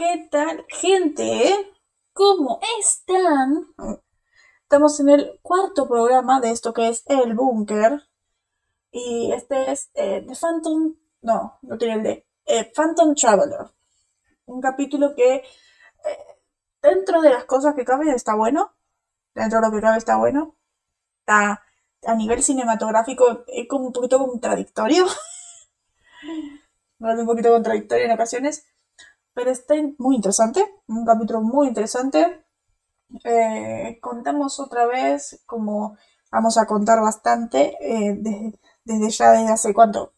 ¿Qué 0.00 0.28
tal, 0.30 0.64
gente? 0.70 1.74
¿Cómo 2.14 2.58
están? 2.80 3.66
Estamos 4.62 4.98
en 4.98 5.10
el 5.10 5.38
cuarto 5.42 5.86
programa 5.86 6.40
de 6.40 6.52
esto 6.52 6.72
que 6.72 6.88
es 6.88 7.02
El 7.04 7.34
Búnker. 7.34 8.00
Y 8.90 9.30
este 9.30 9.70
es 9.70 9.90
eh, 9.92 10.24
The 10.26 10.34
Phantom. 10.34 10.94
No, 11.20 11.58
no 11.60 11.76
tiene 11.76 11.96
el 11.96 12.02
de. 12.02 12.26
eh, 12.46 12.72
Phantom 12.74 13.14
Traveler. 13.14 13.66
Un 14.46 14.62
capítulo 14.62 15.14
que, 15.14 15.34
eh, 15.34 15.44
dentro 16.80 17.20
de 17.20 17.28
las 17.28 17.44
cosas 17.44 17.74
que 17.74 17.84
cabe, 17.84 18.10
está 18.10 18.34
bueno. 18.34 18.72
Dentro 19.34 19.60
de 19.60 19.66
lo 19.66 19.70
que 19.70 19.82
cabe, 19.82 19.98
está 19.98 20.16
bueno. 20.16 20.56
A 21.26 22.14
nivel 22.16 22.42
cinematográfico, 22.42 23.44
es 23.48 23.68
como 23.68 23.88
un 23.88 23.92
poquito 23.92 24.18
contradictorio. 24.18 25.04
un 27.00 27.26
poquito 27.26 27.50
contradictorio 27.50 28.06
en 28.06 28.12
ocasiones. 28.12 28.64
Pero 29.34 29.50
está 29.50 29.74
muy 29.98 30.16
interesante. 30.16 30.64
Un 30.86 31.04
capítulo 31.04 31.40
muy 31.40 31.68
interesante. 31.68 32.44
Eh, 33.24 33.98
contamos 34.00 34.60
otra 34.60 34.86
vez, 34.86 35.42
como 35.46 35.96
vamos 36.30 36.58
a 36.58 36.66
contar 36.66 37.00
bastante, 37.00 37.76
eh, 37.80 38.16
desde, 38.18 38.58
desde 38.84 39.10
ya 39.10 39.32
desde 39.32 39.52
hace 39.52 39.74
cuánto, 39.74 40.14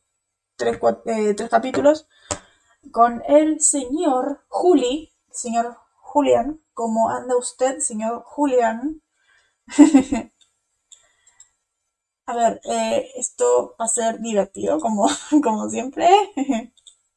tres, 0.56 0.78
eh, 1.06 1.34
tres 1.34 1.48
capítulos, 1.48 2.06
con 2.90 3.22
el 3.26 3.60
señor 3.60 4.44
Juli, 4.48 5.12
señor 5.30 5.78
Julian, 6.00 6.60
¿cómo 6.74 7.08
anda 7.10 7.36
usted, 7.36 7.78
señor 7.80 8.22
Julian? 8.26 9.02
A 12.26 12.36
ver, 12.36 12.60
esto 13.16 13.74
va 13.80 13.86
a 13.86 13.88
ser 13.88 14.20
divertido, 14.20 14.78
como, 14.80 15.06
como 15.42 15.68
siempre. 15.68 16.08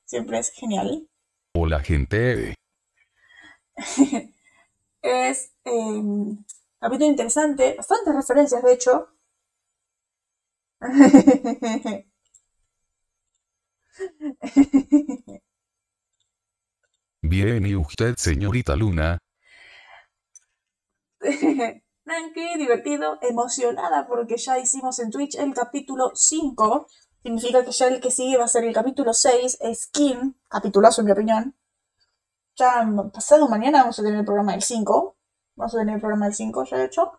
Siempre 0.05 0.37
es 0.39 0.51
genial. 0.51 1.09
Hola 1.57 1.79
gente. 1.79 2.53
Es 5.01 5.53
eh, 5.63 6.01
capítulo 6.79 7.05
interesante, 7.05 7.75
bastantes 7.77 8.13
referencias 8.13 8.61
de 8.61 8.73
hecho. 8.73 9.07
Bien 17.21 17.65
y 17.65 17.75
usted 17.75 18.15
señorita 18.17 18.75
Luna. 18.75 19.17
Tranqui, 22.05 22.57
divertido, 22.57 23.17
emocionada 23.21 24.07
porque 24.07 24.37
ya 24.37 24.59
hicimos 24.59 24.99
en 24.99 25.09
Twitch 25.09 25.35
el 25.35 25.53
capítulo 25.53 26.11
5. 26.13 26.87
Significa 27.25 27.65
que 27.65 27.71
ya 27.71 27.87
el 27.87 27.99
que 27.99 28.11
sigue 28.11 28.37
va 28.37 28.45
a 28.45 28.47
ser 28.47 28.65
el 28.65 28.73
capítulo 28.73 29.11
6, 29.11 29.57
Skin, 29.73 30.35
capitulazo 30.47 31.01
en 31.01 31.05
mi 31.05 31.11
opinión. 31.11 31.55
Ya 32.55 32.87
pasado 33.11 33.47
mañana 33.47 33.79
vamos 33.79 33.97
a 33.97 34.03
tener 34.03 34.19
el 34.19 34.25
programa 34.25 34.51
del 34.51 34.61
5. 34.61 35.15
Vamos 35.55 35.73
a 35.73 35.79
tener 35.79 35.95
el 35.95 36.01
programa 36.01 36.27
del 36.27 36.35
5 36.35 36.65
ya 36.65 36.83
hecho. 36.83 37.13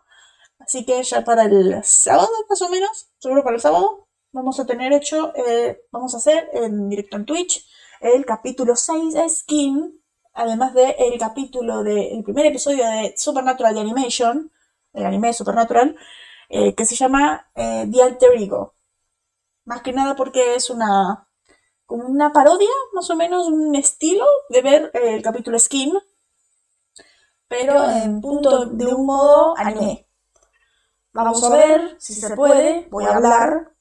Así 0.59 0.85
que 0.85 1.03
ya 1.03 1.25
para 1.25 1.43
el 1.43 1.83
sábado, 1.83 2.29
más 2.49 2.61
o 2.61 2.69
menos, 2.69 3.09
seguro 3.19 3.43
para 3.43 3.57
el 3.57 3.61
sábado, 3.61 4.07
vamos 4.31 4.57
a 4.61 4.65
tener 4.65 4.93
hecho, 4.93 5.33
eh, 5.35 5.81
vamos 5.91 6.13
a 6.13 6.19
hacer 6.19 6.51
en 6.53 6.87
directo 6.87 7.17
en 7.17 7.25
Twitch 7.25 7.67
el 7.99 8.25
capítulo 8.25 8.77
6 8.77 9.13
de 9.13 9.27
Skin, 9.27 10.01
además 10.33 10.73
del 10.73 10.95
el 10.99 11.19
capítulo 11.19 11.83
del 11.83 12.23
primer 12.23 12.45
episodio 12.45 12.85
de 12.85 13.13
Supernatural 13.17 13.75
de 13.75 13.81
Animation, 13.81 14.53
el 14.93 15.05
anime 15.05 15.33
Supernatural, 15.33 15.97
eh, 16.47 16.73
que 16.75 16.85
se 16.85 16.95
llama 16.95 17.51
eh, 17.55 17.85
The 17.91 18.03
Alter 18.03 18.31
Ego. 18.37 18.76
Más 19.67 19.81
que 19.81 19.91
nada 19.91 20.15
porque 20.15 20.55
es 20.55 20.69
una 20.69 21.27
como 21.85 22.05
una 22.05 22.31
parodia, 22.31 22.69
más 22.93 23.09
o 23.09 23.17
menos, 23.17 23.47
un 23.47 23.75
estilo 23.75 24.25
de 24.47 24.61
ver 24.61 24.91
eh, 24.93 25.15
el 25.15 25.21
capítulo 25.21 25.59
Skin, 25.59 25.93
pero 27.49 27.89
en 27.89 28.21
punto 28.21 28.65
de 28.67 28.85
un 28.85 29.05
modo 29.05 29.57
anime. 29.57 30.07
Vamos 31.11 31.43
a 31.43 31.49
ver 31.49 31.97
si 31.99 32.13
se 32.13 32.33
puede. 32.33 32.87
Voy 32.89 33.03
a 33.03 33.15
hablar 33.15 33.73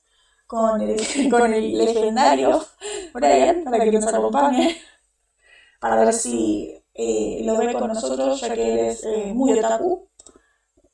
con 0.48 0.80
el, 0.80 1.30
con 1.30 1.54
el 1.54 1.78
legendario 1.78 2.64
Brian 3.14 3.62
para 3.62 3.78
que 3.78 3.92
nos 3.92 4.06
acompañe. 4.12 4.76
Para 5.78 6.04
ver 6.04 6.12
si 6.12 6.82
eh, 6.94 7.42
lo 7.44 7.58
ve 7.58 7.72
con 7.72 7.86
nosotros, 7.86 8.40
ya 8.40 8.52
que 8.52 8.72
él 8.72 8.78
es 8.88 9.04
eh, 9.04 9.32
muy 9.32 9.56
otaku. 9.56 10.08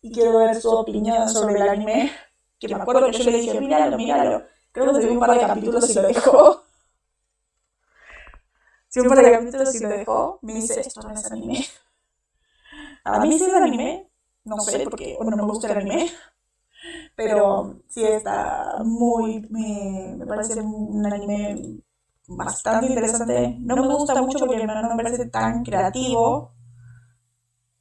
Y 0.02 0.12
quiero 0.12 0.36
ver 0.36 0.54
su 0.60 0.70
opinión 0.70 1.26
sobre 1.30 1.54
el 1.54 1.68
anime. 1.68 2.12
Que 2.58 2.68
me 2.68 2.82
acuerdo 2.82 3.10
que 3.10 3.18
yo 3.18 3.30
le 3.30 3.38
dije, 3.38 3.58
míralo, 3.58 3.96
míralo. 3.96 4.52
Creo 4.72 4.92
que 4.92 5.00
se 5.02 5.10
un 5.10 5.18
par 5.20 5.30
de 5.32 5.40
capítulos 5.40 5.88
y 5.88 5.94
lo 5.94 6.02
dejó. 6.02 6.64
Si 8.88 9.00
un 9.00 9.08
par 9.08 9.18
de 9.18 9.32
capítulos 9.32 9.74
y 9.74 9.80
lo 9.80 9.88
dejó, 9.88 10.38
me 10.42 10.54
dice, 10.54 10.80
esto 10.80 11.02
no 11.02 11.10
es 11.10 11.24
anime. 11.24 11.64
A 13.04 13.20
mí 13.20 13.38
sí 13.38 13.44
es 13.44 13.52
anime, 13.54 14.08
no 14.44 14.60
sé, 14.60 14.80
porque 14.80 15.16
bueno, 15.18 15.36
no 15.36 15.44
me 15.44 15.52
gusta 15.52 15.68
el 15.72 15.78
anime, 15.78 16.10
pero 17.16 17.80
sí 17.88 18.04
está 18.04 18.78
muy, 18.84 19.46
me, 19.50 20.16
me 20.18 20.26
parece 20.26 20.60
un 20.60 21.04
anime 21.06 21.80
bastante 22.28 22.86
interesante. 22.86 23.56
No 23.60 23.76
me 23.76 23.86
gusta 23.88 24.22
mucho 24.22 24.46
porque 24.46 24.66
no 24.66 24.96
me 24.96 25.02
parece 25.02 25.26
tan 25.26 25.64
creativo. 25.64 26.52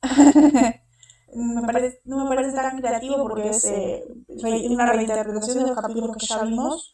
me 1.33 1.61
parece, 1.61 2.01
no 2.05 2.23
me 2.23 2.35
parece 2.35 2.55
tan 2.55 2.79
creativo 2.79 3.23
porque 3.23 3.49
es 3.49 3.65
eh, 3.65 4.03
una 4.27 4.85
reinterpretación 4.91 5.59
de 5.59 5.69
los 5.69 5.79
capítulos 5.79 6.17
que 6.17 6.25
ya 6.25 6.43
vimos. 6.43 6.93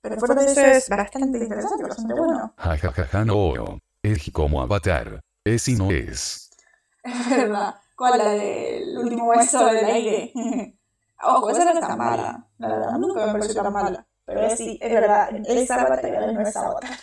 Pero 0.00 0.16
fuera 0.18 0.34
de 0.34 0.52
eso 0.52 0.60
es 0.60 0.88
bastante 0.88 1.38
interesante, 1.38 1.82
bastante 1.84 2.14
bueno. 2.14 2.54
Jajajaja 2.56 3.24
no. 3.24 3.78
Es 4.02 4.30
como 4.32 4.62
avatar. 4.62 5.20
Es 5.44 5.68
y 5.68 5.76
no 5.76 5.90
es. 5.90 6.50
Es 7.04 7.30
verdad. 7.30 7.74
¿Cuál? 7.96 8.18
La 8.18 8.30
del 8.30 8.98
último 8.98 9.26
maestro 9.26 9.66
del 9.66 9.84
aire. 9.84 10.32
Ojo, 11.22 11.50
esa 11.50 11.64
no 11.64 11.72
está 11.72 11.96
mala. 11.96 12.48
La 12.58 12.68
verdad, 12.68 12.92
nunca 12.98 13.26
me 13.26 13.32
pareció 13.32 13.62
tan 13.62 13.72
mala. 13.72 14.06
Pero 14.24 14.42
es, 14.42 14.58
sí, 14.58 14.78
es 14.80 14.92
verdad. 14.92 15.30
Es 15.46 15.70
Avatar, 15.70 16.00
pero 16.02 16.32
no 16.32 16.40
es 16.40 16.56
Avatar. 16.56 16.90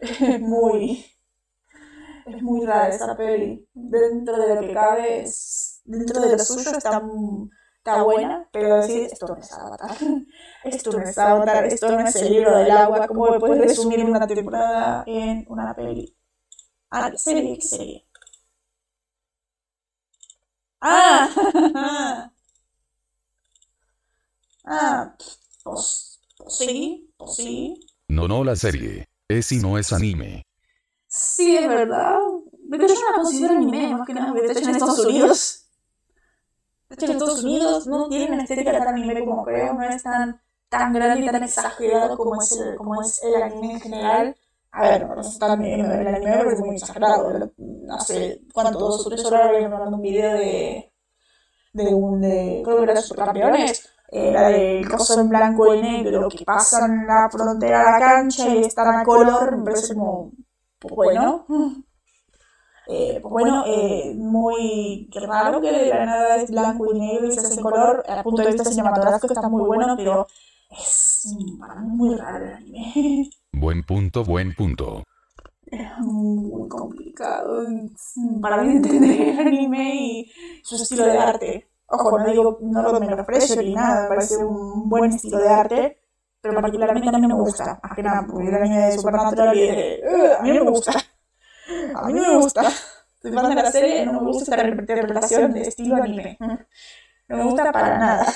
Es 0.00 0.40
muy. 0.40 1.06
Es 2.26 2.42
muy 2.42 2.66
rara 2.66 2.88
esa 2.88 3.16
peli. 3.16 3.68
Dentro 3.74 4.36
de 4.36 4.54
lo 4.54 4.60
que 4.60 4.72
cabe, 4.72 5.22
es, 5.22 5.80
dentro 5.84 6.20
de 6.20 6.32
lo 6.32 6.38
suyo 6.38 6.70
está, 6.76 7.02
está 7.76 8.02
buena, 8.02 8.48
pero 8.52 8.76
decir 8.76 9.08
esto 9.10 9.26
no 9.26 9.36
es 9.36 9.52
Avatar. 9.52 9.96
Esto 10.64 10.92
no 10.92 11.00
es 11.00 11.18
Avatar, 11.18 11.64
esto 11.64 11.90
no 11.90 12.06
es 12.06 12.14
el 12.16 12.32
libro 12.32 12.56
del 12.56 12.70
agua. 12.70 13.08
¿Cómo 13.08 13.30
me 13.30 13.40
puedes 13.40 13.58
resumir 13.58 14.04
una 14.04 14.26
temporada 14.26 15.02
en 15.06 15.44
una 15.48 15.74
peli? 15.74 16.16
Ah, 16.90 17.10
serie, 17.16 17.56
¿qué 17.56 17.66
serie? 17.66 18.06
Ah, 20.80 21.28
ah, 24.64 25.16
pues, 25.64 26.20
pues 26.36 26.56
sí, 26.56 27.10
pues 27.16 27.34
sí. 27.34 27.80
No 28.08 28.28
no 28.28 28.44
la 28.44 28.54
serie. 28.56 29.08
Es 29.28 29.50
y 29.52 29.58
no 29.58 29.78
es 29.78 29.92
anime. 29.92 30.44
Sí, 31.14 31.58
es 31.58 31.68
verdad. 31.68 32.16
Pero 32.70 32.86
yo 32.86 32.94
no 32.94 33.10
la 33.10 33.16
considero 33.22 33.54
anime, 33.54 33.94
más 33.94 34.06
que 34.06 34.14
nada, 34.14 34.32
hecha 34.48 34.60
en 34.60 34.70
Estados 34.70 35.04
Unidos. 35.04 35.66
Hecha 36.88 37.04
en 37.04 37.12
Estados 37.12 37.44
Unidos, 37.44 37.86
no 37.86 38.08
tiene 38.08 38.32
una 38.32 38.42
estética 38.42 38.72
tan 38.72 38.88
anime 38.88 39.20
como 39.20 39.44
creo, 39.44 39.74
no 39.74 39.82
es 39.82 40.02
tan, 40.02 40.40
tan 40.70 40.94
grande 40.94 41.26
y 41.26 41.30
tan 41.30 41.42
exagerado 41.42 42.16
como 42.16 42.40
es 42.40 42.52
el, 42.52 42.76
como 42.76 43.02
es 43.02 43.22
el 43.22 43.42
anime 43.42 43.74
en 43.74 43.80
general. 43.80 44.36
A 44.70 44.82
ver, 44.88 45.06
no 45.06 45.20
es 45.20 45.38
tan, 45.38 45.62
el 45.62 45.84
anime 45.84 46.30
me 46.30 46.44
parece 46.44 46.64
muy 46.64 46.76
exagerado. 46.76 47.52
Hace, 47.90 48.40
¿cuánto? 48.54 48.78
Dos 48.78 49.06
o 49.06 49.10
tres 49.10 49.22
horas 49.26 49.48
había 49.48 49.68
mandado 49.68 49.94
un 49.94 50.00
video 50.00 50.32
de, 50.32 50.94
de 51.74 51.94
un, 51.94 52.22
de, 52.22 52.62
creo 52.64 52.78
que 52.78 52.82
era 52.84 52.94
de 52.94 53.02
Supercampeones, 53.02 53.86
era 54.08 54.48
del 54.48 54.88
coso 54.88 55.20
en 55.20 55.28
blanco 55.28 55.74
y 55.74 55.82
negro 55.82 56.30
que 56.30 56.42
pasan 56.46 57.06
la 57.06 57.28
frontera 57.30 57.82
a 57.82 57.92
la 57.92 57.98
cancha 57.98 58.48
y 58.48 58.62
están 58.62 58.94
a 58.94 59.04
color, 59.04 59.58
me 59.58 59.64
parece 59.64 59.94
como, 59.94 60.32
bueno, 60.90 61.46
eh, 62.88 63.18
pues 63.22 63.32
bueno, 63.32 63.64
eh, 63.66 64.14
muy 64.16 65.08
raro 65.14 65.60
que 65.60 65.72
de 65.72 65.88
la 65.88 66.06
nada 66.06 66.36
es 66.36 66.50
blanco 66.50 66.94
y 66.94 66.98
negro 66.98 67.26
y 67.26 67.32
se 67.32 67.40
hace 67.40 67.54
en 67.54 67.62
color, 67.62 68.04
a 68.08 68.22
punto 68.22 68.42
de 68.42 68.48
vista 68.48 68.64
cinematográfico 68.64 69.32
está 69.32 69.48
muy 69.48 69.62
bueno, 69.62 69.94
pero 69.96 70.26
es 70.70 71.34
para 71.58 71.76
mí 71.76 71.88
muy 71.88 72.16
raro 72.16 72.44
el 72.44 72.52
anime. 72.52 73.30
Buen 73.52 73.84
punto, 73.84 74.24
buen 74.24 74.54
punto. 74.54 75.04
Es 75.66 75.98
muy 76.00 76.68
complicado 76.68 77.64
para 78.40 78.62
mí 78.62 78.72
entender 78.72 79.28
el 79.28 79.38
anime 79.38 79.94
y 79.94 80.32
su 80.62 80.74
estilo 80.74 81.04
de 81.04 81.18
arte. 81.18 81.70
Ojo, 81.86 82.18
no 82.18 82.26
digo, 82.26 82.58
no 82.62 82.82
lo 82.82 82.98
menosprecio 82.98 83.62
ni 83.62 83.74
nada, 83.74 84.04
me 84.04 84.08
parece 84.08 84.36
un 84.36 84.88
buen 84.88 85.12
estilo 85.12 85.38
de 85.38 85.48
arte, 85.48 86.01
pero 86.42 86.54
particularmente 86.56 87.08
a 87.08 87.12
mí 87.12 87.20
no 87.22 87.28
me 87.28 87.34
gusta. 87.42 87.80
Más 87.82 87.96
que 87.96 88.02
nada, 88.02 88.26
porque 88.30 88.48
el 88.48 88.54
anime 88.56 88.78
de 88.88 88.92
Supernatural 88.98 89.56
y 89.56 90.00
"Ugh, 90.04 90.32
a 90.40 90.42
mí 90.42 90.50
no 90.52 90.64
me 90.66 90.70
gusta. 90.70 90.92
A 91.94 92.06
mí 92.08 92.12
no 92.14 92.22
me 92.22 92.36
gusta. 92.38 92.62
Soy 93.22 93.32
fan 93.32 93.48
de 93.48 93.54
la 93.54 93.70
serie, 93.72 94.04
no 94.06 94.14
me 94.14 94.20
gusta 94.20 94.56
esta 94.56 94.68
interpretación 94.68 95.52
de 95.54 95.62
estilo 95.62 95.96
anime. 95.96 96.38
No 97.28 97.38
me 97.38 97.44
gusta 97.44 97.72
para 97.72 97.98
nada. 97.98 98.26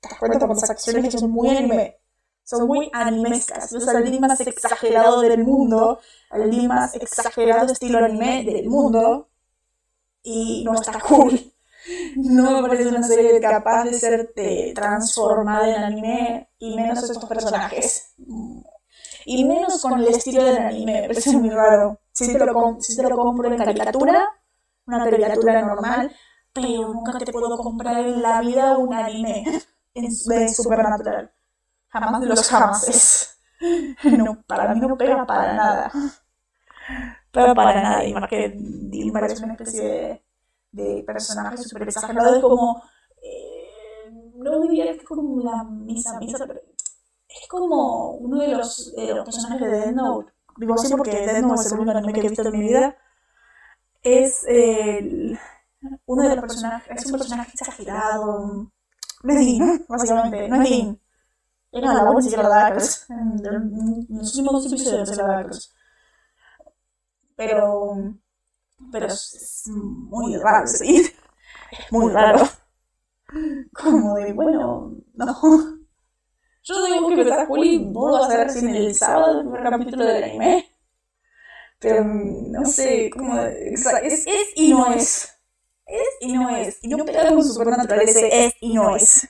Te 0.00 0.08
das 0.08 0.18
cuenta 0.18 0.40
por 0.46 0.56
las 0.56 0.70
acciones 0.70 1.04
que 1.04 1.18
son 1.18 1.30
muy 1.30 1.50
anime. 1.50 1.98
son 2.42 2.66
muy 2.66 2.90
animescas. 2.92 3.72
Es 3.72 3.86
el 3.86 3.96
anime 3.96 4.20
más 4.26 4.40
exagerado 4.40 5.20
del 5.20 5.44
mundo, 5.44 6.00
el 6.32 6.42
anime 6.44 6.68
más 6.68 6.94
exagerado 6.96 7.72
estilo 7.72 7.98
anime 7.98 8.42
del 8.44 8.68
mundo. 8.68 9.28
Y 10.22 10.64
no 10.64 10.74
está 10.74 10.98
cool. 11.00 11.52
No 12.16 12.62
me 12.62 12.68
parece 12.68 12.88
una 12.88 13.02
serie 13.02 13.40
capaz 13.40 13.84
de 13.84 13.94
serte 13.94 14.72
transformada 14.74 15.68
en 15.68 15.82
anime, 15.82 16.50
y 16.58 16.76
menos 16.76 17.02
estos 17.02 17.24
personajes. 17.24 18.14
Y 19.24 19.44
menos 19.44 19.80
con 19.80 20.00
el 20.00 20.08
estilo 20.08 20.44
del 20.44 20.58
anime, 20.58 21.02
me 21.02 21.08
parece 21.08 21.36
muy 21.36 21.50
raro. 21.50 22.00
Si 22.12 22.32
te 22.32 22.44
lo, 22.44 23.16
compro 23.16 23.50
en 23.50 23.56
caricatura, 23.56 24.28
una 24.86 25.04
caricatura 25.04 25.62
normal, 25.62 26.14
pero 26.52 26.92
nunca 26.92 27.18
te 27.18 27.32
puedo 27.32 27.56
comprar 27.56 27.98
en 27.98 28.20
la 28.20 28.40
vida 28.40 28.76
un 28.76 28.92
anime 28.92 29.44
de 29.94 30.48
Supernatural. 30.48 31.32
Jamás 31.88 32.20
de 32.20 32.26
los 32.26 32.48
jamases. 32.48 33.36
No, 34.04 34.42
para 34.46 34.74
mí 34.74 34.80
no 34.80 34.96
pega 34.96 35.26
para 35.26 35.52
nada. 35.54 35.92
Pero 37.30 37.54
para 37.54 37.82
nada. 37.82 38.04
Y 38.04 38.14
más 38.14 38.28
que 38.28 38.54
Dilma 38.56 39.20
es 39.26 39.40
una 39.40 39.52
especie 39.52 39.82
de, 39.82 40.24
de 40.72 41.02
personaje 41.06 41.58
súper 41.58 41.82
exagerado. 41.88 42.34
Es 42.34 42.42
como. 42.42 42.82
Eh, 43.22 44.10
no 44.36 44.60
diría 44.62 44.84
que 44.84 44.98
es 44.98 45.04
como 45.04 45.42
la 45.42 45.64
misa 45.64 46.18
misa, 46.18 46.46
pero 46.46 46.60
es 47.28 47.48
como 47.48 48.12
uno 48.12 48.40
de 48.40 48.48
los, 48.48 48.94
de 48.94 49.14
los 49.14 49.24
personajes 49.24 49.60
de 49.60 49.78
Death 49.78 49.94
Note. 49.94 50.32
Digo 50.56 50.74
así 50.74 50.90
porque 50.90 51.10
Death 51.10 51.42
Note 51.42 51.60
es 51.60 51.72
el 51.72 51.78
único 51.78 51.96
anime 51.96 52.12
que 52.12 52.20
he 52.20 52.28
visto 52.28 52.42
en 52.42 52.52
mi 52.52 52.68
vida. 52.68 52.96
Es 54.02 54.44
el 54.46 55.38
uno 56.06 56.22
de 56.22 56.28
los 56.28 56.40
personajes, 56.40 56.96
es 56.96 57.06
un 57.06 57.18
personaje 57.18 57.50
exagerado. 57.52 58.72
No 59.22 59.32
es 59.34 59.46
Dean, 59.46 59.84
básicamente, 59.88 60.48
no 60.48 60.62
es 60.62 60.70
Dean. 60.70 61.00
Era 61.72 61.94
la 61.94 62.10
voz 62.10 62.28
de 62.28 62.36
la 62.36 62.48
Darkness. 62.48 63.06
Los 64.08 64.36
últimos 64.36 64.66
episodios 64.66 65.10
de 65.10 65.16
la 65.16 65.26
Darkness. 65.26 65.72
Pero. 67.36 68.14
Pero 68.92 69.06
es 69.06 69.64
muy 69.66 70.36
raro, 70.36 70.66
sí. 70.66 71.12
Es 71.72 71.92
muy 71.92 72.12
raro. 72.12 72.48
Como 73.72 74.14
de, 74.16 74.32
bueno, 74.32 74.96
no. 75.14 75.26
Yo 76.62 76.86
digo 76.86 77.08
que 77.08 77.22
está 77.22 77.46
Juli, 77.46 77.90
vos 77.92 78.20
vas 78.20 78.30
a 78.30 78.38
ver 78.38 78.56
en 78.56 78.68
el 78.70 78.94
sábado 78.94 79.40
el 79.40 79.46
primer 79.50 79.70
capítulo 79.70 80.04
del 80.04 80.24
anime. 80.24 80.66
Pero 81.78 82.04
no 82.04 82.64
sé, 82.66 83.10
como. 83.10 83.40
Es, 83.40 83.86
es 84.26 84.48
y 84.54 84.70
no 84.72 84.92
es 84.92 85.30
es 85.86 86.08
y 86.20 86.32
no 86.32 86.50
es. 86.56 86.78
Y 86.82 86.88
no 86.88 87.04
pega 87.04 87.28
con 87.28 87.44
supernatural 87.44 88.00
ese 88.02 88.46
es 88.46 88.54
y 88.60 88.74
no 88.74 88.96
es. 88.96 89.28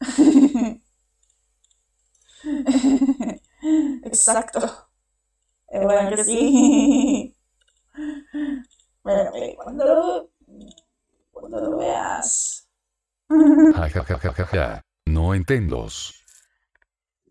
Exacto. 4.04 4.60
Bueno, 5.72 6.16
que 6.16 6.24
sí. 6.24 7.37
Bueno, 9.02 9.30
cuando 9.56 9.84
lo, 9.84 10.30
cuando 11.30 11.60
lo 11.60 11.78
veas. 11.78 12.68
Ja, 13.28 13.88
ja, 13.88 14.04
ja, 14.04 14.18
ja, 14.18 14.44
ja, 14.44 14.84
No 15.06 15.34
entiendo. 15.34 15.86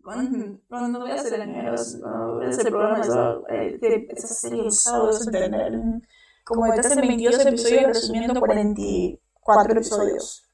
Cuando, 0.02 0.60
cuando 0.68 1.04
veas 1.04 1.24
el 1.26 1.42
anime, 1.42 1.70
cuando 2.00 2.38
veas 2.38 2.58
el 2.58 2.66
programa, 2.66 3.00
eso, 3.00 3.44
eh, 3.48 3.78
vas 3.80 4.42
a 4.42 5.24
entender 5.24 6.02
como 6.44 6.66
estás 6.66 6.92
en 6.92 7.00
22 7.02 7.46
episodios 7.46 7.86
resumiendo 7.86 8.40
44 8.40 9.72
episodios. 9.72 10.50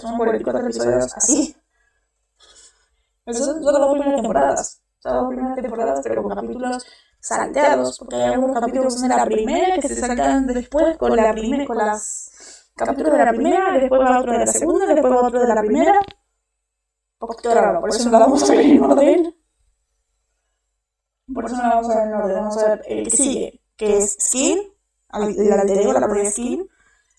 Son 0.00 0.16
44 0.16 0.64
episodios 0.64 1.16
así. 1.16 1.56
Esas 3.24 3.46
son 3.46 3.64
las 3.64 3.74
dos 3.74 3.92
primeras 3.92 4.20
temporadas. 4.20 4.82
Son 4.98 5.12
las 5.12 5.22
dos 5.22 5.28
primeras 5.28 5.62
temporadas, 5.62 6.00
pero 6.02 6.22
con 6.22 6.34
capítulos 6.34 6.86
salteados, 7.22 7.98
porque 8.00 8.16
hay 8.16 8.32
algunos 8.34 8.58
capítulos 8.58 9.00
de 9.00 9.08
la 9.08 9.24
primera 9.24 9.78
que 9.78 9.88
se 9.88 9.94
saltan 9.94 10.46
después 10.48 10.96
con 10.98 11.14
la 11.14 11.32
primera, 11.32 11.66
con 11.66 11.76
las 11.76 12.70
capítulos 12.74 13.12
de 13.12 13.18
la 13.24 13.30
primera, 13.30 13.78
después 13.78 14.00
va 14.00 14.20
otro 14.20 14.32
de 14.32 14.38
la 14.38 14.46
segunda, 14.46 14.86
después 14.86 15.12
va 15.12 15.26
otro 15.26 15.40
de 15.40 15.46
la 15.46 15.60
primera. 15.60 16.00
Un 17.20 17.28
poquito 17.28 17.54
raro, 17.54 17.80
por 17.80 17.90
eso 17.90 18.04
no 18.06 18.10
la 18.10 18.18
vamos 18.18 18.50
a 18.50 18.52
ver 18.52 18.66
en 18.66 18.82
orden. 18.82 19.36
Por 21.32 21.44
eso 21.44 21.56
no 21.56 21.62
la 21.62 21.68
vamos 21.76 21.90
a 21.90 21.94
ver 21.94 22.08
en 22.08 22.14
orden, 22.14 22.34
vamos 22.34 22.58
a 22.58 22.68
ver 22.68 22.82
el 22.86 23.04
que 23.04 23.10
sigue, 23.10 23.62
que 23.76 23.98
es 23.98 24.16
Skin, 24.18 24.58
el 25.12 25.52
alter 25.52 25.86
la 25.86 26.00
propia 26.00 26.30
skin. 26.30 26.68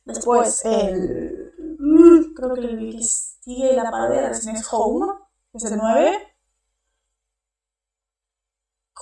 Después 0.03 0.65
el. 0.65 1.53
Mm, 1.79 2.33
creo 2.33 2.53
que 2.55 2.61
el 2.61 2.91
que 2.91 3.03
sigue 3.03 3.73
la 3.73 3.89
parodia 3.89 4.31
es 4.31 4.67
Home, 4.71 5.13
que 5.51 5.57
es 5.59 5.71
el 5.71 5.77
9. 5.77 6.32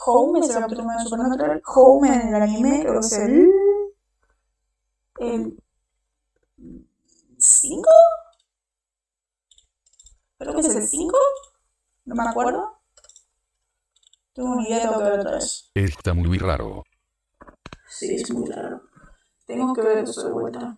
Home 0.03 0.39
es 0.39 0.49
el 0.49 0.61
capítulo 0.61 0.89
de 0.89 1.03
Supernatural. 1.03 1.61
Home 1.65 2.07
en 2.07 2.33
el 2.33 2.41
anime 2.41 2.79
creo 2.81 2.93
que 2.93 2.99
es 2.99 3.13
el. 3.13 3.49
El. 5.19 5.63
5? 7.37 7.89
Creo 10.37 10.53
que 10.53 10.59
es 10.61 10.75
el 10.75 10.87
5. 10.87 11.17
No 12.05 12.15
me 12.15 12.29
acuerdo. 12.29 12.79
Tengo 14.33 14.53
una 14.53 14.67
idea, 14.67 14.81
tengo 14.81 14.97
que 14.97 15.03
ver 15.03 15.19
otra 15.19 15.31
vez. 15.33 15.71
Está 15.75 16.13
muy 16.13 16.37
raro. 16.37 16.83
Sí, 17.87 18.15
es 18.15 18.31
muy 18.31 18.49
raro. 18.49 18.81
Tengo 19.45 19.73
que 19.73 19.81
ver 19.81 19.99
eso 19.99 20.23
de 20.23 20.31
vuelta. 20.31 20.77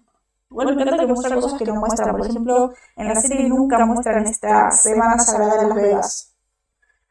Bueno, 0.50 0.76
me 0.76 0.81
encanta 0.81 1.06
que 1.06 1.14
muestra 1.14 1.36
cosas 1.36 1.58
que 1.58 1.66
no 1.66 1.76
muestran. 1.76 2.12
Por 2.12 2.28
ejemplo, 2.28 2.74
en 2.98 3.08
la 3.08 3.16
serie 3.16 3.48
nunca 3.48 3.86
muestran 3.86 4.26
esta 4.26 4.69
Semana 4.72 5.18
Sagrada 5.19 5.62
de 5.62 5.68
Las 5.68 5.76
Vegas. 5.76 6.32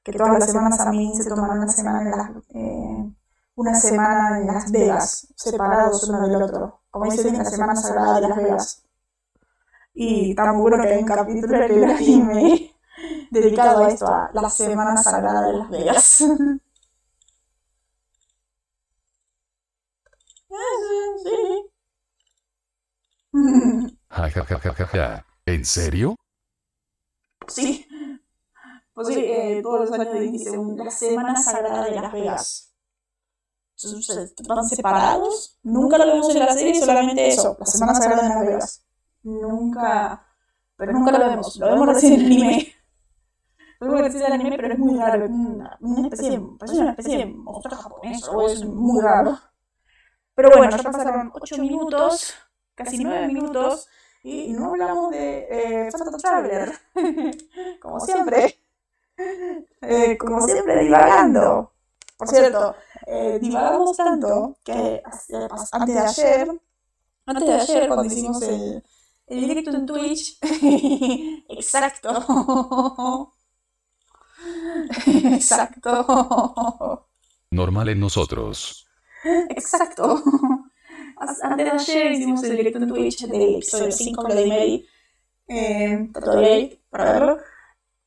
Que 0.02 0.12
todas 0.12 0.38
las 0.38 0.50
semanas 0.50 0.80
a 0.80 0.90
mí 0.90 1.12
se 1.14 1.28
toman 1.28 1.58
una 1.58 1.68
semana 1.68 2.02
en 2.02 2.10
Las, 2.10 2.30
eh, 2.54 3.12
una 3.54 3.74
semana 3.74 4.38
en 4.40 4.46
Las 4.48 4.70
Vegas, 4.72 5.32
separados 5.36 6.08
uno 6.08 6.26
del 6.26 6.42
otro. 6.42 6.80
Como 6.90 7.10
dicen, 7.10 7.38
la 7.38 7.44
Semana 7.44 7.76
Sagrada 7.76 8.20
de 8.20 8.28
Las 8.28 8.36
Vegas. 8.36 8.84
Y 9.94 10.34
tan 10.34 10.58
bueno 10.58 10.82
que 10.82 10.88
hay 10.88 10.98
un 10.98 11.06
capítulo 11.06 11.58
del 11.58 11.84
anime 11.84 12.74
dedicado 13.30 13.84
a 13.84 13.88
esto, 13.88 14.06
a 14.06 14.30
la 14.32 14.50
Semana 14.50 14.96
Sagrada 14.96 15.46
de 15.46 15.52
Las 15.54 15.70
Vegas. 15.70 16.24
Ja, 24.10 24.28
ja, 24.28 24.44
ja, 24.44 24.58
ja, 24.58 24.86
ja, 24.86 25.24
¿En 25.46 25.64
serio? 25.64 26.16
Sí. 27.48 27.86
Pues 28.94 29.08
sí, 29.08 29.14
eh, 29.18 29.60
todos 29.62 29.80
los 29.80 29.92
años 29.92 30.20
dice 30.20 30.56
la 30.76 30.90
Semana 30.90 31.36
Sagrada 31.36 31.84
de 31.84 31.92
Las 31.92 32.12
Vegas. 32.12 32.74
¿Van 34.46 34.64
separados? 34.68 35.58
Nunca 35.62 35.98
lo 35.98 36.06
vemos 36.06 36.34
en 36.34 36.38
la 36.38 36.52
serie, 36.52 36.74
solamente 36.78 37.28
eso, 37.28 37.56
la 37.58 37.66
Semana 37.66 37.94
Sagrada 37.94 38.22
de 38.22 38.28
Las 38.28 38.46
Vegas. 38.46 38.86
Nunca, 39.22 40.26
pero 40.76 40.92
nunca 40.92 41.12
lo 41.12 41.18
vemos, 41.18 41.56
lo 41.56 41.66
vemos 41.66 41.86
recién 41.88 42.12
en 42.14 42.20
el 42.20 42.26
anime. 42.26 42.68
Lo 43.80 43.88
vemos 43.88 44.02
recién 44.02 44.22
en 44.22 44.26
el 44.28 44.32
anime, 44.34 44.56
pero 44.56 44.74
es 44.74 44.78
muy 44.78 44.96
raro, 44.96 45.26
una, 45.26 45.76
una 45.80 46.02
especie, 46.02 46.40
parece 46.56 46.78
una 46.78 46.90
especie 46.90 47.18
de 47.18 47.26
monstruo 47.26 47.76
japonés, 47.76 48.28
o 48.28 48.48
es 48.48 48.64
muy 48.64 49.02
raro. 49.02 49.36
Pero 50.36 50.50
bueno, 50.56 50.76
ya 50.76 50.82
pasaron 50.84 51.32
8 51.34 51.58
minutos, 51.58 52.32
casi 52.76 53.02
9 53.02 53.26
minutos, 53.26 53.88
y 54.22 54.52
no 54.52 54.66
hablamos 54.68 55.10
de 55.10 55.48
eh, 55.50 55.88
Phantom 55.90 56.20
Traveler. 56.20 56.72
como 57.80 57.98
siempre. 57.98 58.56
Eh, 59.16 60.16
como 60.18 60.46
siempre, 60.46 60.84
divagando. 60.84 61.72
Por 62.16 62.28
cierto, 62.28 62.74
eh, 63.06 63.38
divagamos 63.40 63.96
tanto 63.96 64.56
que 64.64 65.02
antes 65.72 65.94
de 65.94 66.00
ayer, 66.00 66.48
antes 67.26 67.46
de 67.46 67.54
ayer, 67.54 67.88
cuando 67.88 68.04
hicimos 68.04 68.42
el, 68.42 68.82
el 69.26 69.48
directo 69.48 69.70
en 69.70 69.86
Twitch, 69.86 70.38
exacto. 71.48 73.32
exacto. 75.06 77.08
Normal 77.50 77.88
en 77.88 78.00
nosotros. 78.00 78.86
Exacto. 79.50 80.22
Antes 81.42 81.64
de 81.64 81.70
ayer 81.70 82.12
hicimos 82.12 82.42
el 82.44 82.56
directo 82.56 82.78
en 82.78 82.88
Twitch 82.88 83.26
del 83.26 83.56
episodio 83.56 83.92
5, 83.92 84.24
de 84.24 84.46
Mary. 84.46 84.86
Eh, 85.48 86.08
todavía 86.12 86.48
ahí 86.48 86.80
para 86.90 87.12
verlo. 87.12 87.38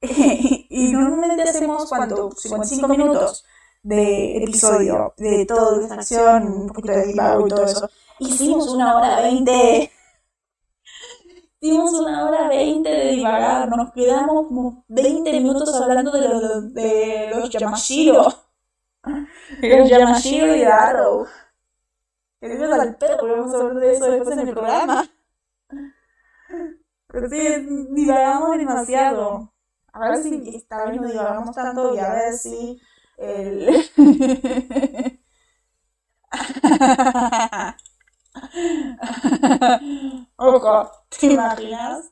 y 0.78 0.92
normalmente 0.92 1.44
hacemos, 1.44 1.88
¿cuánto? 1.88 2.32
55 2.32 2.88
minutos 2.90 3.46
de 3.82 4.44
episodio, 4.44 5.14
de 5.16 5.46
toda 5.46 5.82
esta 5.82 5.96
acción, 5.96 6.52
un 6.52 6.68
poquito 6.68 6.92
de 6.92 7.06
divago 7.06 7.48
y 7.48 7.50
todo 7.50 7.64
eso. 7.64 7.90
Hicimos 8.20 8.68
una 8.74 8.98
hora 8.98 9.22
20. 9.22 9.92
Hicimos 11.62 11.94
una 11.94 12.26
hora 12.28 12.50
20 12.50 12.90
de 12.90 13.12
divagar, 13.12 13.70
nos 13.70 13.94
quedamos 13.94 14.48
como 14.48 14.84
20 14.90 15.32
minutos 15.32 15.74
hablando 15.82 16.12
de, 16.12 16.28
lo, 16.28 16.62
de 16.62 17.32
los 17.34 17.50
Yamashiro. 17.50 18.26
Los 19.62 19.90
Yamashiro 19.90 20.56
y 20.56 20.64
Arrow. 20.64 21.26
Que 22.42 22.50
Dios 22.50 22.72
al 22.72 22.98
perro, 22.98 23.18
porque 23.20 23.36
vamos 23.36 23.54
a 23.54 23.58
hablar 23.60 23.76
de 23.76 23.94
eso 23.94 24.06
después 24.12 24.38
en 24.38 24.48
el 24.48 24.54
programa. 24.54 25.08
Pero 27.08 27.30
sí, 27.30 27.38
divagamos 27.92 28.58
demasiado. 28.58 29.55
A 29.96 30.00
ver 30.10 30.18
si 30.24 30.50
esta 30.54 30.86
vez 30.86 31.00
no 31.00 31.08
divagamos 31.08 31.56
tanto 31.56 31.96
y 31.96 32.00
a 32.00 32.10
ver 32.10 32.34
si 32.34 32.82
el... 33.18 33.70
Ojo, 40.36 40.92
¿te 41.18 41.28
imaginas? 41.28 42.12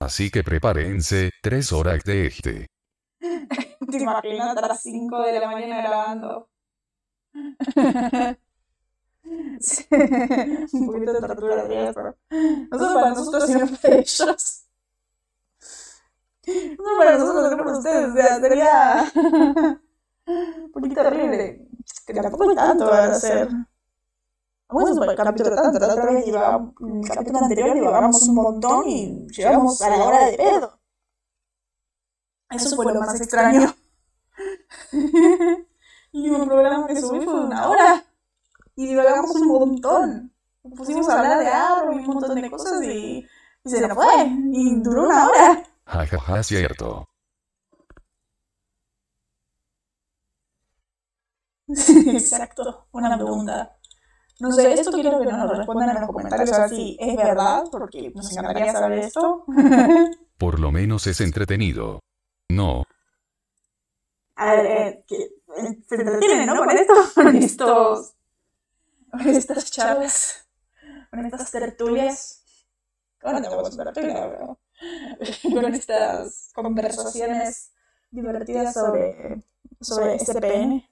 Así 0.00 0.30
que 0.30 0.44
prepárense, 0.44 1.30
tres 1.42 1.72
horas 1.72 2.04
de 2.04 2.26
este. 2.26 2.66
¿Te 3.20 3.96
imaginas 3.96 4.54
a 4.54 4.68
las 4.68 4.82
5 4.82 5.22
de 5.22 5.40
la 5.40 5.50
mañana 5.50 5.80
grabando? 5.80 6.50
Sí, 9.60 9.84
Un 10.72 10.86
poquito 10.86 11.12
de 11.14 11.20
tortura 11.20 11.64
de 11.64 11.88
eso. 11.88 12.14
Nosotros 12.70 12.94
para 12.94 13.10
nosotros 13.10 13.80
para 13.80 13.94
ellos. 13.96 14.65
No 16.46 16.98
para 16.98 17.18
nosotros, 17.18 17.50
no 17.50 17.56
para 17.56 17.78
ustedes. 17.78 18.10
O 18.10 18.14
sea, 18.14 18.40
sería 18.40 19.12
un 20.26 20.72
poquito 20.72 21.00
horrible. 21.00 21.68
Que 22.06 22.14
tampoco 22.14 22.50
es 22.50 22.56
tanto 22.56 22.86
van 22.86 23.10
a 23.10 23.14
hacer. 23.14 23.48
Vamos 24.68 24.98
a 24.98 25.04
el 25.10 25.16
capítulo 25.16 25.56
tanto. 25.56 25.78
La 25.78 25.92
otra 25.92 26.06
vez 26.06 26.26
el 26.26 27.08
capítulo 27.08 27.38
anterior 27.38 27.74
llevábamos 27.74 28.22
un 28.28 28.34
montón 28.34 28.88
y 28.88 29.26
llegamos 29.28 29.80
a 29.82 29.90
la 29.90 30.04
hora 30.04 30.26
de 30.26 30.36
pedo. 30.36 30.80
Eso 32.50 32.76
fue 32.76 32.92
lo 32.92 33.00
más 33.00 33.20
extraño. 33.20 33.74
El 36.12 36.30
último 36.30 36.46
programa 36.46 36.86
que 36.86 37.00
subí 37.00 37.24
fue 37.24 37.44
una 37.44 37.68
hora. 37.68 38.04
Y 38.74 38.86
divagamos 38.88 39.34
un 39.36 39.48
montón. 39.48 40.32
Pusimos 40.76 41.08
a 41.08 41.18
hablar 41.18 41.38
de 41.38 41.48
agua 41.48 41.94
y 41.94 41.98
un 41.98 42.06
montón 42.06 42.40
de 42.40 42.50
cosas 42.50 42.82
y, 42.82 43.26
y 43.64 43.68
se 43.68 43.86
nos 43.86 43.94
fue. 43.94 44.26
Y 44.52 44.80
duró 44.80 45.04
una 45.04 45.28
hora. 45.28 45.62
Jajaja, 45.86 46.42
cierto. 46.42 47.08
Exacto, 51.68 52.86
una 52.92 53.16
pregunta. 53.16 53.76
No 54.38 54.52
sé, 54.52 54.72
esto 54.72 54.90
quiero 54.92 55.18
que 55.18 55.24
nos 55.26 55.50
lo 55.50 55.54
respondan 55.54 55.90
en 55.90 56.02
los 56.02 56.06
comentarios 56.10 56.52
a 56.52 56.60
ver 56.60 56.68
si 56.70 56.96
es 57.00 57.16
verdad, 57.16 57.64
porque 57.70 58.10
nos 58.14 58.30
encantaría 58.32 58.72
saber 58.72 58.98
esto. 58.98 59.44
Por 60.38 60.60
lo 60.60 60.70
menos 60.70 61.06
es 61.06 61.20
entretenido. 61.20 62.00
No, 62.50 62.84
A 64.36 64.54
ver, 64.54 64.66
eh, 64.66 65.04
que 65.06 65.16
eh, 65.16 65.82
se 65.88 65.94
entretienen, 65.96 66.46
¿no? 66.46 66.56
Con 66.56 66.70
esto, 66.70 66.94
con 67.14 67.36
estos, 67.36 68.14
con 69.10 69.28
estas 69.28 69.70
charlas, 69.70 70.48
con 71.10 71.24
estas 71.24 71.50
tertulias. 71.50 72.44
Bueno, 73.22 73.40
no 73.40 73.48
tenemos 73.48 73.76
tertulia, 73.76 74.30
pero 74.30 74.58
con 75.42 75.74
estas 75.74 76.50
conversaciones 76.54 77.72
divertidas 78.10 78.74
sobre, 78.74 79.42
sobre 79.80 80.18
SPN. 80.18 80.84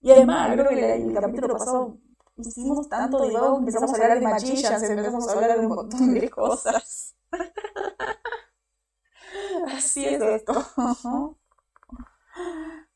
Y 0.00 0.10
además, 0.12 0.52
creo 0.52 0.68
que 0.68 0.74
el, 0.74 1.08
el 1.08 1.14
capítulo 1.14 1.54
pasado 1.54 1.98
hicimos 2.36 2.88
tanto 2.88 3.22
diálogo, 3.22 3.58
empezamos 3.58 3.90
a 3.92 3.94
hablar 3.94 4.18
de 4.18 4.24
machillas, 4.24 4.82
empezamos 4.82 5.28
a 5.28 5.32
hablar 5.32 5.58
de 5.58 5.66
un 5.66 5.74
montón 5.74 6.14
de 6.14 6.30
cosas. 6.30 7.14
Así 9.68 10.04
es 10.04 10.20
esto. 10.20 10.52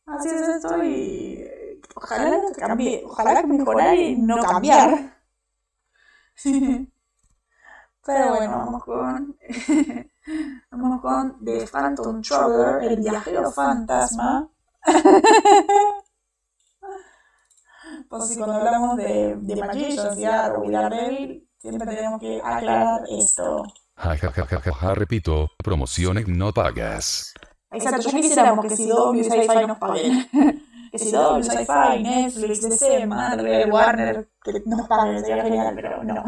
Así 0.07 0.29
es 0.29 0.49
esto 0.49 0.83
y 0.85 1.35
eh, 1.39 1.81
ojalá 1.95 2.31
que 2.31 2.61
cambie, 2.61 3.03
ojalá 3.05 3.43
mejorar 3.43 3.95
y 3.97 4.17
no 4.17 4.39
cambiar. 4.39 5.17
Pero 8.05 8.37
bueno, 8.37 8.59
vamos 8.59 8.85
con 8.85 9.37
vamos 10.71 11.01
con 11.01 11.45
The 11.45 11.67
Phantom 11.67 12.21
Traveler, 12.23 12.93
el 12.93 13.01
viajero 13.01 13.51
fantasma. 13.51 14.49
Pues 18.09 18.29
sí, 18.29 18.37
cuando 18.37 18.57
hablamos 18.57 18.97
de, 18.97 19.37
de 19.37 19.57
Magicians 19.57 20.19
y 20.19 20.25
Arrow 20.25 20.65
y 20.65 20.71
Daredevil, 20.71 21.49
siempre 21.59 21.95
tenemos 21.95 22.21
que 22.21 22.41
aclarar 22.43 23.03
esto. 23.09 23.65
jajajajaja, 23.97 24.95
repito, 24.95 25.51
promociones 25.63 26.27
no 26.29 26.53
pagas. 26.53 27.35
Exacto, 27.71 28.11
yo 28.11 28.11
quisiéramos 28.11 28.67
que 28.67 28.77
si 28.77 28.89
W, 28.89 29.23
Sci-Fi 29.25 29.67
nos 29.67 29.79
paguen. 29.79 30.29
que 30.91 30.99
si 30.99 31.13
W, 31.13 31.43
Sci-Fi, 31.45 32.03
Netflix, 32.03 32.63
DC, 32.63 33.07
Marvel, 33.07 33.71
Warner, 33.71 34.29
que 34.43 34.63
nos 34.67 34.89
paguen, 34.89 35.21
sería 35.21 35.45
genial, 35.45 35.73
pero 35.75 36.03
no. 36.03 36.25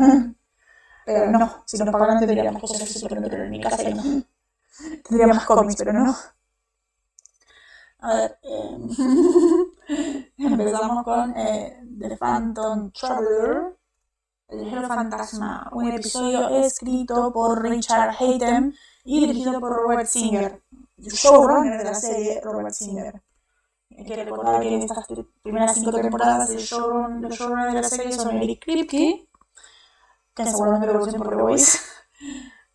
Pero 1.05 1.31
no, 1.31 1.63
si 1.67 1.79
nos 1.79 1.91
pagaran 1.91 2.19
tendríamos 2.21 2.61
cosas 2.61 2.83
así, 2.83 3.07
pero, 3.09 3.45
en 3.45 3.51
mi 3.51 3.61
casa 3.61 3.89
no. 3.91 4.03
Tendríamos 5.09 5.45
cómics, 5.45 5.77
pero 5.79 5.93
no. 5.93 6.15
A 8.01 8.15
ver, 8.17 8.39
eh, 8.43 8.77
empezamos 10.39 11.05
con 11.05 11.37
eh, 11.37 11.79
The 11.99 12.17
Phantom 12.17 12.91
Traveler, 12.91 13.77
el 14.49 14.61
viajero 14.61 14.89
fantasma, 14.89 15.69
un 15.73 15.89
episodio 15.89 16.49
escrito 16.49 17.33
por 17.33 17.63
Richard 17.63 18.15
Haytem 18.19 18.73
y 19.05 19.21
dirigido 19.27 19.61
por 19.61 19.73
Robert 19.77 20.07
Singer, 20.09 20.63
el 20.99 21.13
showrunner 21.13 21.79
de 21.79 21.85
la 21.85 21.95
serie 21.95 22.41
Robert 22.43 22.71
Singer. 22.75 23.23
Hay 23.97 24.05
que 24.05 24.17
recordar 24.25 24.61
que 24.61 24.75
en 24.75 24.83
estas 24.83 25.07
primeras 25.43 25.75
cinco 25.75 25.93
temporadas 25.93 26.51
el 26.51 26.59
showrun- 26.59 27.21
los 27.21 27.35
showrunners 27.37 27.75
de 27.75 27.81
la 27.83 27.89
serie 27.89 28.13
son 28.13 28.37
Eric 28.39 28.65
Kripke, 28.65 29.29
que 30.35 30.47
seguramente 30.47 30.87
lo 30.87 31.01
conocen 31.01 31.21
por 31.21 31.37
The 31.37 31.43
Voice, 31.43 31.79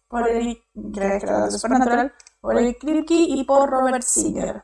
por 0.08 0.28
Eric, 0.28 0.64
que 0.94 1.16
es 1.16 1.24
creador 1.24 1.52
de 1.52 1.58
Supernatural, 1.58 2.14
por 2.40 2.58
Eric 2.58 2.80
Kripke 2.80 3.16
y 3.16 3.44
por 3.44 3.70
Robert 3.70 4.04
Singer. 4.04 4.64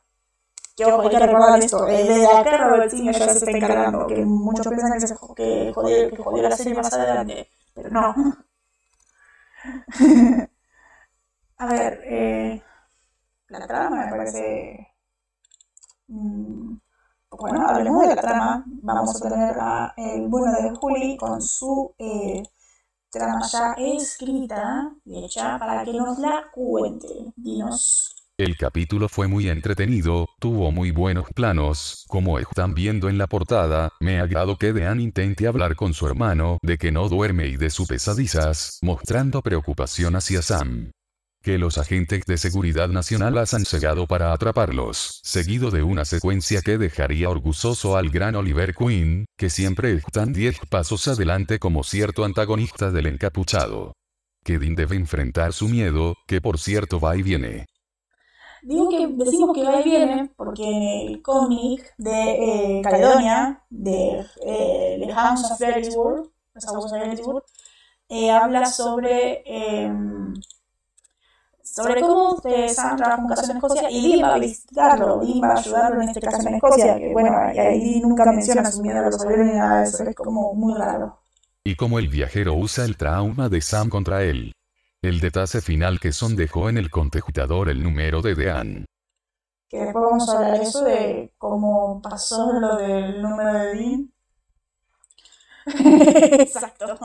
Que 0.75 0.85
ojo, 0.85 1.01
hay 1.01 1.09
que 1.09 1.19
recordar 1.19 1.59
esto, 1.59 1.87
eh, 1.87 2.03
desde 2.03 2.27
acá 2.27 2.57
Robert 2.57 2.89
Singer 2.89 3.15
ya 3.15 3.29
se 3.29 3.37
está 3.37 3.51
encargando, 3.51 4.07
que 4.07 4.25
muchos 4.25 4.67
piensan 4.67 4.93
que, 4.93 5.07
se, 5.07 5.15
que, 5.35 5.71
jodió, 5.73 6.09
que 6.09 6.17
jodió 6.17 6.43
la 6.43 6.55
serie 6.55 6.73
más 6.73 6.91
adelante, 6.93 7.47
pero 7.75 7.89
no. 7.91 8.15
A 11.57 11.65
ver, 11.67 12.01
eh, 12.05 12.61
la 13.47 13.67
trama 13.67 14.05
me 14.05 14.11
parece... 14.11 14.87
mm, 16.07 16.75
bueno, 17.31 17.67
hablemos 17.67 18.01
de 18.07 18.15
la 18.15 18.21
trama. 18.21 18.63
Vamos 18.81 19.15
a 19.15 19.29
tener 19.29 19.55
a 19.59 19.93
el 19.97 20.27
bueno 20.27 20.51
de 20.61 20.75
Juli 20.75 21.17
con 21.17 21.41
su 21.41 21.93
eh, 21.97 22.43
trama 23.13 23.47
ya 23.47 23.75
escrita 23.77 24.91
y 25.05 25.23
hecha 25.23 25.59
para 25.59 25.85
que 25.85 25.93
nos 25.93 26.17
la 26.17 26.45
cuente. 26.51 27.07
Dinos. 27.35 28.15
El 28.35 28.57
capítulo 28.57 29.07
fue 29.09 29.27
muy 29.27 29.47
entretenido, 29.47 30.27
tuvo 30.39 30.71
muy 30.71 30.89
buenos 30.89 31.27
planos, 31.35 32.03
como 32.07 32.39
están 32.39 32.73
viendo 32.73 33.07
en 33.07 33.19
la 33.19 33.27
portada, 33.27 33.91
me 33.99 34.19
agrado 34.19 34.57
que 34.57 34.73
Dean 34.73 34.99
intente 34.99 35.45
hablar 35.45 35.75
con 35.75 35.93
su 35.93 36.07
hermano 36.07 36.57
de 36.63 36.79
que 36.79 36.91
no 36.91 37.07
duerme 37.09 37.45
y 37.45 37.57
de 37.57 37.69
sus 37.69 37.87
pesadizas, 37.87 38.79
mostrando 38.81 39.43
preocupación 39.43 40.15
hacia 40.15 40.41
Sam. 40.41 40.91
Que 41.43 41.57
los 41.57 41.77
agentes 41.77 42.25
de 42.25 42.37
seguridad 42.37 42.87
nacional 42.87 43.35
las 43.35 43.53
han 43.53 43.65
cegado 43.65 44.07
para 44.07 44.31
atraparlos, 44.31 45.19
seguido 45.23 45.71
de 45.71 45.83
una 45.83 46.05
secuencia 46.05 46.61
que 46.61 46.77
dejaría 46.77 47.29
orgulloso 47.29 47.97
al 47.97 48.09
gran 48.09 48.37
Oliver 48.37 48.73
Queen, 48.73 49.25
que 49.37 49.49
siempre 49.49 49.91
están 49.91 50.31
10 50.31 50.57
pasos 50.69 51.05
adelante 51.09 51.59
como 51.59 51.83
cierto 51.83 52.23
antagonista 52.23 52.91
del 52.91 53.07
encapuchado. 53.07 53.91
Dean 54.45 54.73
debe 54.73 54.95
enfrentar 54.95 55.51
su 55.51 55.67
miedo, 55.67 56.15
que 56.27 56.39
por 56.39 56.57
cierto 56.57 57.01
va 57.01 57.17
y 57.17 57.23
viene. 57.23 57.65
Digo 58.61 58.87
que 58.87 59.05
decimos 59.07 59.53
que 59.53 59.63
va 59.65 59.81
y 59.81 59.83
viene 59.83 60.31
porque 60.37 60.63
en 60.63 61.09
el 61.09 61.21
cómic 61.21 61.93
de 61.97 62.77
eh, 62.77 62.81
Caledonia, 62.81 63.61
de 63.69 64.25
eh, 64.47 64.97
The 65.05 65.13
Hounds 65.13 65.51
of 65.51 65.59
Gettysburg, 65.59 66.31
eh, 68.07 68.31
habla 68.31 68.65
sobre, 68.65 69.43
em, 69.45 70.33
sobre 71.73 72.01
cómo 72.01 72.39
eh, 72.45 72.69
Sam 72.69 72.97
trabaja 72.97 73.21
un 73.23 73.29
caso 73.29 73.49
en 73.49 73.57
Escocia 73.57 73.89
y 73.89 74.11
Dean 74.11 74.29
va 74.29 74.35
a 74.35 74.39
visitarlo, 74.39 75.17
Dean 75.21 75.41
va 75.41 75.53
a 75.53 75.57
ayudarlo 75.57 76.01
en 76.03 76.09
este 76.09 76.21
caso 76.21 76.47
en 76.47 76.55
Escocia, 76.55 76.97
que 76.99 77.11
bueno, 77.11 77.31
y 77.51 77.57
ahí 77.57 77.93
Dean 77.93 78.01
nunca 78.09 78.31
menciona 78.31 78.71
su 78.71 78.83
miedo 78.83 78.99
a 78.99 79.05
los 79.05 79.19
aviones 79.25 79.47
ni 79.47 79.53
nada 79.53 79.79
de 79.79 79.85
eso, 79.85 80.03
es 80.03 80.15
como 80.15 80.53
muy 80.53 80.75
raro. 80.77 81.19
Y 81.63 81.75
como 81.75 81.97
el 81.97 82.09
viajero 82.09 82.53
usa 82.53 82.85
el 82.85 82.95
trauma 82.95 83.49
de 83.49 83.61
Sam 83.61 83.89
contra 83.89 84.21
él. 84.21 84.53
El 85.01 85.19
detalle 85.19 85.61
final 85.61 85.99
que 85.99 86.11
Son 86.11 86.35
dejó 86.35 86.69
en 86.69 86.77
el 86.77 86.91
contestador 86.91 87.69
el 87.69 87.81
número 87.81 88.21
de 88.21 88.35
Dean. 88.35 88.85
Que 89.67 89.79
después 89.79 90.05
vamos 90.05 90.29
a 90.29 90.37
hablar 90.37 90.59
de 90.59 90.63
eso, 90.63 90.83
de 90.83 91.33
cómo 91.39 92.01
pasó 92.03 92.53
lo 92.53 92.75
del 92.75 93.19
número 93.19 93.53
de 93.53 93.75
Dean. 93.75 94.13
Exacto. 96.39 96.99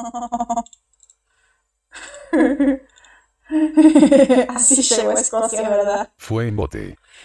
Así 4.48 4.82
llegó 4.82 5.10
a 5.10 5.14
Escocia, 5.14 5.68
¿verdad? 5.68 6.12
Fue 6.16 6.48
en 6.48 6.56
bote. 6.56 6.98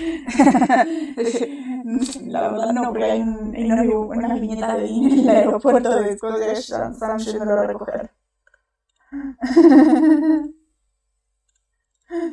La 2.26 2.50
verdad 2.50 2.74
no, 2.74 2.84
porque 2.84 3.04
hay, 3.04 3.22
un, 3.22 3.54
hay 3.56 3.66
unas, 3.66 3.86
unas 3.88 4.42
viñetas 4.42 4.78
de 4.78 4.88
en 4.88 5.20
el 5.20 5.30
aeropuerto 5.36 6.00
de 6.00 6.12
Escocia, 6.12 6.94
Sam 6.94 7.18
yéndolo 7.18 7.62
a 7.62 7.68
recoger. 7.68 8.12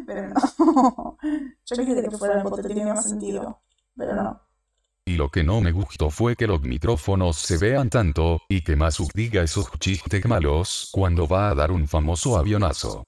Pero 0.06 0.28
no. 0.28 1.16
Yo 1.64 1.76
quería 1.76 2.02
que 2.02 2.11
fuera 2.11 2.38
el 2.38 2.44
bote, 2.44 2.62
tenía 2.62 2.94
más 2.94 3.09
sentido. 3.09 3.61
Pero 3.97 4.14
no. 4.14 4.40
Y 5.04 5.16
lo 5.16 5.28
que 5.30 5.42
no 5.42 5.61
me 5.61 5.73
gustó 5.73 6.11
fue 6.11 6.37
que 6.37 6.47
los 6.47 6.62
micrófonos 6.62 7.37
se 7.37 7.59
vean 7.59 7.90
tanto, 7.90 8.40
y 8.49 8.62
que 8.62 8.76
Masuk 8.76 9.12
diga 9.12 9.42
esos 9.42 9.68
chistes 9.80 10.25
malos, 10.26 10.90
cuando 10.92 11.26
va 11.26 11.50
a 11.50 11.54
dar 11.54 11.73
un 11.73 11.88
famoso 11.88 12.37
avionazo. 12.37 13.04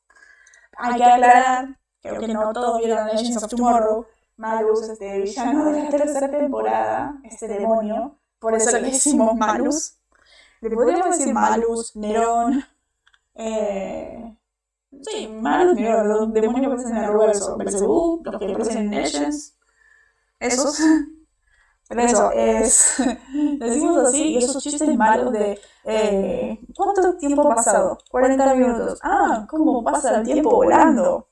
Hay 0.83 0.97
que 0.97 1.05
aclarar, 1.05 1.79
creo 2.01 2.21
que 2.21 2.29
no 2.29 2.53
todos 2.53 2.81
vieron 2.81 3.07
Legends 3.07 3.43
of 3.43 3.51
Tomorrow, 3.51 4.05
Malus, 4.37 4.89
este 4.89 5.21
villano 5.21 5.65
de 5.67 5.85
la 5.85 5.89
tercera 5.91 6.29
temporada, 6.29 7.21
este 7.23 7.47
demonio, 7.47 8.19
por 8.41 8.55
eso 8.55 8.73
le 8.73 8.91
decimos 8.91 9.37
Malus. 9.37 9.99
Le 10.61 10.71
podríamos 10.71 11.17
decir 11.17 11.33
Malus, 11.33 11.95
Nerón, 11.97 12.65
eh... 13.35 14.37
Sí, 15.03 15.29
Malus, 15.29 15.77
Nerón, 15.77 16.09
los 16.09 16.33
demonios 16.33 16.61
que 16.61 16.67
aparecen 16.67 16.97
en 16.97 17.59
Belzebú, 17.59 18.21
los 18.25 18.39
que 18.39 18.51
aparecen 18.51 18.79
en 18.79 18.91
Legends, 18.91 19.57
esos... 20.41 20.81
Pero 21.89 22.03
eso 22.03 22.31
es. 22.33 22.95
Decimos 23.59 24.09
así 24.09 24.35
y 24.35 24.39
esos 24.39 24.63
chistes 24.63 24.97
malos 24.97 25.33
de. 25.33 25.61
Eh, 25.85 26.59
¿Cuánto 26.75 27.17
tiempo 27.17 27.51
ha 27.51 27.55
pasado? 27.55 27.99
40 28.11 28.55
minutos. 28.55 28.99
Ah, 29.03 29.47
¿cómo 29.49 29.83
pasa 29.83 30.19
el 30.19 30.25
tiempo 30.25 30.51
volando? 30.51 31.29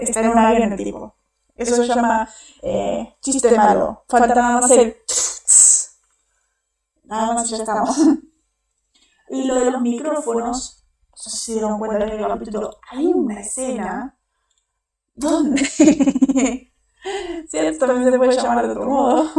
Está 0.00 0.20
en 0.20 0.30
un 0.30 0.38
avión 0.38 0.72
el 0.72 0.76
tipo. 0.76 1.14
Eso 1.56 1.76
se 1.76 1.86
llama 1.86 2.28
eh, 2.62 3.16
chiste 3.20 3.56
malo. 3.56 4.04
Falta 4.08 4.34
nada 4.34 4.60
más 4.60 4.70
el. 4.70 4.96
Nada 7.04 7.34
más 7.34 7.48
ya 7.50 7.58
estamos. 7.58 7.96
Y 9.30 9.44
lo 9.44 9.54
de 9.54 9.70
los 9.70 9.80
micrófonos. 9.80 10.84
No 11.10 11.16
sé 11.16 11.30
si 11.30 11.36
se 11.38 11.52
dieron 11.54 11.78
cuenta 11.78 12.04
en 12.04 12.20
el 12.20 12.26
capítulo. 12.26 12.78
Hay 12.90 13.06
una 13.06 13.40
escena 13.40 14.18
donde. 15.14 16.73
Cierto, 17.48 17.86
también 17.86 18.10
se 18.10 18.18
puede 18.18 18.36
llamar 18.36 18.66
de 18.66 18.72
otro 18.72 18.86
modo. 18.86 19.30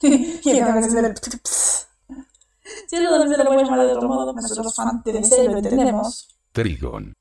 y 0.00 0.60
también 0.60 0.90
se 0.90 1.02
le... 1.02 1.14
Cierto, 2.86 3.10
también 3.10 3.30
se 3.30 3.38
le 3.38 3.44
puede 3.44 3.64
llamar 3.64 3.86
de 3.86 3.92
otro 3.92 4.08
modo. 4.08 4.32
Nosotros 4.32 4.74
fans 4.74 5.04
de 5.04 5.12
DC 5.12 5.44
lo 5.48 5.58
entendemos. 5.58 6.28
Trigon. 6.52 7.14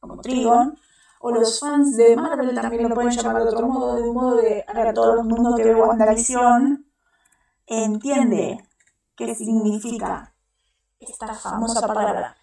Como 0.00 0.20
Trigon. 0.20 0.78
O 1.20 1.30
los 1.32 1.58
fans 1.58 1.96
de 1.96 2.14
Marvel 2.14 2.54
también 2.54 2.88
lo 2.88 2.94
pueden 2.94 3.10
llamar 3.10 3.42
de 3.42 3.48
otro 3.48 3.66
modo, 3.66 3.96
de 3.96 4.02
un 4.02 4.14
modo 4.14 4.36
de, 4.36 4.64
a 4.66 4.72
ver, 4.72 4.94
todo 4.94 5.20
el 5.20 5.24
mundo 5.26 5.56
que 5.56 5.64
ve 5.64 5.74
WandaVision 5.74 6.86
entiende 7.66 8.64
qué 9.16 9.34
significa 9.34 10.32
esta 11.00 11.34
famosa 11.34 11.84
palabra, 11.84 12.36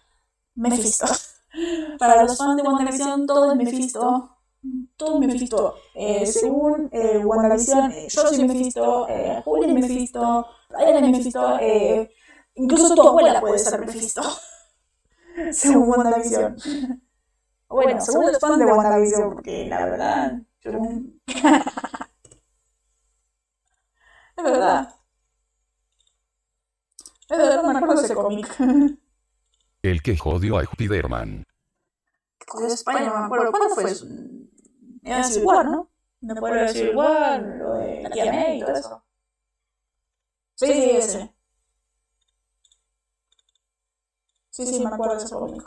Mephisto. 0.56 1.06
Para 1.98 2.22
los 2.22 2.36
fans 2.36 2.56
de 2.56 2.62
WandaVision, 2.62 3.26
todo 3.26 3.50
es 3.50 3.56
Mephisto. 3.56 4.35
Todo 4.96 5.18
Mephisto. 5.20 5.74
Eh, 5.94 6.26
según 6.26 6.88
eh, 6.92 7.22
WandaVision, 7.24 7.92
eh, 7.92 8.06
yo 8.08 8.22
soy 8.22 8.46
Mephisto, 8.46 9.06
eh, 9.08 9.42
Julia 9.44 9.68
es 9.68 9.74
Mephisto, 9.74 10.46
Ryan 10.70 11.04
es 11.04 11.10
Mephisto, 11.10 11.58
eh, 11.60 12.10
incluso 12.54 12.94
tu 12.94 13.06
abuela 13.06 13.40
puede 13.40 13.58
ser 13.58 13.80
Mephisto. 13.80 14.22
según 15.52 15.88
WandaVision. 15.90 16.56
Bueno, 17.68 18.00
según 18.00 18.26
los 18.26 18.38
fans 18.38 18.58
de 18.58 18.64
WandaVision, 18.64 19.34
porque 19.34 19.66
la 19.66 19.84
verdad, 19.84 20.40
yo 20.60 20.72
no... 20.72 21.02
es 21.26 21.42
verdad. 24.44 24.94
Es 27.28 27.38
verdad, 27.38 27.62
no 27.62 27.72
me 27.72 27.78
acuerdo 27.78 28.02
ese 28.02 28.14
cómic. 28.14 28.56
El 29.82 30.02
que 30.02 30.16
jodió 30.16 30.58
a 30.58 30.62
Spider-Man. 30.62 31.44
Jodió 32.46 32.68
a 32.68 32.74
Spider-Man. 32.74 33.28
¿Cuándo 33.28 33.68
fue? 33.74 33.92
Era 35.06 35.22
Civil 35.22 35.46
War, 35.46 35.64
¿no? 35.66 35.88
No 36.20 36.34
puedo 36.34 36.54
decir 36.54 36.96
War, 36.96 37.40
lo 37.40 37.74
de 37.74 38.02
la 38.02 38.10
tía 38.10 38.32
May 38.32 38.58
y 38.58 38.60
todo 38.60 38.74
eso. 38.74 39.04
Sí, 40.56 40.66
sí, 40.66 40.90
ese. 40.90 41.34
Sí, 44.50 44.66
sí, 44.66 44.80
me 44.80 44.88
acuerdo 44.88 45.14
de 45.16 45.24
ese 45.24 45.32
cómic. 45.32 45.62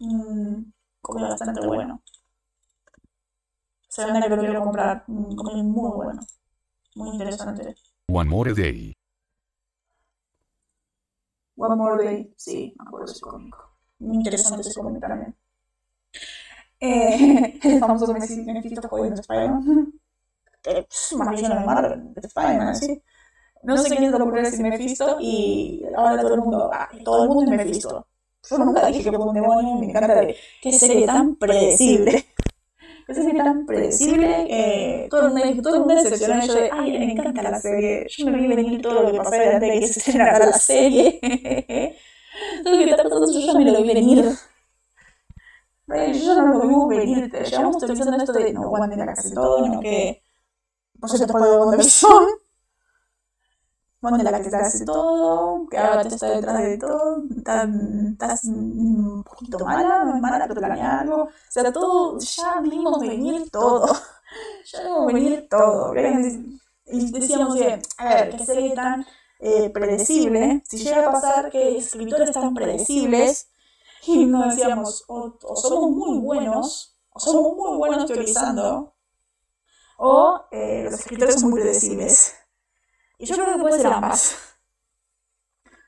Mm, 0.00 0.72
cómic 1.00 1.28
bastante 1.28 1.64
bueno. 1.64 2.02
Se 3.88 4.04
vende 4.04 4.22
que 4.22 4.28
lo 4.28 4.38
quiero 4.38 4.64
comprar. 4.64 5.04
Un 5.06 5.36
cómic 5.36 5.64
muy 5.64 5.90
bueno. 5.92 6.20
Muy 6.96 7.10
interesante. 7.10 7.76
One 8.08 8.28
More 8.28 8.54
Day. 8.54 8.92
One 11.56 11.76
More 11.76 12.04
Day, 12.04 12.34
sí, 12.36 12.74
me 12.76 12.88
acuerdo 12.88 13.06
de 13.06 13.12
ese 13.12 13.20
cómic. 13.20 13.54
Muy 14.00 14.16
interesante 14.16 14.62
ese 14.62 14.80
cómic 14.80 15.00
también. 15.00 15.36
Eh, 16.84 17.58
el 17.62 17.78
famoso 17.80 18.12
Mephisto 18.12 18.88
jodiendo 18.88 19.20
Spider-Man. 19.20 19.92
Que 20.62 20.86
más 21.16 21.30
bien 21.30 21.50
de 21.50 21.60
Marvel, 21.60 22.14
de 22.14 22.20
Spider-Man, 22.26 22.76
sí. 22.76 23.02
No 23.62 23.78
sé 23.78 23.96
quién 23.96 24.12
se 24.12 24.18
lo 24.18 24.24
ocurrió 24.24 24.42
decir 24.42 24.60
Mephisto 24.60 25.16
y 25.20 25.82
ahora 25.96 26.20
todo 26.20 26.34
el 26.34 26.40
mundo, 26.40 26.70
ah, 26.72 26.88
todo 27.02 27.22
el 27.22 27.28
mundo 27.30 27.52
es 27.52 27.58
Mephisto. 27.58 28.06
Yo 28.50 28.58
nunca 28.58 28.86
dije 28.88 29.10
que 29.10 29.16
fue 29.16 29.26
un 29.26 29.34
demonio, 29.34 29.74
me 29.76 29.86
encanta 29.86 30.14
de 30.14 30.36
qué 30.60 30.72
serie 30.72 31.06
tan 31.06 31.36
predecible. 31.36 32.26
Qué 33.06 33.14
serie 33.14 33.34
tan 33.34 33.66
predecible. 33.66 34.46
Eh, 34.48 35.08
todo 35.10 35.28
el 35.28 35.32
mundo, 35.32 35.62
todo 35.62 35.74
el 35.74 35.80
mundo 35.80 35.94
decepcionó 35.94 36.42
y 36.42 36.46
yo 36.46 36.54
de, 36.54 36.70
ay, 36.70 36.98
me 36.98 37.12
encanta 37.12 37.42
la 37.42 37.58
serie. 37.58 38.06
Yo 38.08 38.26
me 38.26 38.38
vi 38.38 38.48
venir 38.48 38.82
todo 38.82 39.02
lo 39.02 39.12
que 39.12 39.18
pasaba 39.18 39.42
antes 39.42 39.60
de 39.60 39.80
que 39.80 39.86
se 39.86 40.00
estrenara 40.00 40.46
la 40.46 40.52
serie. 40.52 41.18
todo 42.62 42.72
lo 42.72 42.78
que 42.78 42.90
está 42.90 43.02
pasando 43.02 43.32
yo 43.32 43.40
ya 43.40 43.58
me 43.58 43.64
lo 43.70 43.82
vi 43.82 43.88
venir. 43.88 44.24
Yo 45.86 46.34
no 46.34 46.46
lo 46.46 46.60
vimos 46.60 46.88
venir, 46.88 47.30
llevamos 47.30 47.76
utilizando 47.76 48.16
esto 48.16 48.32
de 48.32 48.52
no 48.52 48.84
era 48.92 49.14
casi 49.14 49.34
todo, 49.34 49.68
no 49.68 49.80
que 49.80 50.22
por 50.98 51.10
cierto 51.10 51.26
después 51.26 51.44
de 51.44 51.58
WandaVision. 51.58 52.24
Wanda 54.04 54.30
la 54.30 54.42
que 54.42 54.50
te 54.50 54.56
hace 54.56 54.84
todo, 54.84 55.66
que 55.66 55.78
ahora 55.78 56.02
te 56.02 56.14
está 56.14 56.28
detrás 56.28 56.62
de 56.62 56.76
todo, 56.76 57.22
estás 57.38 58.44
un 58.44 59.24
poquito 59.24 59.58
mala, 59.60 60.04
no 60.04 60.16
es 60.16 60.20
mala, 60.20 60.46
pero 60.46 60.60
planea 60.60 61.00
algo, 61.00 61.22
o 61.22 61.30
sea, 61.48 61.72
todo, 61.72 62.18
ya 62.18 62.60
vimos 62.60 63.00
venir 63.00 63.50
todo, 63.50 63.86
ya 64.66 64.82
vimos 64.82 65.06
venir 65.06 65.46
todo, 65.48 65.94
y 66.86 67.12
decíamos 67.12 67.56
que, 67.56 67.80
a 67.96 68.14
ver, 68.14 68.36
que 68.36 68.44
serie 68.44 68.74
tan 68.74 69.06
eh, 69.40 69.70
predecible, 69.70 70.62
si 70.68 70.76
llega 70.76 71.08
a 71.08 71.12
pasar 71.12 71.50
que 71.50 71.78
escritores 71.78 72.32
tan 72.32 72.52
predecibles, 72.52 73.48
y 74.06 74.26
nos 74.26 74.56
decíamos, 74.56 75.04
o, 75.08 75.38
o, 75.42 75.56
somos 75.56 75.90
muy 75.90 76.18
buenos, 76.18 76.98
o 77.10 77.20
somos 77.20 77.56
muy 77.56 77.76
buenos 77.78 78.06
teorizando, 78.06 78.94
o 79.98 80.46
eh, 80.50 80.84
los 80.84 80.94
escritores 81.00 81.40
son 81.40 81.50
muy 81.50 81.60
predecibles. 81.60 82.34
Y 83.18 83.26
yo 83.26 83.36
creo 83.36 83.54
que 83.54 83.60
puede 83.60 83.78
ser 83.78 83.86
ambas. 83.86 84.36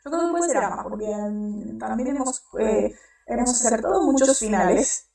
Yo 0.05 0.11
creo 0.11 0.27
que 0.27 0.31
puede 0.31 0.49
ser 0.49 0.59
ambas, 0.59 0.87
porque 0.89 1.07
um, 1.07 1.79
también 1.79 2.17
hemos, 2.17 2.45
eh, 2.59 2.95
hemos 3.27 3.51
acertado 3.51 4.03
muchos 4.03 4.39
finales. 4.39 5.11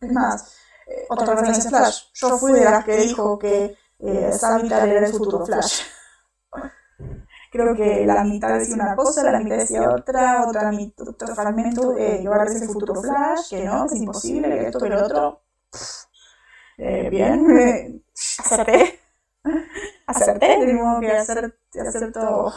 Es 0.00 0.12
más, 0.12 0.56
eh, 0.86 1.06
otra 1.08 1.34
referencia 1.34 1.70
Flash. 1.70 2.04
Yo 2.14 2.36
fui 2.38 2.52
de 2.52 2.64
las 2.64 2.84
que 2.84 2.96
dijo 2.96 3.38
que 3.38 3.76
eh, 4.00 4.32
Savitar 4.32 4.88
era 4.88 5.06
el 5.06 5.12
futuro 5.12 5.46
Flash 5.46 5.82
creo 7.52 7.76
que 7.76 8.06
la 8.06 8.24
mitad 8.24 8.58
decía 8.58 8.74
una 8.74 8.96
cosa, 8.96 9.30
la 9.30 9.38
mitad 9.38 9.58
decía 9.58 9.88
otra, 9.90 10.46
otra 10.48 10.72
otro 10.96 11.34
fragmento, 11.34 11.96
eh, 11.98 12.24
a 12.26 12.44
el 12.44 12.66
futuro 12.66 13.00
Flash, 13.02 13.50
que 13.50 13.64
no, 13.64 13.84
es 13.84 13.94
imposible, 13.94 14.66
esto, 14.66 14.80
que 14.80 14.88
lo 14.88 15.04
otro. 15.04 15.42
Eh, 16.78 17.10
bien, 17.10 17.58
eh, 17.58 18.00
acerté. 18.38 19.00
Acerté, 20.06 20.64
de 20.64 20.72
modo 20.72 21.00
que 21.00 21.12
hacer, 21.12 21.54
acerto. 21.86 22.52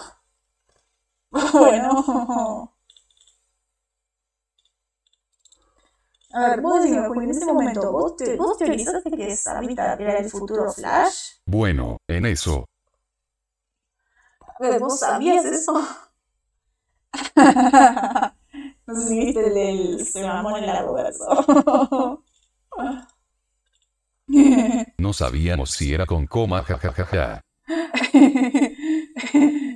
Bueno. 1.30 2.72
A 6.32 6.50
ver, 6.50 6.62
vos 6.62 6.84
decime, 6.84 7.06
en 7.06 7.30
ese 7.30 7.46
momento, 7.46 7.92
¿vos, 7.92 8.16
te, 8.16 8.36
vos 8.38 8.58
teorizaste 8.58 9.12
que 9.12 9.36
Sabita 9.36 9.94
era 9.94 10.20
el 10.20 10.30
futuro 10.30 10.72
Flash? 10.72 11.40
Bueno, 11.46 11.98
en 12.08 12.26
eso, 12.26 12.66
¿vos 14.80 15.00
sabías 15.00 15.46
eso? 15.46 15.74
no 18.86 18.96
sé 18.96 19.02
si 19.08 19.20
viste 19.20 19.48
el 19.48 19.54
del 19.54 20.06
se 20.06 20.26
mamó 20.26 20.58
en 20.58 20.63
el 20.65 20.86
verso. 20.94 22.24
no 24.98 25.13
sabíamos 25.13 25.72
si 25.72 25.94
era 25.94 26.06
con 26.06 26.28
coma, 26.28 26.63
jajajaja. 26.63 27.41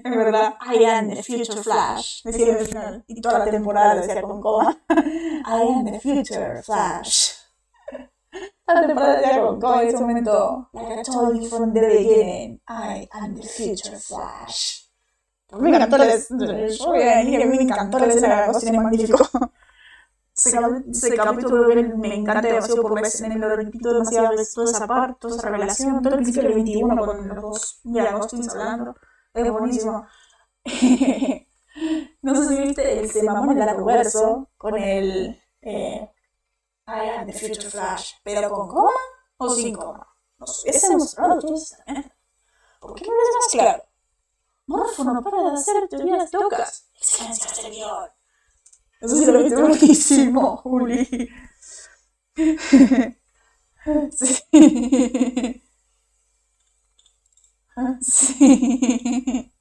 es 0.02 0.04
verdad, 0.04 0.56
I 0.62 0.86
am 0.86 1.10
the 1.10 1.24
future 1.24 1.62
Flash. 1.62 2.24
Decía 2.24 2.58
final. 2.58 3.04
Y 3.08 3.22
toda 3.22 3.39
la 3.39 3.52
temporada 3.52 3.96
decía 3.96 4.22
con 4.22 4.42
coma. 4.42 4.78
I 4.89 5.74
am 5.74 5.86
the 5.86 6.00
future 6.00 6.62
Flash. 6.63 7.29
La 8.74 8.86
temporada 8.86 9.18
decía 9.20 9.42
con 9.42 9.60
coma 9.60 9.82
en 9.82 9.88
ese 9.88 9.98
momento. 9.98 10.70
Like 10.74 11.00
I 11.00 11.04
told 11.04 11.42
you 11.42 11.50
from 11.50 11.74
the 11.74 11.82
beginning, 11.82 12.62
I 12.68 13.08
am 13.12 13.36
the 13.36 13.44
future 13.44 13.98
Flash. 13.98 14.86
Me 15.52 15.70
encantó 15.70 15.98
la 15.98 16.06
escena. 16.14 16.46
Me 16.46 17.62
encantó 17.62 18.00
la 18.00 18.06
escena 18.06 18.36
de 18.36 18.42
la 18.42 18.48
cocina 18.54 18.82
magnífico. 18.82 19.18
ese, 20.36 20.52
cap- 20.52 20.84
ese 20.90 21.16
capítulo 21.16 21.68
me, 21.98 22.16
encanta 22.16 22.48
demasiado 22.48 22.82
porque 22.84 23.02
ves 23.02 23.22
en 23.22 23.32
el 23.32 23.42
repito 23.42 23.92
demasiado 23.92 24.30
toda 24.54 24.72
esa 24.72 24.88
parte, 24.88 25.18
toda 25.20 25.38
esa 25.38 25.50
relación, 25.50 26.02
todo 26.02 26.14
el 26.14 26.20
principio 26.22 26.44
del 26.44 26.54
21 26.54 27.06
con 27.06 27.28
los 27.28 27.42
dos 27.42 27.80
mira, 27.84 28.10
Agostins 28.12 28.50
hablando. 28.50 28.96
Es 29.34 29.52
buenísimo. 29.52 30.06
no 32.22 32.36
sé 32.36 32.48
si 32.48 32.62
viste 32.62 33.00
el 33.00 33.10
se 33.10 33.24
mamó 33.24 33.52
en 33.52 33.62
el 33.62 33.76
reverso 33.76 34.50
con 34.58 34.78
el 34.78 35.42
eh, 35.62 36.10
I 36.91 37.10
am 37.10 37.28
the 37.28 37.34
future 37.34 37.69
flash, 37.69 38.13
pero 38.23 38.49
con 38.49 38.67
coma 38.67 38.91
o 39.38 39.49
sin 39.49 39.75
coma. 39.75 40.08
No 40.39 40.47
sé, 40.47 40.69
es 40.69 40.84
emocionado 40.84 41.39
todo 41.39 41.56
eso 41.56 41.75
también. 41.86 42.12
¿Por 42.80 42.95
qué 42.95 43.06
no 43.06 43.12
lo 43.12 43.21
es 43.21 43.36
más 43.36 43.47
claro? 43.52 43.84
Morfo 44.65 45.04
no 45.04 45.21
para 45.21 45.43
de 45.43 45.58
hacer 45.58 45.88
teorías 45.88 46.34
locas. 46.34 46.89
Excelencia 46.95 47.63
del 47.63 47.71
guion. 47.73 48.10
Eso 49.02 49.15
sí 49.15 49.25
lo 49.25 49.43
viste 49.43 49.62
buenísimo, 49.62 50.58
Juli. 50.58 51.30
Sí. 54.12 54.36
Sí. 58.02 59.52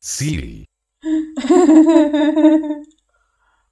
Siri. 0.00 0.66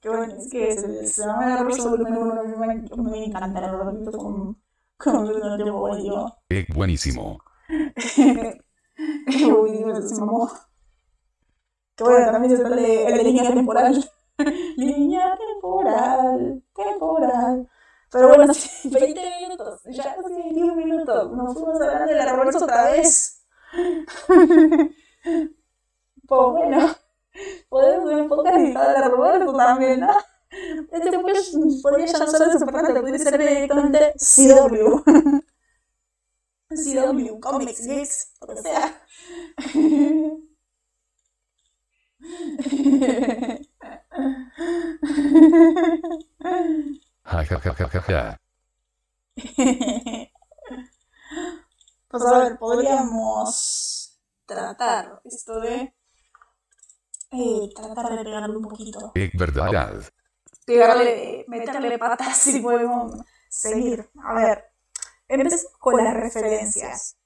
Qué 0.03 0.09
bueno, 0.11 0.35
es 0.37 0.49
que 0.51 0.77
se, 0.77 1.07
se 1.07 1.23
llama 1.27 1.47
la 1.49 1.63
rosa 1.63 1.89
volumen 1.89 2.17
uno, 2.19 2.35
me, 2.45 2.67
me, 2.67 3.11
me 3.11 3.25
encanta, 3.25 3.61
lo 3.73 3.85
repito 3.85 4.13
con, 4.19 4.61
con 4.99 5.17
un 5.17 5.57
tiempo 5.57 5.81
buenísimo. 5.81 6.39
Eh, 6.51 6.67
buenísimo. 6.75 7.39
Uy, 9.29 9.85
se 10.09 10.15
mamó. 10.17 10.51
Que 11.97 12.05
bueno, 12.05 12.33
también 12.33 12.57
se 12.57 12.63
sale 12.63 13.07
el 13.07 13.19
de 13.19 13.25
línea 13.25 13.53
temporal. 13.55 14.11
línea 14.77 15.37
temporal, 15.39 16.63
temporal. 16.75 17.69
Pero 18.11 18.29
bueno, 18.29 18.55
sí, 18.55 18.91
20 18.91 19.21
minutos, 19.41 19.83
ya 19.87 20.15
casi 20.17 20.35
21 20.35 20.75
minutos. 20.77 21.33
Nos 21.33 21.55
fuimos 21.55 21.81
hablando 21.81 22.13
de 22.13 22.19
la 22.19 22.33
reversa 22.33 22.65
otra 22.65 22.91
vez. 22.93 23.45
pues 26.27 26.51
bueno, 26.53 26.95
podemos 27.69 28.09
ver 28.09 28.17
un 28.23 28.29
podcast 28.29 28.57
dedicado 28.57 28.89
a 28.89 29.01
la 29.01 29.09
reversa 29.09 29.53
también, 29.57 30.01
¿no? 30.01 30.13
Este 30.91 31.19
podcast 31.19 31.55
podría 31.83 32.07
ya 32.07 32.19
no 32.19 32.27
ser 32.27 32.49
de 32.49 32.59
Superman, 32.59 32.95
podría 32.95 33.19
ser 33.19 33.39
directamente 33.39 34.15
CW. 34.19 35.03
CW, 36.75 37.41
Comics, 37.41 37.87
Geeks, 37.87 38.33
lo 38.41 38.47
que 38.49 38.63
sea. 38.63 39.03
Ja 47.25 47.43
ja 47.45 47.59
ja 47.61 47.75
ja 47.75 47.89
ja 47.89 48.01
ja. 48.01 48.41
Pues 52.09 52.23
a 52.25 52.39
ver, 52.39 52.59
podríamos 52.59 54.19
tratar 54.47 55.21
esto 55.25 55.61
de. 55.61 55.95
Eh, 57.35 57.71
tratar 57.75 58.11
de 58.11 58.25
pegarle 58.25 58.57
un 58.57 58.63
poquito. 58.63 59.13
Es 59.15 59.33
verdad. 59.33 60.03
Pegarle, 60.67 61.45
meterle 61.49 61.99
patas 61.99 62.37
si 62.37 62.61
podemos 62.61 63.15
seguir. 63.49 64.11
A 64.23 64.35
ver, 64.35 64.65
empecemos 65.29 65.73
con 65.79 65.97
las 65.97 66.15
referencias. 66.15 67.17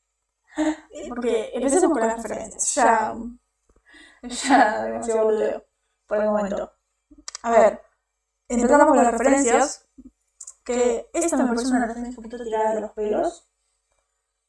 Porque 1.08 1.50
empecemos 1.54 1.92
con 1.92 2.06
las 2.06 2.22
referencias. 2.22 2.74
Ya. 2.74 3.14
Ya, 4.22 4.84
demasiado 4.84 5.24
boludeo 5.24 5.64
por 6.06 6.18
el 6.18 6.26
momento. 6.26 6.72
A 7.42 7.50
ver, 7.50 7.82
empezamos 8.48 8.86
con 8.86 8.96
las 8.96 9.10
referencias. 9.10 9.86
Que 10.64 11.10
esta 11.12 11.36
me 11.36 11.46
parece 11.46 11.68
una 11.68 11.86
referencia 11.86 12.10
un 12.10 12.16
poquito 12.16 12.42
tirada 12.42 12.74
de 12.74 12.80
los 12.80 12.92
pelos. 12.92 13.48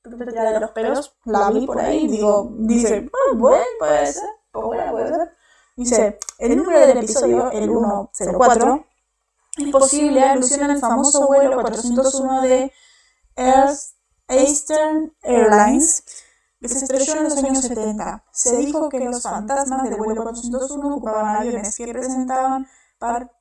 Un 0.03 0.11
poquito 0.11 0.31
tirada 0.31 0.51
de 0.51 0.59
los 0.59 0.71
pelos. 0.71 1.17
La 1.25 1.49
vi 1.49 1.65
por 1.65 1.79
ahí, 1.79 2.07
digo, 2.07 2.49
dice, 2.57 3.09
bueno, 3.35 3.65
puede 3.79 4.05
ser, 4.07 4.23
bueno, 4.51 4.91
puede 4.91 5.09
ser. 5.09 5.36
Dice, 5.77 6.17
el 6.39 6.57
número 6.57 6.79
del 6.79 6.97
episodio, 6.97 7.51
el 7.51 7.69
104, 8.11 8.85
es 9.57 9.71
posible 9.71 10.23
alusión 10.23 10.69
al 10.71 10.79
famoso 10.79 11.27
vuelo 11.27 11.61
401 11.61 12.41
de 12.41 12.71
Eastern 14.27 15.13
Airlines 15.21 16.03
que 16.59 16.67
se 16.67 16.79
estrelló 16.85 17.17
en 17.17 17.23
los 17.25 17.37
años 17.37 17.61
70. 17.61 18.25
Se 18.31 18.57
dijo 18.57 18.89
que 18.89 18.99
los 18.99 19.21
fantasmas 19.21 19.83
del 19.83 19.95
vuelo 19.97 20.23
401 20.23 20.95
ocupaban 20.95 21.35
aviones 21.37 21.75
que 21.75 21.87
presentaban, 21.87 22.67
par- 22.97 23.31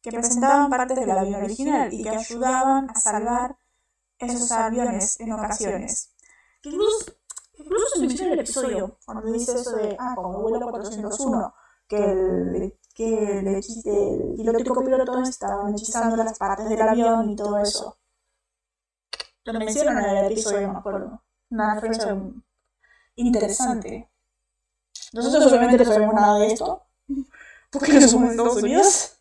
que 0.00 0.12
presentaban 0.12 0.70
partes 0.70 0.96
del 0.98 1.10
avión 1.10 1.42
original 1.42 1.92
y 1.92 2.02
que 2.04 2.10
ayudaban 2.10 2.88
a 2.88 2.94
salvar 2.94 3.56
esos 4.18 4.52
aviones 4.52 5.18
en 5.18 5.32
ocasiones. 5.32 6.12
Incluso, 6.62 7.12
incluso 7.54 7.86
se 7.94 8.00
menciona 8.00 8.26
en 8.28 8.32
el 8.34 8.40
episodio, 8.40 8.98
cuando 9.04 9.32
dice 9.32 9.52
eso 9.54 9.72
de, 9.76 9.96
ah, 9.98 10.12
como 10.14 10.36
el 10.36 10.42
vuelo 10.42 10.70
401, 10.70 11.54
que 11.90 11.96
el, 11.96 12.78
que 12.94 13.38
el, 13.40 13.48
el 13.48 14.34
piloto 14.36 14.60
y 14.60 14.64
copiloto 14.64 15.22
estaban 15.22 15.74
hechizando 15.74 16.16
las 16.16 16.38
partes 16.38 16.68
del 16.68 16.80
avión 16.80 17.30
y 17.30 17.36
todo 17.36 17.58
eso. 17.58 17.98
Lo 19.44 19.58
mencionan 19.58 20.04
en 20.04 20.16
el 20.16 20.32
episodio, 20.32 20.68
no 20.68 20.74
me 20.74 20.78
acuerdo. 20.78 21.24
Una 21.50 21.74
referencia 21.74 22.16
interesante. 23.16 24.08
Nosotros 25.12 25.46
obviamente 25.48 25.78
no 25.78 25.84
sabemos 25.84 26.14
nada 26.14 26.38
de 26.38 26.46
esto, 26.46 26.86
porque 27.72 27.94
no 27.94 28.06
somos 28.06 28.30
Estados 28.30 28.62
Unidos. 28.62 29.16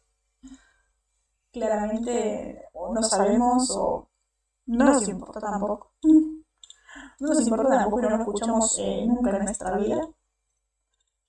Claramente 1.52 2.66
o 2.74 2.94
no 2.94 3.02
sabemos 3.02 3.72
o 3.72 4.08
no 4.68 4.86
nos 4.86 5.08
importa 5.08 5.40
tampoco. 5.40 5.94
No 6.04 7.28
nos 7.28 7.42
importa 7.42 7.70
tampoco 7.70 8.00
y 8.00 8.04
no 8.04 8.10
lo 8.12 8.16
escuchamos 8.18 8.78
eh, 8.80 9.06
nunca 9.08 9.36
en 9.36 9.46
nuestra 9.46 9.76
vida. 9.78 10.08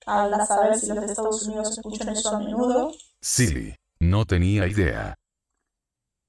Al 0.05 0.45
saber 0.45 0.75
si 0.77 0.87
los 0.87 1.03
Estados 1.03 1.47
Unidos 1.47 1.77
escuchan 1.77 2.09
eso 2.09 2.35
a 2.35 2.39
menudo. 2.39 2.91
Silly. 3.21 3.75
No 3.99 4.25
tenía 4.25 4.67
idea. 4.67 5.15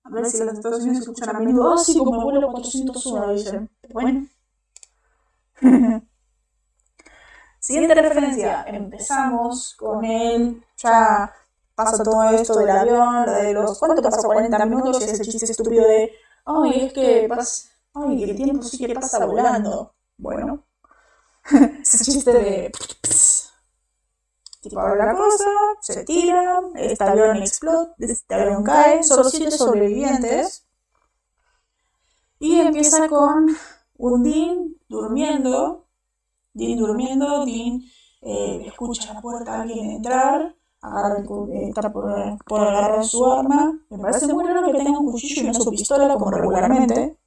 A 0.05 0.11
ver 0.11 0.27
si 0.27 0.45
los 0.45 0.55
Estados 0.55 0.83
Unidos 0.83 1.01
escuchan 1.01 1.37
a 1.37 1.41
menudo. 1.41 1.75
Ah, 1.75 1.79
sí, 1.79 1.97
como 1.97 2.17
el 2.17 2.25
vuelo 2.25 2.53
401, 2.53 3.33
dicen. 3.33 3.71
Bueno. 3.93 4.27
Siguiente 7.59 7.95
referencia. 7.95 8.65
Empezamos 8.67 9.75
con 9.77 10.05
el. 10.05 10.63
Ya 10.77 11.33
pasa 11.75 12.03
todo 12.03 12.25
esto 12.31 12.59
del 12.59 12.71
avión, 12.71 13.27
lo 13.27 13.33
de 13.33 13.53
los. 13.53 13.79
¿Cuánto 13.79 14.03
pasa? 14.03 14.27
40 14.27 14.67
minutos 14.67 15.01
y 15.01 15.05
ese 15.05 15.25
chiste 15.25 15.51
estúpido 15.51 15.87
de. 15.87 16.13
Ay, 16.45 16.87
es 16.87 16.93
que 16.93 17.27
pasa. 17.29 17.71
Ay, 17.95 18.25
el 18.25 18.37
tiempo 18.37 18.63
sí 18.65 18.79
que 18.85 18.93
pasa 18.95 19.25
volando. 19.25 19.95
Bueno. 20.19 20.65
ese 21.83 22.05
chiste 22.05 22.33
de. 22.33 22.73
Abre 24.77 25.05
la 25.05 25.17
cosa, 25.17 25.51
se 25.81 26.05
tira, 26.05 26.61
este 26.77 27.03
avión 27.03 27.37
explota, 27.39 27.95
este 27.99 28.35
avión 28.35 28.63
cae, 28.63 29.03
solo 29.03 29.25
siete 29.25 29.51
sobrevivientes. 29.51 30.67
Y 32.39 32.61
empieza 32.61 33.09
con 33.09 33.49
un 33.97 34.23
Dean 34.23 34.77
durmiendo, 34.89 35.89
Dean 36.55 36.79
durmiendo, 36.79 37.45
Dean 37.45 37.81
eh, 38.21 38.65
escucha 38.69 39.15
la 39.15 39.21
puerta 39.21 39.53
a 39.53 39.63
alguien 39.63 39.91
entrar, 39.91 40.55
agarra 40.81 41.19
eh, 41.19 41.69
está 41.69 41.93
por, 41.93 42.05
por 42.47 42.61
agarrar 42.61 43.05
su 43.05 43.25
arma. 43.33 43.81
Me 43.91 43.99
parece 43.99 44.33
muy 44.33 44.45
raro 44.45 44.71
que 44.71 44.79
tenga 44.79 44.99
un 44.99 45.11
cuchillo 45.11 45.43
y 45.43 45.47
no 45.47 45.55
su 45.55 45.71
pistola 45.71 46.15
como 46.15 46.31
regularmente. 46.31 47.19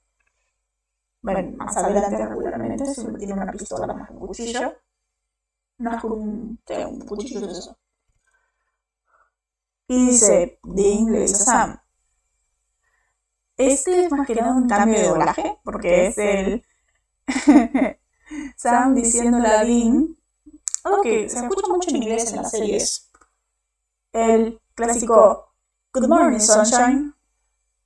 Bueno, 1.22 1.58
más 1.58 1.76
adelante 1.76 2.26
regularmente, 2.28 2.86
siempre 2.94 3.18
tiene 3.18 3.34
una 3.34 3.52
pistola 3.52 3.94
más 3.94 4.10
un 4.12 4.20
cuchillo. 4.20 4.74
No 5.78 5.96
es 5.96 6.04
un, 6.04 6.60
tengo 6.66 6.90
un 6.90 7.00
cuchillo 7.08 7.50
es 7.50 7.60
eso. 7.60 7.78
Y 9.88 10.06
dice, 10.10 10.60
Dean 10.64 11.12
le 11.12 11.24
a 11.24 11.28
Sam, 11.28 11.80
este 13.58 14.06
es 14.06 14.12
más 14.12 14.28
que 14.28 14.36
nada 14.36 14.54
un 14.56 14.68
cambio 14.68 15.00
de 15.00 15.08
doblaje, 15.08 15.60
porque 15.64 16.08
es 16.08 16.18
el 16.18 16.66
Sam 18.58 18.96
diciéndole 18.96 19.48
a 19.48 19.64
Dean, 19.64 20.18
algo 20.84 21.02
que 21.02 21.30
se 21.30 21.40
escucha 21.40 21.68
mucho 21.70 21.90
en 21.92 21.98
inglés 21.98 22.32
en 22.32 22.38
las 22.38 22.52
series, 22.52 23.12
el 24.14 24.60
clásico 24.76 25.54
Good 25.94 26.08
Morning 26.08 26.40
Sunshine, 26.40 27.14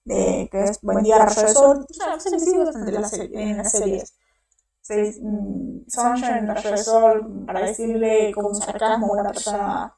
que 0.06 0.50
es 0.64 0.82
Buen 0.82 1.04
día 1.04 1.20
rayo 1.20 1.42
de 1.44 1.54
sol, 1.54 1.86
o 1.90 1.94
sea, 1.94 2.20
se 2.20 2.32
bastante 2.32 2.96
en 2.96 3.02
las 3.02 3.12
series- 3.12 3.32
en 3.34 3.58
las 3.58 3.72
series. 3.72 4.19
Se 4.90 5.22
mm, 5.22 5.86
Sunshine, 5.88 6.48
de 6.48 6.78
sol, 6.78 7.44
para 7.46 7.60
decirle 7.62 8.32
con 8.34 8.56
sarcasmo 8.56 9.06
a 9.08 9.12
una 9.22 9.30
persona 9.30 9.96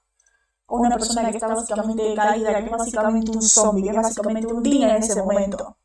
una 0.68 0.90
persona 0.98 1.30
que 1.30 1.38
está 1.38 1.48
básicamente 1.48 2.14
caída, 2.14 2.54
que 2.58 2.66
es 2.66 2.72
básicamente 2.72 3.32
un 3.32 3.42
zombie, 3.42 3.84
que 3.84 3.90
es 3.92 3.96
básicamente 3.96 4.48
un 4.48 4.62
día 4.64 4.90
en 4.98 5.04
ese 5.04 5.22
momento. 5.22 5.78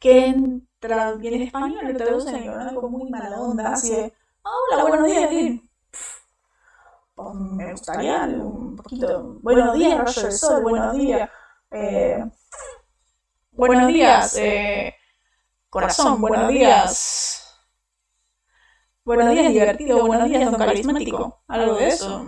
Que 0.00 0.26
en, 0.26 0.68
en 0.82 1.42
español 1.42 1.86
lo 1.92 1.96
traducen 1.96 2.44
con 2.46 2.60
algo 2.60 2.88
muy 2.88 3.08
mala 3.08 3.40
onda, 3.40 3.72
así 3.72 3.90
de, 3.94 4.12
"Ah, 4.44 4.50
hola, 4.72 4.84
buenos 4.84 5.06
días, 5.06 5.60
pues, 7.14 7.34
me 7.34 7.70
gustaría 7.72 8.24
un 8.24 8.76
poquito. 8.76 9.38
Buenos 9.42 9.74
días, 9.74 9.98
rayo 9.98 10.22
del 10.22 10.32
sol, 10.32 10.62
buenos 10.62 10.92
días. 10.96 11.30
Eh, 11.70 12.24
buenos 13.52 13.86
días, 13.88 14.36
eh, 14.38 14.94
corazón, 15.76 16.20
buenos 16.22 16.48
días. 16.48 17.54
Buenos 19.04 19.30
días, 19.30 19.52
divertido, 19.52 20.06
buenos 20.06 20.26
días, 20.26 20.50
don 20.50 20.58
carismático. 20.58 21.42
Algo 21.48 21.74
de 21.74 21.88
eso. 21.88 22.26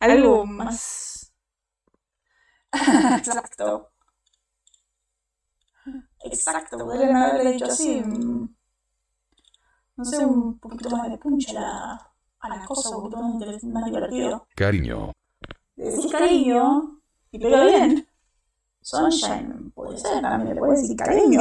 Algo 0.00 0.44
más. 0.44 1.32
Exacto. 2.72 3.92
Exacto, 6.24 6.78
podrían 6.78 7.16
haberle 7.18 7.52
dicho 7.52 7.66
así. 7.66 8.02
No 9.96 10.04
sé, 10.04 10.26
un 10.26 10.58
poquito 10.58 10.90
más 10.90 11.08
de 11.08 11.18
punch 11.18 11.50
a 11.50 11.52
la, 11.52 12.12
a 12.40 12.48
la 12.48 12.64
cosa, 12.66 12.96
un 12.96 13.04
poquito 13.04 13.22
más, 13.22 13.62
más 13.62 13.84
divertido. 13.84 14.48
Cariño. 14.56 15.12
Decís 15.76 16.10
cariño 16.10 17.00
y 17.30 17.38
pega 17.38 17.62
bien. 17.62 18.08
Sunshine, 18.84 19.72
puede 19.74 19.96
ser, 19.96 20.20
también 20.20 20.54
le 20.54 20.60
puedes 20.60 20.82
decir 20.82 20.94
cariño. 20.94 21.40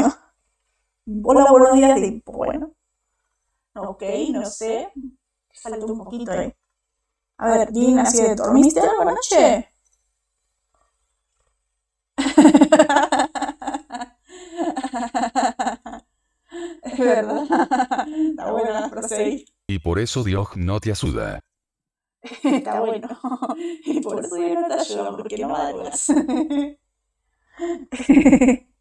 Hola, 1.24 1.52
buenos 1.52 1.74
días, 1.74 2.00
de 2.00 2.24
bueno. 2.26 2.74
Ok, 3.76 4.02
no 4.30 4.46
sé. 4.46 4.94
Falta 5.62 5.86
un 5.86 5.98
poquito 5.98 6.32
ahí. 6.32 6.56
A 7.40 7.50
ver, 7.50 7.74
Dean, 7.74 8.00
así 8.00 8.24
de 8.24 8.36
¿dormiste 8.36 8.80
anoche? 8.80 9.70
es 16.84 16.98
verdad. 16.98 17.44
Está 18.08 18.52
buena 18.54 18.80
la 18.80 18.90
frase 18.90 19.16
ahí. 19.16 19.46
Y 19.68 19.80
por 19.80 20.00
eso 20.00 20.24
Dios 20.24 20.48
no 20.56 20.80
te 20.80 20.92
ayuda. 20.92 21.42
Está 22.22 22.80
bueno. 22.80 23.10
Y 23.58 24.00
por 24.00 24.24
eso 24.24 24.38
yo 24.38 24.62
no 24.62 24.68
te 24.70 24.76
ayudo, 24.76 25.18
porque 25.18 25.38
no 25.40 25.50
madrugas. 25.50 26.08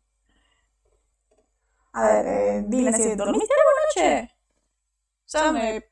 A 1.95 2.07
ver, 2.07 2.27
eh, 2.27 2.65
dile 2.69 2.91
así, 2.91 3.15
¿dormiste 3.15 3.55
anoche? 3.97 4.31
Ya 5.27 5.53
me... 5.53 5.85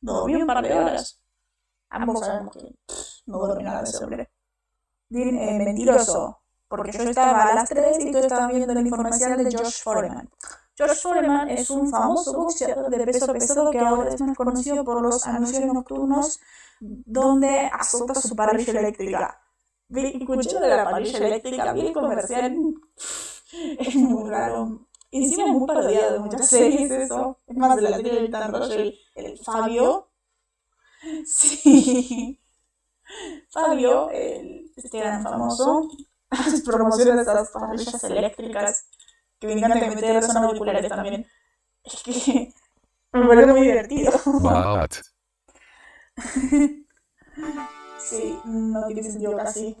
Dormí 0.00 0.34
un 0.34 0.46
par 0.46 0.62
de 0.62 0.74
horas. 0.74 1.20
Ambos 1.88 2.20
sabemos 2.20 2.56
que 2.56 2.74
no 3.26 3.38
duerme 3.38 3.64
nada 3.64 3.82
ese 3.82 4.04
hombre. 4.04 4.30
Dean, 5.08 5.36
eh, 5.36 5.64
mentiroso. 5.64 6.42
Porque 6.68 6.92
yo 6.92 7.02
estaba 7.02 7.42
a 7.44 7.54
las 7.54 7.68
3 7.68 7.98
y 8.00 8.12
tú 8.12 8.18
estabas 8.18 8.48
viendo 8.48 8.72
la 8.72 8.80
información 8.80 9.36
de 9.42 9.56
Josh 9.56 9.82
Foreman. 9.82 10.30
Josh 10.78 11.00
Foreman 11.02 11.48
es 11.50 11.68
un 11.70 11.90
famoso 11.90 12.32
boxeador 12.34 12.90
de 12.90 13.04
peso 13.04 13.32
pesado 13.32 13.70
que 13.70 13.78
ahora 13.80 14.10
es 14.10 14.20
más 14.20 14.36
conocido 14.36 14.84
por 14.84 15.02
los 15.02 15.26
anuncios 15.26 15.66
nocturnos 15.72 16.40
donde 16.80 17.68
azota 17.72 18.14
su 18.14 18.36
parrilla 18.36 18.78
eléctrica. 18.78 19.40
Escuché 19.92 20.60
de 20.60 20.68
la 20.68 20.84
parrilla 20.84 21.18
eléctrica, 21.18 21.72
vi 21.72 21.86
el 21.86 21.92
comercial. 21.92 22.56
Es 23.52 23.96
muy 23.96 24.30
raro. 24.30 24.86
Encima 25.10 25.46
es 25.46 25.50
muy 25.50 25.66
parodiado 25.66 26.12
de 26.12 26.18
muchas 26.20 26.46
series 26.48 26.88
eso. 26.88 27.38
Es 27.48 27.56
más 27.56 27.74
de 27.74 27.82
la 27.82 27.96
serie 27.96 28.28
rollo, 28.28 28.92
el, 29.16 29.38
Fabio. 29.44 30.08
Sí. 31.24 32.38
Fabio, 33.50 34.08
el, 34.10 34.72
este 34.76 34.98
gran 35.00 35.24
famoso, 35.24 35.88
hace 36.30 36.62
promociones 36.62 37.16
de 37.16 37.22
esas 37.22 37.50
parrillas 37.50 38.04
eléctricas 38.04 38.86
que 39.40 39.48
me 39.48 39.54
encanta 39.54 39.80
que 39.80 39.96
meter 39.96 40.22
son 40.22 40.36
auriculares 40.36 40.88
también. 40.88 41.26
Es 41.82 42.02
que 42.04 42.54
me 43.12 43.26
parece 43.26 43.52
muy 43.52 43.62
divertido. 43.62 44.12
Bat. 44.42 44.94
Sí, 48.02 48.38
no 48.44 48.86
tiene 48.86 49.02
sentido 49.02 49.36
casi. 49.36 49.76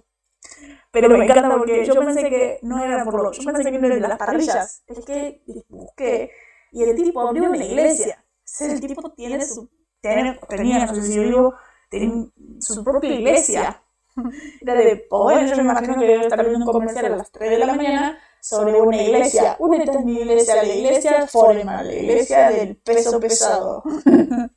Pero 0.90 1.08
me 1.08 1.24
encanta 1.24 1.56
porque 1.56 1.84
yo 1.84 1.94
pensé 1.94 2.28
que 2.28 2.58
no 2.62 2.82
era 2.82 3.04
por 3.04 3.22
lo. 3.22 3.32
Yo 3.32 3.52
pensé 3.52 3.70
que 3.70 3.78
no 3.78 3.86
era 3.86 3.94
de 3.96 4.00
las 4.00 4.18
parrillas. 4.18 4.82
Es 4.86 5.04
que 5.04 5.42
busqué. 5.68 6.30
Y 6.72 6.82
el 6.82 6.96
tipo 6.96 7.20
abrió 7.20 7.44
una 7.44 7.64
iglesia. 7.64 8.24
El 8.60 8.80
tipo 8.80 9.10
tiene 9.12 9.44
su. 9.44 9.68
Tiene, 10.00 10.40
tenía, 10.48 10.86
no 10.86 10.94
sé 10.94 11.02
si 11.02 11.14
yo 11.14 11.22
digo, 11.22 11.54
tenía 11.90 12.26
su 12.60 12.82
propia 12.82 13.12
iglesia. 13.12 13.82
Era 14.62 14.74
de 14.74 14.96
poder. 14.96 15.46
Yo 15.46 15.56
me 15.56 15.62
imagino 15.62 15.98
que 15.98 16.06
debe 16.06 16.22
estar 16.22 16.42
viendo 16.42 16.64
un 16.64 16.72
comercial 16.72 17.04
a 17.04 17.16
las 17.16 17.30
3 17.30 17.50
de 17.50 17.58
la 17.58 17.66
mañana 17.66 18.18
sobre 18.40 18.80
una 18.80 18.96
iglesia. 18.96 19.56
Únete 19.58 19.90
a 19.90 20.00
mi 20.00 20.14
iglesia, 20.14 20.62
la 20.62 20.74
iglesia 20.74 21.26
Foreman, 21.26 21.86
la 21.86 21.92
iglesia 21.92 22.50
del 22.50 22.76
peso 22.76 23.20
pesado. 23.20 23.82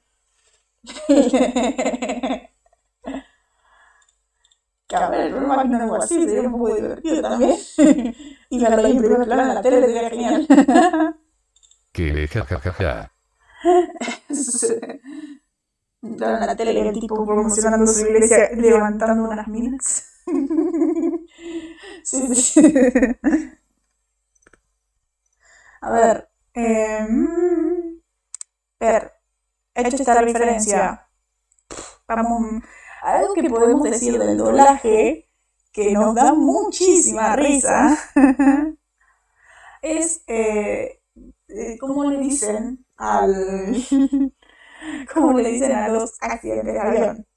que 4.98 5.04
a 5.04 5.10
ver, 5.10 5.32
yo 5.32 5.40
me 5.40 5.46
imagino 5.46 5.80
algo 5.80 5.96
así, 5.96 6.28
sería 6.28 6.42
un 6.42 6.52
poco 6.52 6.76
divertido 6.76 7.22
también. 7.22 7.58
y 8.50 8.64
verlo 8.64 8.86
ahí 8.86 8.92
en 8.92 8.98
primer 9.00 9.26
plano 9.26 9.42
en 9.42 9.56
la 9.56 9.62
tele 9.62 9.82
sería 9.82 10.10
genial. 10.10 10.48
Que 11.92 12.28
jajajaja. 12.28 13.12
Claro, 16.18 16.38
en 16.38 16.48
la 16.48 16.56
tele 16.58 16.90
el 16.90 17.00
tipo 17.00 17.26
promocionando 17.26 17.88
su 17.88 18.06
iglesia 18.06 18.50
levantando 18.56 19.24
unas 19.24 19.48
minas. 19.48 20.06
sí, 22.04 22.36
sí. 22.36 22.62
A 25.80 25.92
ver. 25.92 26.30
Eh, 26.56 27.08
a 28.82 28.86
ver. 28.86 29.14
Hecho 29.76 29.96
esta 29.96 30.22
referencia. 30.22 31.08
Vamos. 32.06 32.64
Algo 33.04 33.34
que 33.34 33.50
podemos 33.50 33.84
decir 33.84 34.18
del 34.18 34.38
doblaje 34.38 35.30
que 35.74 35.92
nos 35.92 36.16
da 36.16 36.34
muchísima 36.34 37.36
risa. 37.36 37.98
es 39.84 40.24
eh, 40.28 41.02
eh, 41.50 41.78
cómo 41.78 42.06
le 42.06 42.18
dicen 42.18 42.86
al 42.96 43.76
cómo 45.14 45.34
le 45.34 45.50
dicen 45.52 45.74
a 45.74 45.90
los 45.90 46.14
accidentes 46.22 46.74
de 46.74 46.80
avión 46.80 47.28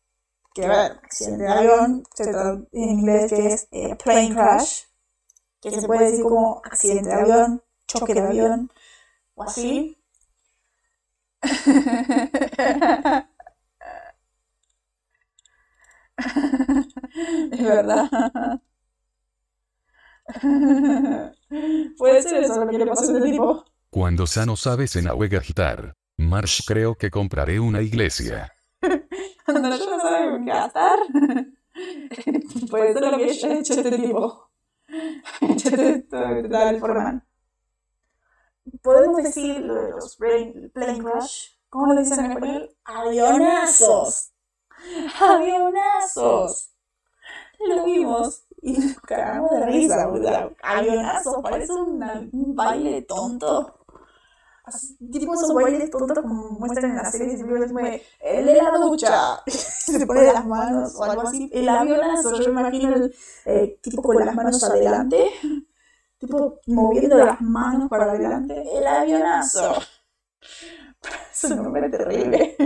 que 0.55 0.65
a 0.65 0.69
ver 0.69 0.93
accidente 1.03 1.43
de 1.43 1.51
avión 1.51 2.05
se 2.15 2.31
en 2.31 2.67
inglés 2.73 3.33
que 3.33 3.47
es 3.49 3.69
eh, 3.73 3.97
plane 3.97 4.33
crash 4.33 4.85
que 5.61 5.73
se 5.73 5.87
puede 5.87 6.05
decir 6.05 6.23
como 6.23 6.63
accidente 6.65 7.09
de 7.09 7.15
avión 7.15 7.63
choque 7.89 8.15
de 8.15 8.21
avión 8.21 8.71
o 9.35 9.43
así 9.43 9.99
es 17.53 17.63
verdad. 17.63 18.61
Puede 21.99 22.23
ser 22.23 22.43
eso 22.43 22.65
lo 22.65 22.71
que 22.71 22.79
le 22.79 22.87
pasó 22.87 23.13
a 23.13 23.17
este 23.19 23.31
tipo. 23.31 23.65
Cuando 23.91 24.27
Sano 24.27 24.57
sabe 24.57 24.89
se 24.89 25.03
navega 25.03 25.39
agitar. 25.39 25.95
Marsh 26.17 26.63
creo 26.67 26.95
que 26.97 27.11
compraré 27.11 27.61
una 27.61 27.83
iglesia. 27.83 28.53
Cuando 29.45 29.77
yo 29.77 29.91
no 29.91 30.01
sabe 30.01 30.39
qué 30.39 30.51
gastar. 30.51 30.99
Puede 32.71 32.93
ser 32.95 33.03
lo 33.03 33.19
que 33.19 33.25
haya 33.25 33.59
hecho 33.59 33.75
este 33.75 33.99
tipo. 33.99 34.51
Podemos 38.83 39.23
decir 39.23 39.61
lo 39.61 39.75
de 39.75 39.91
los 39.91 40.19
brain, 40.19 40.71
plane 40.75 40.99
crash. 40.99 41.51
¿Cómo 41.69 41.93
lo 41.93 42.01
dicen 42.01 42.25
en 42.25 42.33
español? 42.33 42.77
Avionazos. 42.85 44.33
Avionazos. 45.21 46.71
Lo 47.67 47.85
vimos 47.85 48.45
y 48.63 48.79
nos 48.79 48.99
cagamos 49.01 49.51
de 49.51 49.67
risa. 49.67 50.11
Avionazos, 50.63 51.43
parece 51.43 51.73
un 51.73 52.55
baile 52.55 53.03
tonto. 53.03 53.77
Tipo 55.13 55.35
esos 55.35 55.55
bailes 55.55 55.91
tontos 55.91 56.19
como 56.19 56.51
muestran 56.59 56.91
en 56.91 56.97
las 56.97 57.13
series, 57.13 57.39
de, 57.39 58.03
el 58.21 58.47
de 58.47 58.55
la 58.55 58.77
ducha, 58.79 59.41
se 59.47 60.05
pone 60.05 60.25
las 60.25 60.45
manos 60.45 60.97
o 60.97 61.05
algo 61.05 61.23
así. 61.23 61.49
El 61.53 61.69
avionazo, 61.69 62.35
yo 62.35 62.51
imagino 62.51 62.97
el 62.97 63.15
eh, 63.45 63.79
tipo 63.81 64.03
con 64.03 64.17
las 64.17 64.35
manos 64.35 64.65
adelante, 64.65 65.31
tipo 66.19 66.59
moviendo 66.67 67.17
las 67.17 67.41
manos 67.41 67.89
para 67.89 68.11
adelante. 68.11 68.65
El 68.77 68.85
avionazo. 68.89 69.75
Es 71.33 71.45
un 71.45 71.63
nombre 71.63 71.89
terrible. 71.89 72.57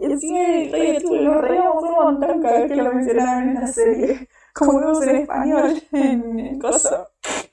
Y 0.00 0.04
encima 0.04 0.44
el 0.46 0.70
rey 0.72 0.92
de 0.92 1.00
Tulu 1.00 1.24
nos 1.24 1.40
reíamos 1.42 1.82
un 1.82 1.90
montón 1.92 2.40
cada 2.40 2.60
vez 2.60 2.68
que 2.70 2.76
lo 2.76 2.92
mencionaban 2.94 3.48
en 3.48 3.54
la 3.54 3.66
serie. 3.66 4.28
Como 4.54 4.80
lo 4.80 5.02
en 5.02 5.16
español, 5.16 5.82
en 5.92 6.38
el 6.40 6.58
coso. 6.58 7.08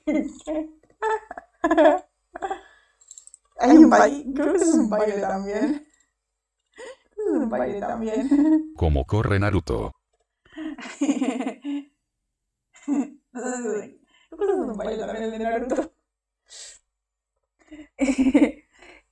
Hay 3.58 3.76
un 3.78 3.88
baile, 3.90 4.24
creo 4.34 4.52
que 4.52 4.58
eso 4.58 4.66
es 4.70 4.74
un 4.74 4.90
baile 4.90 5.18
también. 5.20 5.86
Eso 7.12 7.22
es 7.34 7.42
un 7.42 7.48
baile 7.48 7.80
también. 7.80 8.72
Como 8.76 9.04
corre 9.06 9.38
Naruto. 9.40 9.94
No 13.32 13.40
sé 13.40 13.56
si- 13.62 14.00
creo 14.36 14.52
es 14.52 14.58
un 14.70 14.76
baile 14.76 14.98
también 14.98 15.24
el 15.24 15.30
de 15.32 15.38
Naruto. 15.38 15.92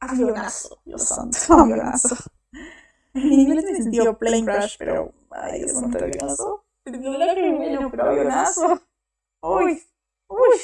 Avionazo, 0.00 0.82
Dios 0.84 1.02
santo, 1.08 1.38
avionazo. 1.54 2.14
En 3.24 3.32
inglés 3.32 3.64
tiene 3.64 3.82
sentido 3.82 4.18
plane 4.18 4.44
crash, 4.44 4.76
pero. 4.78 5.12
Ay, 5.30 5.62
es 5.62 5.74
un 5.74 5.96
avionazo. 5.96 6.64
Doblaje 6.84 7.52
bueno, 7.54 7.90
pero 7.90 8.04
avionazo. 8.10 8.80
Uy, 9.42 9.82
uy. 10.28 10.58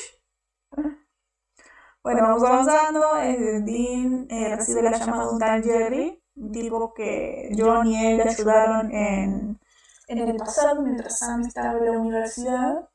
Bueno, 2.02 2.22
vamos 2.22 2.42
avanzando. 2.44 3.16
Eh, 3.22 3.60
Dean 3.62 4.26
eh, 4.30 4.56
recibe 4.56 4.82
la 4.82 4.92
llamada 4.92 5.26
de 5.26 5.32
un 5.32 5.38
tal 5.38 5.62
Jerry, 5.62 6.22
un 6.36 6.52
tipo 6.52 6.94
que 6.94 7.50
John 7.56 7.86
y 7.86 8.06
él 8.06 8.16
le 8.18 8.22
ayudaron 8.24 8.90
en, 8.92 9.58
en 10.08 10.18
el 10.18 10.36
pasado 10.36 10.82
mientras 10.82 11.18
Sam 11.18 11.42
estaba 11.42 11.78
en 11.78 11.84
la 11.84 11.98
universidad. 11.98 12.88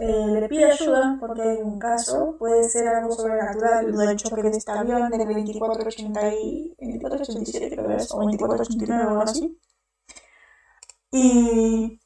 Eh, 0.00 0.26
le 0.40 0.48
pide 0.48 0.70
ayuda 0.70 1.16
porque 1.18 1.42
hay 1.42 1.56
un 1.56 1.76
caso, 1.76 2.36
puede 2.38 2.68
ser 2.68 2.86
algo 2.86 3.12
sobrenatural, 3.12 3.90
lo 3.90 3.98
del 3.98 4.16
choque 4.16 4.42
de 4.42 4.56
este 4.56 4.70
avión 4.70 5.10
del 5.10 5.18
2480 5.18 6.34
y 6.34 6.68
2487 6.78 7.68
creo 7.68 7.88
que 7.88 7.96
es, 7.96 8.12
o 8.12 8.18
2489 8.18 9.04
o 9.04 9.08
algo 9.08 9.22
así. 9.22 9.58
Y 11.10 12.00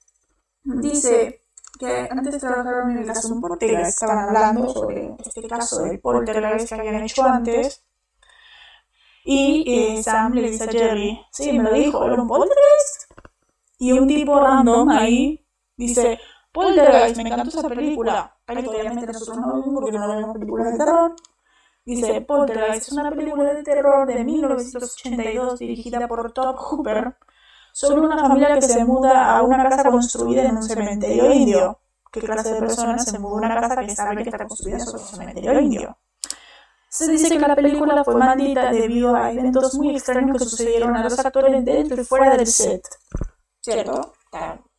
dice 0.64 1.42
que 1.78 2.08
antes 2.10 2.38
trabajaron 2.38 2.92
en 2.92 2.98
el 2.98 3.06
caso 3.06 3.28
de 3.28 3.34
un 3.34 3.40
poltergeist, 3.42 3.88
estaban 3.88 4.18
hablando 4.20 4.68
sobre 4.70 5.14
este 5.18 5.46
caso 5.46 5.82
del 5.82 6.00
poltergeist 6.00 6.68
que 6.68 6.74
habían 6.74 7.02
hecho 7.02 7.24
antes. 7.24 7.84
Y 9.24 9.64
eh, 9.66 10.02
Sam 10.02 10.32
le 10.32 10.50
dice 10.50 10.64
a 10.64 10.72
Jerry, 10.72 11.20
sí, 11.30 11.52
me 11.52 11.64
lo 11.64 11.72
dijo, 11.74 12.04
¿era 12.04 12.14
un 12.14 12.26
poltergeist? 12.26 13.12
Y 13.78 13.92
un 13.92 14.08
tipo 14.08 14.40
random 14.40 14.88
ahí 14.88 15.44
dice, 15.76 16.18
Poltergeist, 16.52 17.16
me 17.16 17.22
encantó 17.22 17.58
esa 17.58 17.68
película. 17.68 18.36
Pero 18.44 18.70
obviamente 18.70 19.06
nosotros 19.06 19.38
no 19.38 19.54
vemos 19.54 19.80
porque 19.80 19.98
no 19.98 20.08
vemos 20.08 20.32
películas 20.34 20.72
de 20.72 20.78
terror. 20.78 21.16
Dice, 21.84 22.20
Poltergeist 22.20 22.88
es 22.88 22.92
una 22.92 23.10
película 23.10 23.54
de 23.54 23.62
terror 23.62 24.06
de 24.06 24.22
1982 24.22 25.58
dirigida 25.58 26.06
por 26.06 26.30
Top 26.32 26.56
Hooper 26.56 27.16
sobre 27.72 28.02
una 28.02 28.18
familia 28.18 28.54
que 28.54 28.62
se 28.62 28.84
muda 28.84 29.36
a 29.36 29.42
una 29.42 29.68
casa 29.68 29.90
construida 29.90 30.44
en 30.44 30.56
un 30.56 30.62
cementerio 30.62 31.32
indio. 31.32 31.80
¿Qué 32.12 32.20
clase 32.20 32.52
de 32.52 32.60
personas 32.60 33.06
se 33.06 33.18
muda 33.18 33.46
a 33.46 33.50
una 33.50 33.60
casa 33.60 33.76
que 33.80 33.96
sabe 33.96 34.22
que 34.22 34.28
está 34.28 34.46
construida 34.46 34.78
sobre 34.80 35.02
un 35.02 35.08
cementerio 35.08 35.58
indio? 35.58 35.98
Se 36.90 37.10
dice 37.10 37.30
que 37.30 37.38
la 37.38 37.56
película 37.56 38.04
fue 38.04 38.16
maldita 38.16 38.70
debido 38.70 39.16
a 39.16 39.32
eventos 39.32 39.74
muy 39.74 39.96
extraños 39.96 40.36
que 40.36 40.44
sucedieron 40.44 40.94
a 40.94 41.02
los 41.02 41.18
actores 41.18 41.64
dentro 41.64 41.98
y 41.98 42.04
fuera 42.04 42.36
del 42.36 42.46
set. 42.46 42.82
¿Cierto? 43.62 44.12
Claro 44.30 44.71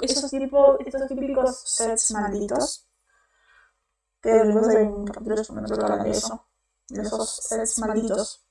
esos, 0.00 0.30
tipo, 0.30 0.78
estos 0.78 1.08
típicos 1.08 1.62
sets 1.64 2.10
malditos. 2.12 2.88
Que 4.20 4.30
en 4.30 5.04
capítulos 5.04 5.50
menos 5.50 5.72
hablan 5.72 6.02
de 6.04 6.10
eso. 6.10 6.46
De 6.88 7.02
esos 7.02 7.36
sets 7.36 7.78
malditos. 7.78 8.46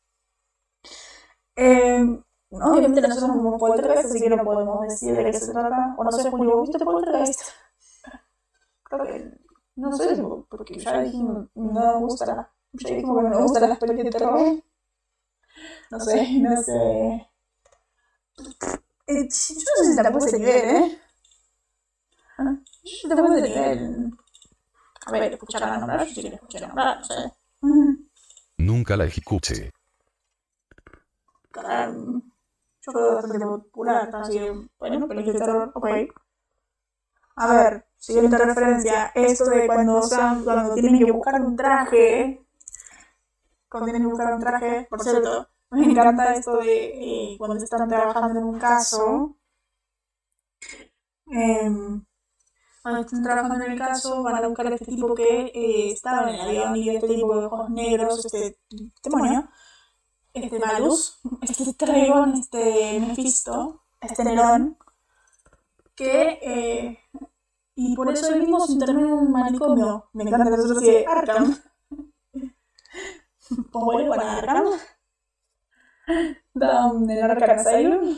Eh, 1.56 2.24
obviamente 2.50 3.02
no 3.02 3.16
somos 3.16 3.60
Poltergeist, 3.60 4.06
así 4.06 4.20
que 4.20 4.30
no 4.30 4.44
podemos 4.44 4.82
decir 4.82 5.16
de 5.16 5.32
qué 5.32 5.34
se 5.34 5.52
trata. 5.52 5.96
O 5.98 6.04
no 6.04 6.12
sé, 6.12 6.30
Julio, 6.30 6.62
¿viste 6.62 6.84
Poltergeist? 6.84 7.42
Creo 8.84 9.04
que. 9.04 9.44
No 9.76 9.92
sé, 9.98 10.24
porque 10.50 10.78
ya 10.78 11.02
dijimos, 11.02 11.48
no 11.56 11.72
me 11.72 12.06
gusta. 12.06 12.52
Ya 12.74 12.90
dijimos 12.90 13.18
que 13.18 13.24
no 13.24 13.30
me 13.30 13.42
gustan 13.42 13.70
las 13.70 13.80
películas 13.80 14.06
de 14.06 14.12
terror. 14.12 14.64
No 15.92 16.00
sé, 16.00 16.40
no 16.40 16.62
sé. 16.62 17.30
Eh, 19.06 19.16
yo 19.16 19.16
no 19.18 19.30
sé 19.30 19.92
si 19.92 19.96
tampoco 19.96 20.26
ese 20.26 20.40
nivel, 20.40 20.76
¿eh? 20.76 21.02
Yo 22.38 23.10
tampoco 23.10 23.36
ese 23.36 23.50
nivel. 23.50 24.14
A 25.06 25.12
ver, 25.12 25.34
escucharla 25.34 25.78
nombrar, 25.78 26.08
yo 26.08 26.14
sí 26.14 26.22
la 26.24 26.36
escuché 26.36 26.60
nombrar, 26.62 26.98
no 27.00 27.04
sé. 27.04 27.32
Nunca 28.58 28.96
la 28.96 29.06
escuché. 29.06 29.72
Um, 31.56 32.22
yo 32.82 32.92
creo 32.92 33.16
bastante 33.16 33.46
popular, 33.46 34.10
así 34.16 34.34
que, 34.34 34.68
bueno, 34.80 35.08
pero 35.08 35.22
de 35.22 35.34
terror, 35.34 35.72
ok. 35.74 35.88
A 37.36 37.54
ver, 37.54 37.86
siguiente 37.98 38.38
referencia, 38.38 39.12
esto 39.16 39.46
de 39.46 39.68
cuando, 39.68 40.02
cuando 40.44 40.74
tienen 40.76 41.00
que 41.06 41.12
buscar 41.12 41.42
un 41.42 41.56
traje, 41.56 42.46
cuando 43.70 43.86
tienen 43.86 44.04
que 44.04 44.08
buscar 44.10 44.34
un 44.34 44.40
traje, 44.40 44.88
por 44.90 45.02
cierto, 45.02 45.50
me 45.72 45.86
encanta 45.86 46.34
esto 46.34 46.58
de 46.58 47.34
eh, 47.34 47.36
cuando 47.38 47.58
están 47.58 47.88
trabajando 47.88 48.40
en 48.40 48.46
un 48.46 48.60
caso. 48.60 49.36
Eh, 51.32 51.70
cuando 52.84 53.00
están 53.00 53.24
trabajando 53.24 53.64
en 53.64 53.72
el 53.72 53.80
caso, 53.80 54.22
van 54.24 54.36
a 54.36 54.48
buscar 54.48 54.68
a 54.68 54.76
este 54.76 54.92
tipo 54.92 55.16
que 55.16 55.46
eh, 55.46 55.92
estaba 55.92 56.30
en 56.30 56.36
el 56.36 56.42
avión 56.42 56.76
y 56.76 56.90
este 56.90 57.08
tipo 57.08 57.40
de 57.40 57.46
ojos 57.46 57.70
negros, 57.70 58.26
este 58.26 58.60
demonio, 59.02 59.48
este 60.34 60.60
Malus, 60.60 61.18
este 61.42 61.74
Tragon, 61.76 62.34
este 62.34 63.00
Mephisto, 63.00 63.84
este 64.02 64.26
Nerón, 64.26 64.78
que. 65.96 66.40
Eh, 66.42 67.00
y 67.76 67.96
por 67.96 68.12
eso 68.12 68.34
él 68.34 68.42
mismo 68.42 68.60
se 68.60 68.74
internó 68.74 69.00
en 69.00 69.14
un 69.14 69.32
manicomio. 69.32 70.10
Me 70.12 70.24
encanta 70.24 70.52
que 70.52 70.58
nosotros 70.58 70.82
de 70.82 71.06
Arkham. 71.08 71.56
Pues 73.72 73.86
bueno, 73.86 74.10
para 74.10 74.38
Arkham. 74.40 74.66
Down 76.54 77.10
el 77.10 77.24
Arkham 77.24 77.60
Asylum. 77.60 78.18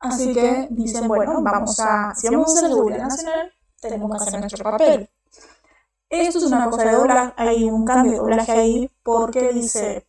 Así 0.00 0.32
que 0.32 0.68
dicen, 0.70 1.06
bueno, 1.08 1.42
vamos 1.42 1.78
a, 1.78 2.14
si 2.14 2.28
vamos 2.28 2.54
a 2.54 2.58
hacer 2.58 2.70
seguridad 2.70 2.98
nacional, 2.98 3.52
tenemos 3.80 4.10
que 4.10 4.28
hacer 4.28 4.40
nuestro 4.40 4.64
papel. 4.64 5.10
Esto 6.08 6.38
es 6.38 6.44
una 6.44 6.70
cosa 6.70 6.84
de 6.84 6.92
doblaje, 6.92 7.32
hay 7.36 7.64
un 7.64 7.84
cambio 7.84 8.12
de 8.12 8.18
doblaje 8.18 8.52
ahí, 8.52 8.90
porque 9.02 9.52
dice, 9.52 10.06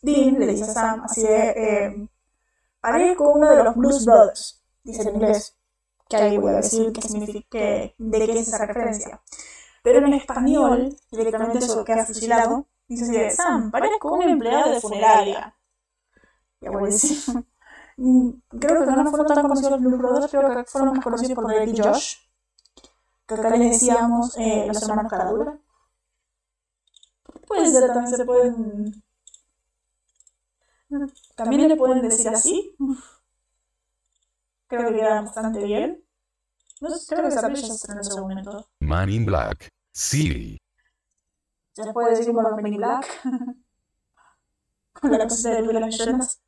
Dean 0.00 0.38
le 0.38 0.46
dice 0.46 0.64
a 0.64 0.72
Sam, 0.72 1.02
así 1.04 1.22
de, 1.22 1.50
eh, 1.50 2.08
parezco 2.80 3.28
uno 3.30 3.50
de 3.50 3.64
los 3.64 3.74
Blues 3.74 4.06
Brothers, 4.06 4.62
dice 4.84 5.02
en 5.02 5.16
inglés, 5.16 5.56
que 6.08 6.16
ahí 6.16 6.38
voy 6.38 6.52
a 6.52 6.56
decir 6.56 6.92
qué 6.92 7.02
significa, 7.02 7.58
de 7.58 7.94
qué 7.98 8.38
es 8.38 8.48
esa 8.48 8.64
referencia. 8.64 9.20
Pero 9.82 9.98
en 10.06 10.14
español, 10.14 10.96
directamente 11.10 11.58
eso 11.58 11.84
queda 11.84 12.06
fusilado, 12.06 12.66
dice 12.86 13.04
así 13.04 13.12
de, 13.12 13.30
Sam, 13.30 13.70
parezco 13.70 14.14
un 14.14 14.22
empleado 14.22 14.70
de 14.70 14.80
funeraria. 14.80 15.54
Ya 16.60 16.70
voy 16.70 16.84
a 16.84 16.86
decir. 16.86 17.44
Mm, 17.96 18.30
creo 18.58 18.84
que 18.84 18.90
no 18.90 19.10
fueron 19.10 19.26
tan 19.26 19.42
conocidos 19.42 19.70
los 19.72 19.80
Blue 19.80 19.96
Brothers, 19.96 20.30
creo 20.30 20.56
que 20.56 20.64
fueron 20.64 20.94
más 20.94 21.04
conocidos 21.04 21.34
por 21.34 21.46
Drake 21.46 21.70
y 21.70 21.78
Josh. 21.78 22.16
Que 23.26 23.34
acá 23.34 23.50
les 23.50 23.72
decíamos 23.72 24.36
eh, 24.36 24.66
los 24.66 24.82
hermanos 24.82 25.10
Caradura. 25.10 25.58
Puede 27.46 27.70
ser, 27.70 27.86
también 27.88 28.16
se 28.16 28.24
pueden. 28.24 29.04
También 31.34 31.68
le 31.68 31.76
pueden 31.76 32.02
decir 32.02 32.28
así. 32.28 32.76
Creo 34.66 34.88
que 34.88 34.96
queda 34.96 35.20
bastante 35.22 35.62
bien. 35.62 36.04
No 36.80 36.90
sé, 36.90 37.14
creo 37.14 37.28
que 37.28 37.30
se 37.30 37.92
en 37.92 37.98
ese 37.98 38.20
momento. 38.20 38.68
Man 38.80 39.08
in 39.08 39.24
Black. 39.24 39.68
Sí. 39.92 40.58
Se 41.72 41.92
puede 41.92 42.10
decir 42.10 42.26
como 42.26 42.42
los 42.42 42.56
Men 42.56 42.72
in 42.72 42.76
Black. 42.78 43.06
Con 44.92 45.12
la 45.12 45.28
cosa 45.28 45.50
de 45.50 45.62
las 45.62 45.90
leyendas. 45.90 46.43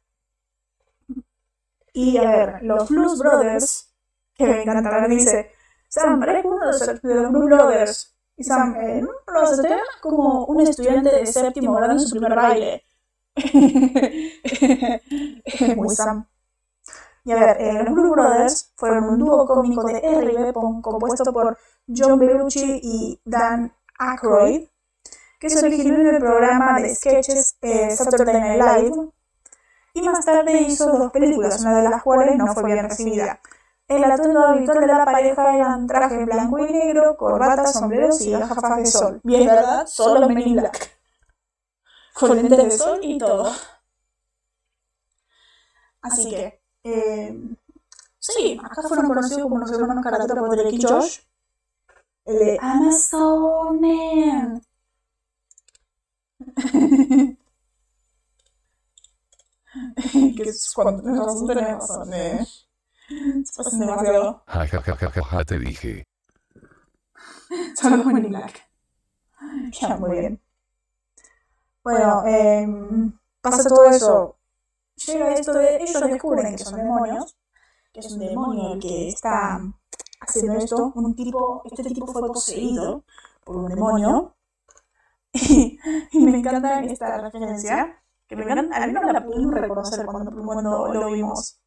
Y 1.96 2.18
a 2.18 2.30
ver, 2.30 2.62
los 2.62 2.90
Blues 2.90 3.18
Brothers, 3.18 3.90
que 4.35 4.44
me 4.44 4.61
encanta, 4.61 4.90
ver, 4.90 5.09
dice, 5.09 5.50
Sam, 5.88 6.20
parezco 6.20 6.50
uno 6.50 6.66
de 6.66 6.66
los, 6.66 7.00
Blues 7.00 7.46
Brothers. 7.46 8.14
Y 8.37 8.44
Sam, 8.44 8.76
eh, 8.76 9.00
no, 9.00 9.09
no, 9.32 9.46
se 9.46 9.62
te 9.62 9.74
como 10.02 10.44
un 10.44 10.61
estudiante 10.61 11.09
de 11.09 11.24
séptimo 11.24 11.74
grado 11.74 11.92
en 11.92 12.00
su 12.00 12.11
primer 12.11 12.35
baile. 12.35 12.85
Muy 15.74 15.88
Sam. 15.88 16.26
Y 17.24 17.32
a 17.32 17.37
ver, 17.37 17.62
eh, 17.62 17.82
los 17.85 17.94
Blues 17.94 18.11
Brothers 18.11 18.72
fueron 18.76 19.04
un 19.04 19.18
dúo 19.18 19.46
cómico 19.46 19.82
de 19.85 19.96
R.B. 19.96 20.52
compuesto 20.52 21.32
por 21.32 21.56
John 21.88 22.18
Belushi 22.18 22.78
y 22.82 23.22
Dan 23.24 23.72
Aykroyd, 23.98 24.68
que 25.40 25.48
se 25.48 25.64
originó 25.64 25.98
en 25.98 26.16
el 26.16 26.18
programa 26.18 26.78
de 26.78 26.94
sketches 26.94 27.56
eh, 27.62 27.90
Saturday 27.90 28.38
Night 28.38 28.62
Live 28.62 29.12
y 29.96 30.02
más 30.02 30.24
tarde 30.26 30.61
hizo 30.61 30.87
dos 30.98 31.11
películas, 31.11 31.61
una 31.62 31.78
de 31.78 31.88
las 31.88 32.02
cuales 32.02 32.37
no 32.37 32.52
fue 32.52 32.64
bien 32.64 32.87
recibida. 32.87 33.40
El 33.88 34.05
atuendo 34.05 34.47
habitual 34.47 34.80
de 34.80 34.86
la 34.88 35.05
pareja 35.07 35.57
eran 35.57 35.86
traje 35.86 36.24
blanco 36.26 36.59
y 36.59 36.70
negro, 36.70 37.16
corbata, 37.16 37.66
sombreros 37.66 38.20
y 38.20 38.32
gafas 38.32 38.76
de 38.76 38.86
sol. 38.86 39.20
Bien, 39.22 39.47
¿verdad? 39.47 39.86
Solo 39.86 40.28
Men 40.28 40.40
in 40.40 40.57
Black. 40.57 40.99
Con 42.12 42.36
lentes 42.36 42.59
de 42.59 42.70
sol 42.72 42.99
y 43.03 43.16
todo. 43.16 43.51
Así 46.03 46.28
que, 46.28 46.61
eh, 46.84 47.57
sí, 48.18 48.61
acá 48.62 48.82
fueron 48.82 49.09
conocidos 49.09 49.42
como 49.42 49.59
los 49.59 49.72
hermanos 49.72 50.05
Caratura 50.05 50.40
por 50.42 50.51
Drake 50.51 50.76
y 50.76 50.82
Josh. 50.82 51.20
El 52.26 52.38
de 52.38 52.59
Amazon 52.61 53.80
Man. 53.80 54.62
que 60.37 60.43
es 60.43 60.72
cuando 60.74 61.03
tenemos 61.03 61.49
razón, 61.49 62.14
eh. 62.14 62.47
Se 63.45 63.62
pasan 63.62 63.81
demasiado. 63.81 64.43
Ja, 64.47 64.66
ja, 64.66 64.83
ja, 64.83 64.97
ja, 64.97 65.22
ja, 65.22 65.45
te 65.45 65.59
dije. 65.59 66.07
Solo 67.77 68.03
Black. 68.05 68.62
Ya, 69.81 69.97
muy 69.97 70.11
bien. 70.18 70.41
Bueno, 71.85 72.27
eh, 72.27 72.66
pasa 73.41 73.68
todo 73.68 73.85
eso. 73.85 74.39
llega 74.97 75.33
esto 75.35 75.53
de 75.53 75.77
ellos 75.77 76.01
descubren 76.01 76.57
que 76.57 76.64
son 76.64 76.77
demonios, 76.79 77.37
que 77.93 78.01
es 78.01 78.11
un 78.11 78.18
demonio 78.18 78.72
el 78.74 78.81
que 78.81 79.09
está 79.09 79.61
haciendo 80.20 80.55
esto, 80.55 80.93
un 80.97 81.14
tipo, 81.14 81.62
este 81.70 81.85
tipo 81.85 82.07
fue 82.07 82.27
poseído 82.27 83.05
por 83.45 83.57
un 83.57 83.68
demonio. 83.68 84.35
Y, 85.33 85.79
me 86.12 86.39
encanta 86.39 86.81
esta 86.81 87.20
referencia, 87.20 88.03
que 88.29 88.37
me 88.37 88.45
encanta, 88.45 88.77
a 88.83 88.87
mí 88.87 88.93
no 88.93 89.12
la 89.12 89.24
pudimos 89.24 89.55
reconocer 89.55 90.07
cuando, 90.07 90.33
cuando 90.45 90.93
lo 90.95 91.07
vimos. 91.12 91.61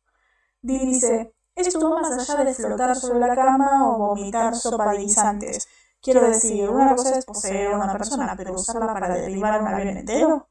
Dice, 0.62 1.34
esto 1.56 1.90
va 1.92 2.02
más 2.02 2.30
allá 2.30 2.44
de 2.44 2.54
flotar 2.54 2.96
sobre 2.96 3.20
la 3.20 3.36
cama 3.36 3.90
o 3.90 3.98
vomitar 4.00 4.56
sopa 4.56 4.92
de 4.92 5.00
guisantes. 5.00 5.68
Quiero 6.02 6.22
decir, 6.28 6.70
una 6.70 6.96
cosa 6.96 7.18
es 7.18 7.26
poseer 7.26 7.74
a 7.74 7.78
una 7.78 7.92
persona, 7.94 8.36
pero 8.38 8.54
usarla 8.54 8.94
para 8.94 9.14
derribar 9.16 9.62
un 9.62 9.68
avión 9.68 9.90
entero. 9.98 10.50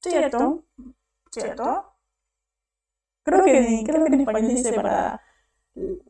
¿Cierto? 0.00 0.64
¿Cierto? 1.30 1.96
Creo 3.24 3.44
que, 3.44 3.82
creo 3.86 4.04
que 4.04 4.14
en 4.14 4.20
español 4.20 4.48
dice 4.48 4.72
para, 4.74 5.20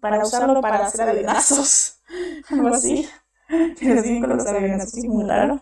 para 0.01 0.23
usarlo 0.23 0.61
para 0.61 0.87
hacer 0.87 1.09
avionazos. 1.09 2.01
Algo 2.51 2.69
así. 2.69 3.09
Pero 3.49 4.03
sí, 4.03 4.21
con 4.21 4.31
los 4.31 4.47
avionazos 4.47 4.99
es 4.99 5.05
muy 5.07 5.25
raro. 5.25 5.61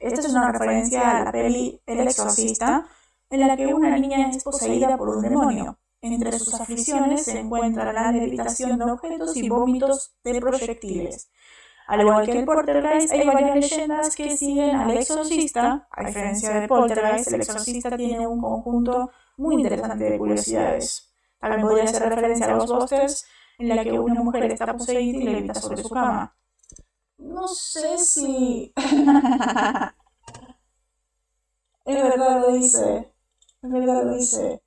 Esta 0.00 0.20
es 0.20 0.28
una 0.30 0.52
referencia 0.52 1.18
a 1.18 1.24
la 1.24 1.32
peli 1.32 1.80
El 1.86 2.00
Exorcista, 2.00 2.86
en 3.30 3.46
la 3.46 3.56
que 3.56 3.66
una 3.66 3.96
niña 3.96 4.28
es 4.30 4.44
poseída 4.44 4.96
por 4.96 5.08
un 5.08 5.22
demonio. 5.22 5.78
Entre 6.00 6.38
sus 6.38 6.54
aflicciones 6.54 7.24
se 7.24 7.40
encuentra 7.40 7.92
la 7.92 8.12
levitación 8.12 8.78
de 8.78 8.84
objetos 8.84 9.36
y 9.36 9.48
vómitos 9.48 10.14
de 10.22 10.40
proyectiles. 10.40 11.30
Al 11.86 12.00
igual 12.00 12.26
que 12.26 12.38
el 12.38 12.44
Poltergeist, 12.44 13.12
hay 13.12 13.26
varias 13.26 13.56
leyendas 13.56 14.14
que 14.14 14.36
siguen 14.36 14.74
al 14.76 14.90
exorcista. 14.96 15.88
A 15.90 16.04
diferencia 16.04 16.50
del 16.50 16.68
Poltergeist, 16.68 17.32
el 17.32 17.40
exorcista 17.40 17.96
tiene 17.96 18.26
un 18.26 18.40
conjunto 18.40 19.10
muy 19.36 19.56
interesante 19.56 20.04
de 20.04 20.18
curiosidades. 20.18 21.12
También 21.40 21.62
podría 21.62 21.84
hacer 21.84 22.08
referencia 22.08 22.46
a 22.46 22.56
los 22.56 22.66
Ghostbusters, 22.66 23.26
en 23.58 23.68
la 23.68 23.82
que 23.82 23.92
una 23.92 24.22
mujer 24.22 24.50
está 24.50 24.72
poseída 24.72 25.18
y 25.18 25.22
levita 25.22 25.54
sobre 25.54 25.82
su 25.82 25.88
cama. 25.90 26.36
No 27.18 27.48
sé 27.48 27.98
si... 27.98 28.72
es 28.76 28.84
verdad 32.02 32.40
lo 32.40 32.52
dice. 32.52 33.12
Es 33.62 33.70
verdad 33.70 34.04
lo 34.04 34.14
dice. 34.14 34.62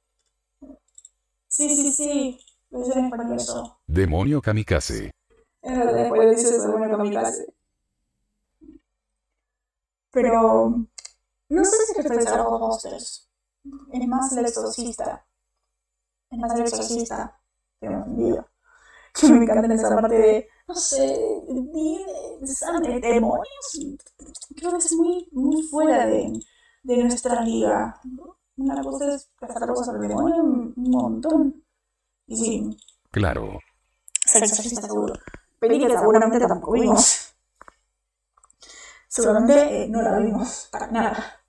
Sí, 1.48 1.76
sí, 1.76 1.92
sí. 1.92 2.40
Lo 2.70 2.80
dice 2.80 3.00
en 3.00 3.06
español 3.06 3.36
eso. 3.36 3.82
Demonio 3.88 4.42
kamikaze. 4.42 5.12
Es 5.62 5.78
verdad, 5.78 5.94
después 5.94 6.38
dice 6.38 6.60
demonio 6.60 6.98
kamikaze. 6.98 7.54
Pero... 10.12 10.86
No 11.50 11.66
sé 11.66 11.78
si 11.88 12.02
referencia 12.02 12.36
a 12.36 12.38
los 12.38 12.48
Ghostbusters. 12.48 13.30
Es 13.92 14.08
más 14.08 14.32
el 14.38 14.46
exorcista. 14.46 15.26
Es 16.30 16.38
más 16.38 16.54
el 16.54 16.62
exorcista. 16.62 17.42
Tengo 17.80 17.98
entendido. 17.98 18.49
Que 19.20 19.28
me 19.34 19.44
encanta 19.44 19.74
esa 19.74 19.96
parte 19.96 20.16
de 20.16 20.48
no 20.70 20.76
sé, 20.76 21.02
de, 21.02 23.00
demonios, 23.02 23.98
creo 24.56 24.72
que 24.72 24.78
es 24.78 24.94
muy, 24.94 25.28
muy 25.32 25.64
fuera 25.64 26.06
de, 26.06 26.32
de 26.84 26.98
nuestra 26.98 27.42
liga. 27.42 28.00
Una 28.56 28.84
cosa 28.84 29.16
es 29.16 29.32
cazar 29.36 29.68
cosas 29.70 29.96
al 29.96 30.02
demonio 30.02 30.44
un 30.44 30.74
montón. 30.76 31.64
Y 32.28 32.36
sí. 32.36 32.78
Claro. 33.10 33.60
Sexo 34.24 34.62
seguro. 34.62 35.16
Película 35.58 36.00
seguramente 36.00 36.40
tampoco 36.48 36.74
vimos. 36.74 37.26
Seguramente 39.08 39.86
eh, 39.86 39.88
no 39.90 40.04
la 40.04 40.20
vimos 40.20 40.70
para 40.72 40.86
nada. 40.92 41.42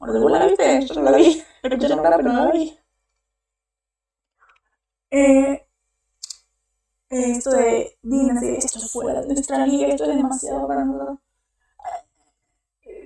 Bueno, 0.00 0.20
¿tú 0.20 0.28
la 0.28 0.46
viste? 0.46 0.84
Yo 0.84 0.94
no 0.96 1.02
la 1.02 1.16
vi. 1.16 1.40
Escuché 1.62 1.88
nombrar, 1.88 2.16
pero 2.16 2.32
no 2.32 2.44
la 2.46 2.50
vi. 2.50 2.76
Eh, 5.12 5.68
esto 7.12 7.50
de 7.50 7.98
Dina, 8.02 8.40
esto 8.40 8.78
es 8.78 8.90
fuera 8.90 9.20
de 9.20 9.34
nuestra 9.34 9.66
liga, 9.66 9.88
esto 9.88 10.04
es 10.04 10.16
demasiado 10.16 10.66
para 10.66 10.84
nosotros. 10.84 11.18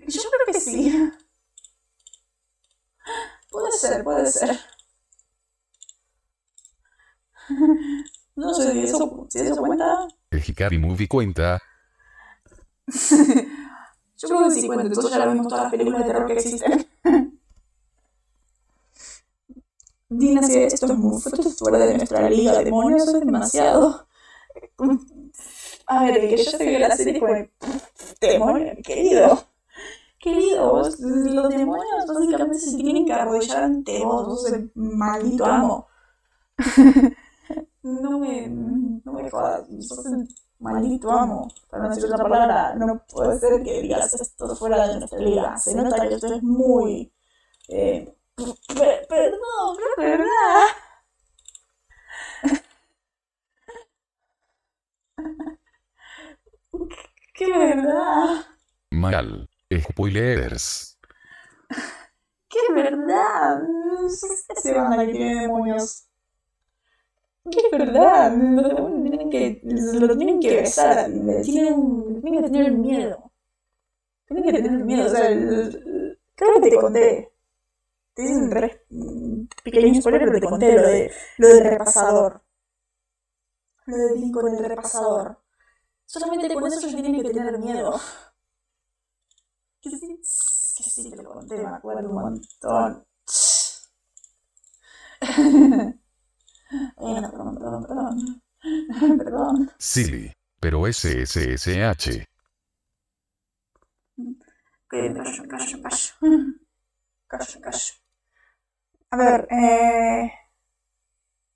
Yo 0.06 0.20
creo 0.30 0.46
que 0.46 0.60
sí. 0.60 1.12
Puede 3.50 3.72
ser, 3.72 4.04
puede 4.04 4.26
ser. 4.26 4.58
No 8.36 8.52
sé 8.52 8.70
si 8.70 8.80
eso, 8.80 9.26
si 9.30 9.38
eso 9.38 9.56
cuenta. 9.56 10.06
El 10.30 10.42
Hikari 10.46 10.78
Movie 10.78 11.08
cuenta. 11.08 11.58
Yo 12.86 14.28
creo 14.28 14.44
que 14.44 14.50
sí 14.50 14.66
cuenta, 14.66 14.86
entonces 14.86 15.10
ya 15.10 15.26
vimos 15.26 15.48
todas 15.48 15.64
las 15.64 15.70
películas 15.72 16.00
de 16.00 16.06
terror 16.06 16.26
que 16.26 16.32
existen. 16.34 16.86
Dina, 20.08 20.42
si 20.42 20.58
esto 20.58 20.86
es 20.86 20.98
muy 20.98 21.20
fuera 21.20 21.78
de 21.78 21.96
nuestra 21.96 22.30
liga, 22.30 22.62
demonios, 22.62 23.02
eso 23.02 23.18
es 23.18 23.26
demasiado. 23.26 24.06
A 25.86 26.04
ver, 26.04 26.18
el 26.18 26.28
que 26.28 26.36
yo 26.36 26.50
se 26.50 26.78
la 26.78 26.96
serie 26.96 27.18
fue, 27.18 27.50
demonio, 28.20 28.72
querido. 28.84 29.48
Querido, 30.18 30.82
los 30.82 31.48
demonios 31.48 32.06
básicamente 32.06 32.58
se 32.58 32.76
tienen 32.76 33.04
que 33.04 33.12
arrodillar 33.12 33.64
ante 33.64 34.04
vos, 34.04 34.26
vos 34.26 34.52
el 34.52 34.70
maldito 34.74 35.44
amo. 35.44 35.86
no 37.82 38.18
me, 38.18 38.48
no 38.48 39.12
me 39.12 39.30
jodas, 39.30 39.66
sos 39.80 40.06
el 40.06 40.28
maldito 40.58 41.10
amo. 41.10 41.48
Para 41.68 41.84
no 41.84 41.88
decir 41.90 42.04
otra 42.06 42.24
palabra, 42.24 42.74
no 42.74 43.02
puede 43.06 43.38
ser 43.38 43.62
que 43.62 43.82
digas 43.82 44.14
esto 44.14 44.54
fuera 44.56 44.88
de 44.88 44.98
nuestra 44.98 45.18
liga. 45.18 45.56
Se 45.58 45.74
nota 45.74 46.08
que 46.08 46.14
esto 46.14 46.32
es 46.32 46.42
muy... 46.42 47.12
Eh, 47.68 48.16
Perdón, 48.36 49.06
pero 49.08 49.88
es 49.88 49.96
verdad. 49.96 50.66
¡Qué 57.32 57.46
verdad! 57.50 58.46
Mal. 58.90 59.48
Spoilers. 59.72 60.98
¡Qué 62.48 62.58
verdad! 62.74 63.62
Se 64.56 64.74
van 64.74 64.92
a 64.92 65.06
que 65.06 65.12
tiene 65.12 65.40
demonios. 65.40 66.06
¡Qué 67.50 67.62
verdad! 67.72 68.32
Lo 68.36 69.02
tienen 69.02 69.30
que, 69.30 69.60
lo 69.64 70.16
tienen 70.16 70.40
que 70.40 70.56
besar. 70.56 71.06
Tienen, 71.42 72.20
tienen 72.20 72.42
que 72.42 72.50
tener 72.50 72.72
miedo. 72.72 73.32
Tienen 74.26 74.44
que 74.44 74.52
tener 74.52 74.84
miedo. 74.84 75.06
O 75.06 75.08
sea, 75.08 75.28
creo 75.30 76.60
que 76.60 76.70
te 76.70 76.76
conté 76.76 77.35
te 78.16 78.22
hice 78.22 78.34
un 78.34 78.50
re, 78.50 78.86
pequeño 79.62 80.00
spoiler, 80.00 80.22
pero 80.22 80.40
te 80.40 80.46
conté 80.46 80.72
lo, 80.72 80.88
de, 80.88 81.12
lo 81.36 81.48
del 81.48 81.64
repasador. 81.64 82.42
Lo 83.84 83.96
de 83.96 84.14
Dean 84.14 84.32
con 84.32 84.48
el 84.48 84.64
repasador. 84.64 85.38
Solamente 86.06 86.54
con 86.54 86.66
eso 86.66 86.88
ya 86.88 86.96
tienen 86.96 87.22
que 87.22 87.30
tener 87.30 87.58
miedo. 87.58 88.00
Que 89.82 89.90
sí, 89.90 90.18
que 90.78 90.90
sí 90.90 91.10
te 91.10 91.22
lo 91.22 91.30
conté, 91.30 91.58
me 91.58 91.68
acuerdo 91.68 92.08
un 92.08 92.14
montón. 92.14 93.06
bueno, 96.96 97.30
perdón, 97.30 97.54
perdón, 97.58 97.86
perdón. 98.88 99.18
perdón. 99.18 99.70
Silly, 99.78 100.32
pero 100.58 100.86
SSSH. 100.90 102.24
Que 104.88 105.12
callo, 105.12 105.42
callo, 105.50 105.82
callo. 105.82 106.14
Callo, 107.28 107.60
callo. 107.60 108.05
A 109.10 109.16
ver, 109.16 109.48
eh... 109.50 110.30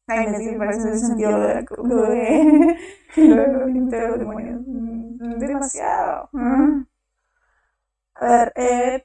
Ay, 0.07 0.27
me 0.27 0.59
parece 0.59 0.91
ese 0.91 1.07
sentido 1.07 1.31
lo 1.33 1.41
de, 1.41 1.65
lo 1.85 2.03
de, 2.11 2.77
lo 3.17 3.37
de 3.37 4.09
los 4.09 4.19
demonios. 4.19 4.61
Mm, 4.67 5.39
demasiado. 5.39 6.29
A 8.21 8.27
ver, 8.29 8.53
eh... 8.55 9.05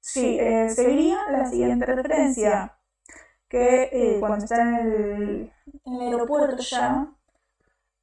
Sí, 0.00 0.36
eh, 0.38 0.68
seguiría 0.68 1.18
la 1.30 1.46
siguiente 1.46 1.86
referencia. 1.86 2.76
Que 3.48 3.90
eh, 3.92 4.20
cuando 4.20 4.44
está 4.44 4.62
en 4.62 4.74
el, 4.76 5.52
en 5.84 5.94
el 5.94 6.00
aeropuerto 6.14 6.62
ya, 6.62 7.08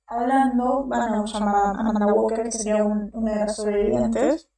hablando, 0.08 0.86
van 0.88 1.02
a 1.14 1.24
llamar 1.26 1.56
a 1.56 1.70
Amanda 1.80 2.08
Walker, 2.08 2.44
que 2.44 2.52
sería 2.52 2.84
un, 2.84 3.10
una 3.14 3.34
de 3.34 3.40
las 3.40 3.56
sobrevivientes 3.56 4.50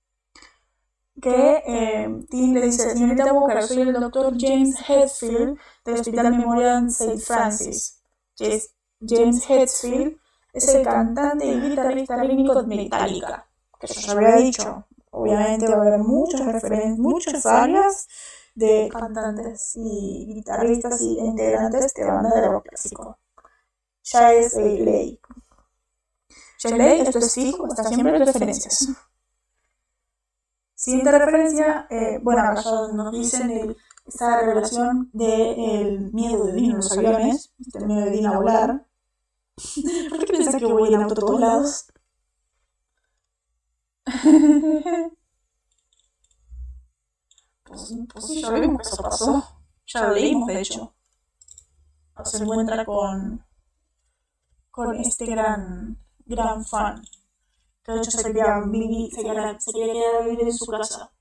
que 1.20 1.64
eh, 1.66 2.26
Tim 2.30 2.54
le 2.54 2.62
dice, 2.62 2.90
señorita 2.92 3.34
Walker, 3.34 3.64
soy 3.64 3.82
el 3.82 3.94
doctor 3.94 4.34
James 4.38 4.76
Hetfield 4.88 5.58
del 5.86 5.96
Hospital 5.96 6.32
Memorial 6.32 6.88
St. 6.88 7.18
Francis. 7.20 8.02
James 8.38 9.50
Hetfield 9.50 10.18
es 10.54 10.68
el 10.70 10.84
cantante 10.84 11.46
y 11.46 11.60
guitarrista 11.60 12.20
clínico 12.20 12.62
de 12.62 12.68
Metallica, 12.68 13.48
que 13.80 13.88
yo 13.88 14.02
ya 14.02 14.12
había 14.14 14.36
dicho. 14.36 14.86
Obviamente 15.12 15.68
va 15.68 15.78
a 15.78 15.82
haber 15.82 16.00
muchas 16.00 16.46
referencias, 16.46 16.98
muchas 16.98 17.46
áreas 17.46 18.08
de 18.56 18.90
cantantes 18.92 19.74
y 19.76 20.34
guitarristas 20.34 21.02
y 21.02 21.20
integrantes 21.20 21.94
de 21.94 22.06
bandas 22.06 22.34
de 22.34 22.48
rock 22.48 22.68
clásico. 22.70 23.18
Ya 24.04 24.34
es 24.34 24.56
ley. 24.56 25.20
Ya 26.60 26.76
ley, 26.76 27.02
esto 27.02 27.20
es 27.20 27.34
fijo, 27.34 27.68
está 27.68 27.84
siempre 27.84 28.16
en 28.16 28.26
referencias. 28.26 28.90
Siguiente 30.82 31.12
referencia, 31.12 31.86
eh, 31.92 32.18
bueno, 32.24 32.42
acá 32.42 32.64
ya 32.64 32.88
nos 32.92 33.12
dicen 33.12 33.78
esta 34.04 34.40
revelación 34.42 35.12
del 35.14 36.12
miedo 36.12 36.46
de 36.46 36.54
Dean 36.54 36.72
en 36.72 36.76
los 36.78 36.92
aviones, 36.98 37.54
el 37.76 37.86
miedo 37.86 38.06
de 38.06 38.10
Dean 38.10 38.26
a 38.26 38.40
volar. 38.40 38.88
¿Por 40.10 40.18
qué 40.18 40.26
piensas 40.26 40.56
que 40.56 40.66
voy 40.66 40.92
en 40.92 41.04
auto 41.04 41.14
a 41.14 41.18
todos 41.18 41.40
lados? 41.40 41.86
pues, 47.64 47.94
pues 48.12 48.26
sí, 48.26 48.42
ya 48.42 48.50
vimos 48.50 48.82
que 48.82 48.90
eso 48.90 49.04
pasó. 49.04 49.44
Ya 49.86 50.08
lo 50.08 50.16
leímos, 50.16 50.48
de 50.48 50.62
hecho. 50.62 50.96
Se 52.24 52.38
encuentra 52.38 52.84
con, 52.86 53.46
con 54.72 54.96
este 54.96 55.28
gran, 55.28 56.04
gran 56.26 56.66
fan. 56.66 57.04
Que 57.84 57.92
de 57.92 57.98
hecho 58.00 58.12
se 58.12 58.24
quería, 58.24 58.60
vivir, 58.66 59.12
se 59.14 59.24
quería, 59.24 59.60
se 59.60 59.72
quería 59.72 59.94
quedar 59.94 60.16
a 60.16 60.26
vivir 60.26 60.42
en 60.42 60.54
su 60.54 60.66
casa. 60.66 61.12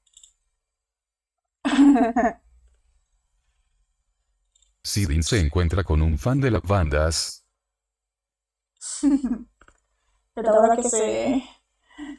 Sidin 4.82 5.22
se 5.22 5.38
encuentra 5.40 5.84
con 5.84 6.02
un 6.02 6.18
fan 6.18 6.40
de 6.40 6.50
las 6.50 6.62
bandas. 6.62 7.44
Pero 10.34 10.50
ahora 10.50 10.76
que 10.76 10.88
se, 10.88 11.42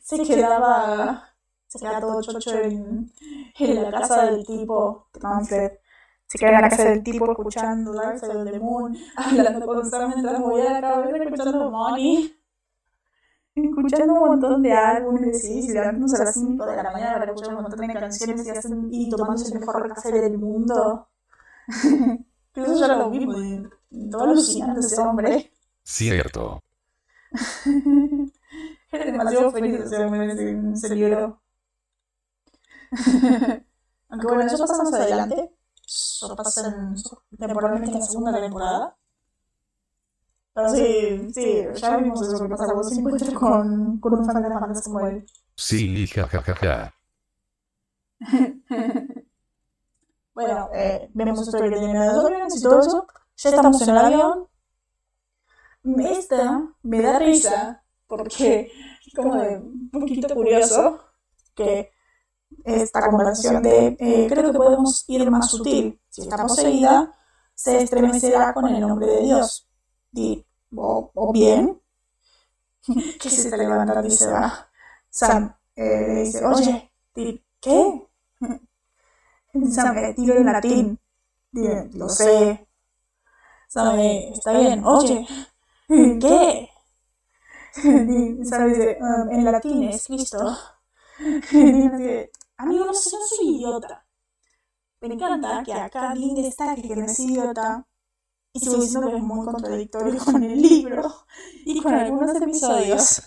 se 0.04 0.24
quedaba, 0.24 1.24
se 1.68 1.80
quedaba 1.80 2.02
todo 2.02 2.22
chocho 2.22 2.58
en, 2.58 3.12
en 3.60 3.84
la 3.84 3.92
casa 3.92 4.26
del 4.26 4.46
tipo, 4.46 5.10
Manfred. 5.22 5.72
Se 6.28 6.38
queda 6.38 6.50
en 6.50 6.62
la 6.62 6.70
casa 6.70 6.84
del 6.86 7.04
tipo 7.04 7.30
escuchando 7.32 7.94
Dark 7.94 8.20
Side 8.20 8.36
of 8.36 8.50
the 8.50 8.60
Moon, 8.60 8.98
hablando 9.18 9.66
constantemente, 9.66 10.40
movía 10.40 10.74
la 10.74 10.82
cabeza, 10.82 11.24
escuchando 11.24 11.72
Money 11.72 12.41
escuchando 13.56 14.14
un 14.14 14.20
montón 14.20 14.62
de 14.62 14.74
álbumes, 14.74 15.42
sí, 15.42 15.68
levantándose 15.68 16.22
a 16.22 16.26
las 16.26 16.34
5 16.36 16.66
de 16.66 16.76
la 16.76 16.92
mañana 16.92 17.14
para 17.14 17.32
escuchar 17.32 17.56
un 17.56 17.64
montón 17.64 17.88
de 17.88 17.94
canciones 17.94 18.46
y, 18.46 18.50
hacen, 18.50 18.88
y 18.92 19.10
tomándose 19.10 19.54
el 19.54 19.60
mejor 19.60 19.94
café 19.94 20.12
del 20.12 20.38
mundo. 20.38 21.10
eso 22.56 22.80
ya 22.80 22.88
lo 22.96 23.10
mismo, 23.10 23.34
todo 24.10 24.24
alucinante 24.24 24.80
ese 24.80 25.02
hombre. 25.02 25.52
Cierto. 25.84 26.62
Era 28.92 29.06
demasiado 29.06 29.52
feliz 29.52 29.80
ese 29.80 30.04
hombre 30.04 30.32
en 30.32 30.74
ese 30.74 30.96
libro. 30.96 31.42
Aunque 34.10 34.28
bueno, 34.28 34.42
eso 34.42 34.58
pasa 34.58 34.84
más 34.84 34.94
adelante. 34.94 35.56
Eso 35.86 36.36
pasa 36.36 36.68
en, 36.68 36.96
temporalmente 37.38 37.88
en 37.88 38.00
la 38.00 38.06
segunda 38.06 38.40
temporada. 38.40 38.98
Pero 40.54 40.70
sí, 40.70 41.32
sí, 41.34 41.66
ya 41.76 41.98
vimos 41.98 42.22
eso 42.22 42.44
que 42.44 42.50
pasa 42.50 42.66
cuando 42.66 42.84
se 42.84 43.00
encuentra 43.00 43.34
con, 43.34 44.00
con 44.00 44.14
un 44.14 44.26
fan 44.26 44.42
de 44.42 44.50
bandas 44.50 44.84
como 44.84 45.00
él. 45.08 45.26
Sí, 45.56 46.08
jajajaja. 46.08 46.94
bueno, 50.34 50.70
eh, 50.74 51.10
vemos 51.14 51.42
esto 51.42 51.58
que 51.58 51.70
tiene 51.70 51.94
los 51.94 52.26
aviones 52.26 52.58
y 52.58 52.62
todo 52.62 52.82
eso. 52.82 53.08
Ya 53.38 53.50
estamos 53.50 53.82
en 53.82 53.90
el 53.90 53.98
avión. 53.98 54.48
Esta 56.00 56.62
me 56.84 57.02
da 57.02 57.18
risa 57.18 57.84
porque 58.06 58.72
es 59.06 59.14
como 59.16 59.36
de 59.36 59.58
un 59.58 59.90
poquito 59.90 60.34
curioso 60.36 61.00
que 61.56 61.92
esta 62.66 63.10
conversación 63.10 63.64
de 63.64 63.96
eh, 64.00 64.28
creo 64.30 64.52
que 64.52 64.58
podemos 64.58 65.06
ir 65.08 65.32
más 65.32 65.50
sutil. 65.50 66.00
Si 66.10 66.22
está 66.22 66.38
poseída, 66.46 67.12
se 67.56 67.82
estremecerá 67.82 68.54
con 68.54 68.68
el 68.68 68.82
nombre 68.82 69.08
de 69.08 69.22
Dios 69.24 69.71
o, 70.76 71.32
bien, 71.34 71.82
que 73.20 73.30
se 73.30 73.42
está 73.42 73.58
levantando 73.58 74.08
y 74.08 74.12
se 74.12 74.28
va. 74.28 74.70
Sam 75.10 75.56
eh, 75.76 76.06
le 76.08 76.24
dice, 76.24 76.46
oye, 76.46 76.92
¿qué? 77.60 78.08
Sam, 79.70 79.98
eh, 79.98 80.14
dilo 80.16 80.36
en 80.36 80.46
latín. 80.46 81.00
Dile, 81.52 81.90
lo 81.94 82.08
sé. 82.08 82.68
Sam, 83.68 84.00
eh, 84.00 84.32
está 84.34 84.54
bien, 84.54 84.84
oye, 84.86 85.26
¿qué? 85.88 86.70
Sam 88.44 88.68
dice, 88.70 88.98
um, 89.00 89.30
en 89.30 89.46
latín 89.46 89.84
es 89.84 90.06
Cristo. 90.08 90.58
Amigo, 92.58 92.86
no, 92.86 92.92
no 92.92 92.94
soy 92.94 93.56
idiota. 93.56 94.06
Me 95.02 95.14
encanta 95.14 95.64
que 95.64 95.74
acá 95.74 96.14
Dean 96.14 96.36
destaque 96.36 96.82
que 96.84 96.96
no 96.96 97.06
es 97.06 97.20
idiota 97.20 97.88
y 98.54 98.60
sigo 98.60 98.82
diciendo 98.82 99.10
que 99.10 99.18
es 99.18 99.24
muy 99.24 99.46
contradictorio 99.46 100.20
con 100.26 100.44
el 100.44 100.62
libro 100.62 101.14
y 101.66 101.82
con 101.82 101.94
algunos 101.94 102.36
episodios. 102.36 103.22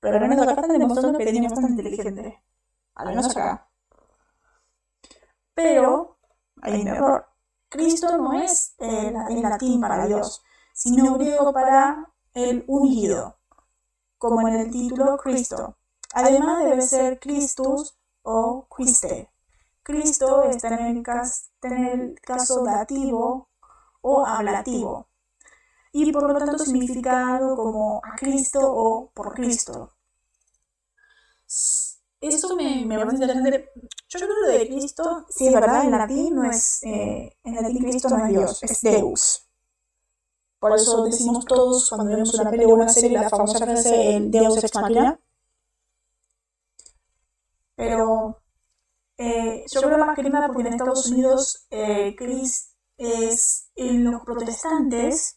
Pero 0.00 0.16
al 0.16 0.28
menos 0.28 0.48
acá 0.48 0.60
están 0.62 0.78
demostrando 0.78 1.18
que 1.18 1.28
es 1.28 1.40
bastante 1.42 1.70
inteligente. 1.70 2.42
Al 2.94 3.08
menos 3.08 3.30
acá. 3.30 3.68
Pero 5.54 6.18
hay 6.60 6.80
un 6.80 6.88
error. 6.88 7.26
Cristo 7.68 8.18
no 8.18 8.32
es 8.34 8.74
el, 8.78 9.14
latín 9.42 9.80
para 9.80 10.06
Dios, 10.06 10.42
sino 10.74 11.14
griego 11.14 11.52
para 11.52 12.10
el 12.34 12.64
ungido, 12.66 13.38
como 14.18 14.46
en 14.48 14.54
el 14.56 14.70
título 14.70 15.16
Cristo. 15.16 15.76
Además 16.14 16.64
debe 16.64 16.82
ser 16.82 17.18
Christus 17.18 17.96
o 18.22 18.66
Christe. 18.68 19.30
Cristo 19.82 20.42
está 20.44 20.68
en 20.68 20.96
el, 20.96 21.02
en 21.62 21.84
el 21.84 22.20
caso 22.20 22.62
dativo 22.62 23.48
o 24.02 24.26
ablativo, 24.26 25.08
y 25.92 26.12
por 26.12 26.24
lo 26.30 26.38
tanto 26.38 26.58
significado 26.64 27.56
como 27.56 28.00
a 28.04 28.16
Cristo 28.16 28.60
o 28.62 29.10
por 29.12 29.34
Cristo. 29.34 29.92
Eso 32.20 32.56
me, 32.56 32.86
me 32.86 32.96
parece 32.98 33.16
interesante. 33.16 33.70
Yo 34.08 34.18
creo 34.18 34.30
que 34.46 34.58
de 34.58 34.68
Cristo, 34.68 35.26
sí 35.28 35.48
es 35.48 35.54
verdad, 35.54 35.84
en 35.84 35.90
latín 35.90 36.34
no 36.34 36.44
es, 36.44 36.82
eh, 36.84 37.36
en 37.44 37.54
latín 37.54 37.78
Cristo 37.82 38.08
no 38.10 38.24
es 38.24 38.28
Dios, 38.30 38.62
es 38.62 38.80
Deus. 38.80 39.48
Por 40.58 40.72
eso 40.76 41.04
decimos 41.04 41.44
todos 41.44 41.88
cuando 41.90 42.06
vemos 42.06 42.32
una 42.34 42.50
película 42.50 42.74
o 42.74 42.76
una 42.76 42.88
serie 42.88 43.18
la 43.18 43.28
famosa 43.28 43.58
frase 43.58 44.16
el 44.16 44.30
Deus 44.30 44.56
ex 44.62 44.74
machina. 44.76 45.18
Pero 47.74 48.40
eh, 49.18 49.64
yo 49.72 49.80
creo 49.82 49.98
más 49.98 50.16
que 50.16 50.22
nada 50.30 50.46
porque 50.46 50.62
en 50.62 50.68
Estados 50.74 51.06
Unidos 51.10 51.66
eh, 51.70 52.14
Cristo 52.16 52.71
es 53.02 53.70
en 53.74 54.04
los 54.04 54.22
protestantes 54.22 55.36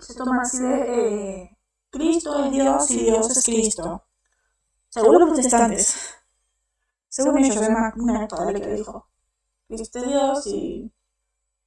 se 0.00 0.14
toma 0.14 0.42
así 0.42 0.58
de 0.58 1.42
eh, 1.42 1.58
Cristo 1.90 2.44
es 2.44 2.52
Dios 2.52 2.90
y 2.90 3.04
Dios 3.04 3.30
es 3.30 3.44
Cristo. 3.44 4.04
Según 4.88 5.20
los 5.20 5.30
protestantes. 5.30 6.14
Según 7.08 7.38
ellos, 7.38 7.56
es 7.56 7.68
una 7.96 8.28
tal 8.28 8.60
que 8.60 8.74
dijo. 8.74 9.08
Cristo 9.68 9.98
es 9.98 10.06
Dios 10.06 10.46
y 10.46 10.92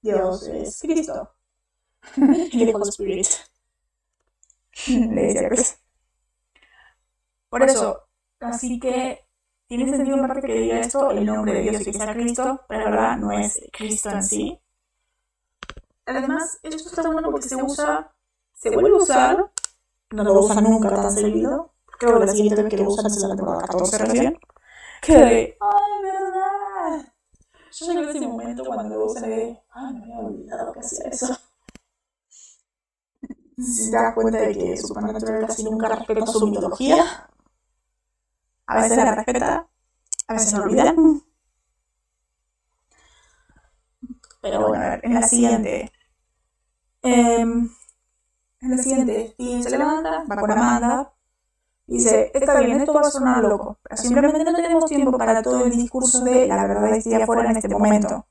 Dios 0.01 0.47
es 0.47 0.79
Cristo. 0.79 1.33
y 2.17 2.63
el 2.63 2.75
Holy 2.75 2.89
Spirit. 2.89 3.27
Le 4.87 5.21
decía 5.21 5.49
Chris. 5.49 5.77
Por 7.49 7.63
eso, 7.63 8.03
así 8.39 8.79
que 8.79 9.27
tiene 9.67 9.89
sentido 9.89 10.17
en 10.17 10.27
parte 10.27 10.47
que 10.47 10.53
diga 10.53 10.79
esto, 10.79 11.11
el 11.11 11.25
nombre 11.25 11.53
de 11.53 11.61
Dios 11.61 11.81
y 11.81 11.85
que 11.85 11.93
sea 11.93 12.13
Cristo, 12.13 12.61
pero 12.67 12.85
la 12.85 12.89
verdad 12.91 13.17
no 13.17 13.31
es 13.31 13.59
Cristo 13.71 14.11
en 14.11 14.23
sí, 14.23 14.59
Además, 16.09 16.59
esto 16.63 16.89
está 16.89 17.07
bueno 17.07 17.29
porque 17.29 17.47
se 17.47 17.55
usa, 17.61 18.11
se 18.51 18.71
vuelve 18.71 18.89
a 18.89 18.95
usar, 18.95 19.51
no 20.09 20.23
lo 20.23 20.39
usan 20.39 20.63
nunca 20.63 20.89
tan 20.89 21.11
seguido. 21.11 21.75
Creo 21.99 22.19
que 22.19 22.25
la 22.25 22.31
siguiente 22.31 22.63
vez 22.63 22.71
que 22.71 22.77
lo 22.77 22.89
usan 22.89 23.05
es 23.05 23.21
la 23.21 23.35
temporada 23.35 23.67
14 23.67 23.97
recién. 23.99 24.39
Que 25.03 25.13
de, 25.13 25.57
¡ay, 25.61 26.03
verdad! 26.03 27.13
Yo 27.71 27.85
llegué 27.85 28.07
a 28.07 28.09
ese 28.09 28.21
momento 28.21 28.63
cuando 28.65 28.97
lo 28.97 29.13
de, 29.13 29.61
¡ay, 29.69 29.93
me 29.93 30.01
había 30.01 30.17
olvidado 30.17 30.73
que 30.73 30.79
hacía 30.79 31.09
eso! 31.09 31.27
Si 33.59 33.91
te 33.91 33.97
das 33.97 34.15
cuenta 34.15 34.39
de 34.39 34.57
que 34.57 34.77
Supernatural 34.77 35.45
casi 35.45 35.65
nunca 35.65 35.89
respeta 35.89 36.25
su 36.25 36.47
mitología, 36.47 37.29
a 38.65 38.81
veces 38.81 38.97
la 38.97 39.15
respeta, 39.15 39.67
a 40.27 40.33
veces 40.33 40.53
la 40.53 40.61
olvida. 40.61 40.95
Pero 44.41 44.69
bueno, 44.69 44.81
a 44.81 44.89
ver, 44.91 45.01
en 45.03 45.13
la 45.13 45.21
siguiente 45.23 45.91
en 47.01 47.71
la 48.61 48.77
siguiente, 48.77 49.35
y 49.37 49.63
se 49.63 49.69
levanta, 49.69 50.25
va 50.29 50.35
con 50.35 50.51
Amanda, 50.51 51.13
y 51.87 51.93
dice, 51.93 52.31
está 52.33 52.59
bien, 52.59 52.79
esto 52.79 52.93
va 52.93 53.01
a 53.01 53.09
sonar 53.09 53.43
loco, 53.43 53.79
pero 53.81 53.97
simplemente 53.97 54.43
no 54.43 54.55
tenemos 54.55 54.85
tiempo 54.85 55.17
para 55.17 55.41
todo 55.41 55.65
el 55.65 55.71
discurso 55.71 56.23
de 56.23 56.47
la 56.47 56.67
verdad 56.67 56.87
existía 56.89 57.23
afuera 57.23 57.49
en 57.49 57.57
este 57.57 57.67
momento. 57.67 58.27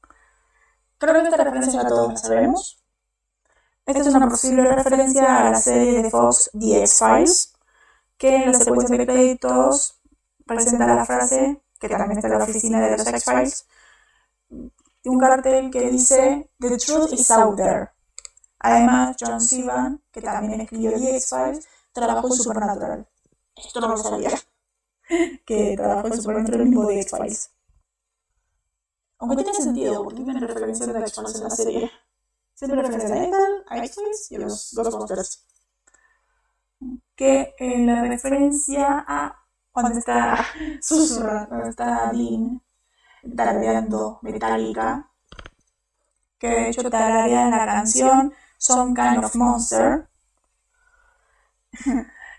Creo 0.99 1.15
que 1.15 1.29
esta 1.29 1.43
referencia 1.43 1.83
ya 1.83 1.89
todos 1.89 2.11
la 2.11 2.17
sabemos. 2.17 2.83
Esta 3.85 4.01
es 4.01 4.15
una 4.15 4.29
posible 4.29 4.63
referencia 4.71 5.39
a 5.39 5.51
la 5.51 5.57
serie 5.57 6.03
de 6.03 6.11
Fox 6.11 6.51
The 6.53 6.83
X-Files, 6.83 7.55
que 8.17 8.37
en 8.37 8.53
la 8.53 8.59
secuencia 8.59 8.97
de 8.97 9.07
créditos 9.07 9.99
presenta 10.47 10.87
la 10.87 11.05
frase, 11.05 11.63
que 11.81 11.89
también 11.89 12.19
está 12.19 12.29
en 12.29 12.39
la 12.39 12.45
oficina 12.45 12.81
de 12.81 12.97
los 12.97 13.07
X-Files, 13.07 13.67
un 15.05 15.19
cartel 15.19 15.71
que 15.71 15.91
dice, 15.91 16.51
The 16.61 16.77
truth 16.77 17.13
is 17.13 17.31
out 17.31 17.57
there. 17.57 17.91
Además, 18.61 19.17
John 19.21 19.41
Sivan, 19.41 20.03
que 20.11 20.21
también 20.21 20.61
escribió 20.61 20.93
The 20.93 21.17
X-Files, 21.17 21.69
trabajó 21.93 22.27
en 22.27 22.33
Supernatural. 22.33 23.09
Esto 23.55 23.81
no 23.81 23.89
lo 23.89 23.97
sabía. 23.97 24.31
que 25.47 25.75
trabajó 25.77 26.09
en 26.09 26.23
Supernatural 26.23 26.65
mismo 26.65 26.87
de 26.87 27.01
X-Files. 27.01 27.51
Aunque 29.19 29.43
tiene 29.43 29.53
sentido, 29.55 30.05
porque 30.05 30.23
tiene 30.23 30.41
referencias 30.41 30.93
de 30.93 31.01
X-Files 31.01 31.35
en 31.37 31.45
la 31.45 31.51
serie. 31.51 31.91
Siempre 32.55 32.83
referencia 32.83 33.15
a 33.15 33.25
Ethan, 33.25 33.53
a 33.69 33.79
X-Files 33.79 34.33
y 34.33 34.37
a 34.37 34.39
los 34.41 34.75
Ghostbusters. 34.75 35.45
Que 37.15 37.55
en 37.59 37.87
la 37.87 38.03
referencia 38.03 39.05
a 39.07 39.45
cuando 39.73 39.99
está 39.99 40.45
susurrando, 40.81 41.49
cuando 41.49 41.69
está 41.69 42.11
Dean 42.13 42.61
tarareando 43.37 44.19
Metallica, 44.23 45.11
que 46.39 46.49
de 46.49 46.69
hecho 46.69 46.89
tararea 46.89 47.45
en 47.45 47.51
la 47.51 47.67
canción 47.67 48.33
Some 48.59 48.95
Kind 48.95 49.25
of 49.25 49.35
Monster. 49.35 50.09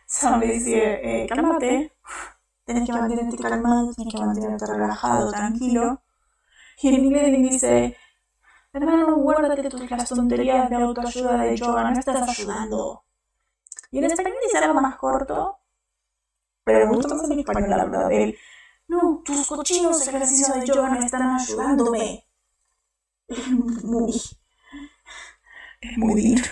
Sam 0.07 0.39
le 0.39 0.47
dice, 0.53 1.23
eh, 1.23 1.27
cálmate, 1.27 1.93
tienes 2.65 2.85
que 2.87 2.93
mantenerte 2.93 3.37
calmado, 3.37 3.93
tienes 3.93 4.13
que 4.13 4.21
mantenerte 4.21 4.65
relajado, 4.65 5.31
tranquilo. 5.31 6.01
Y 6.81 6.89
en 6.89 7.05
inglés 7.05 7.31
le 7.31 7.37
dice, 7.39 7.97
hermano, 8.73 9.15
guárdate 9.17 9.69
tus 9.69 9.89
las 9.91 10.09
tonterías 10.09 10.69
de 10.69 10.75
autoayuda 10.77 11.43
de 11.43 11.57
yoga, 11.57 11.91
no 11.91 11.99
estás 11.99 12.29
ayudando. 12.29 13.03
Y 13.91 13.99
en 13.99 14.05
español 14.05 14.33
dice 14.43 14.57
algo 14.59 14.81
más 14.81 14.97
corto, 14.97 15.59
pero 16.63 16.87
me 16.87 16.95
gusta 16.95 17.15
más 17.15 17.29
en 17.29 17.39
español 17.39 17.69
la 17.69 17.85
verdad. 17.85 18.11
Él, 18.11 18.37
no, 18.87 19.21
tus 19.25 19.47
cochinos 19.47 20.07
ejercicios 20.07 20.53
de 20.59 20.65
yoga 20.65 20.89
no 20.89 20.99
están 20.99 21.23
ayudándome. 21.35 22.25
Muy, 23.83 24.13
es 25.81 25.97
muy 25.97 26.35
duro. 26.35 26.43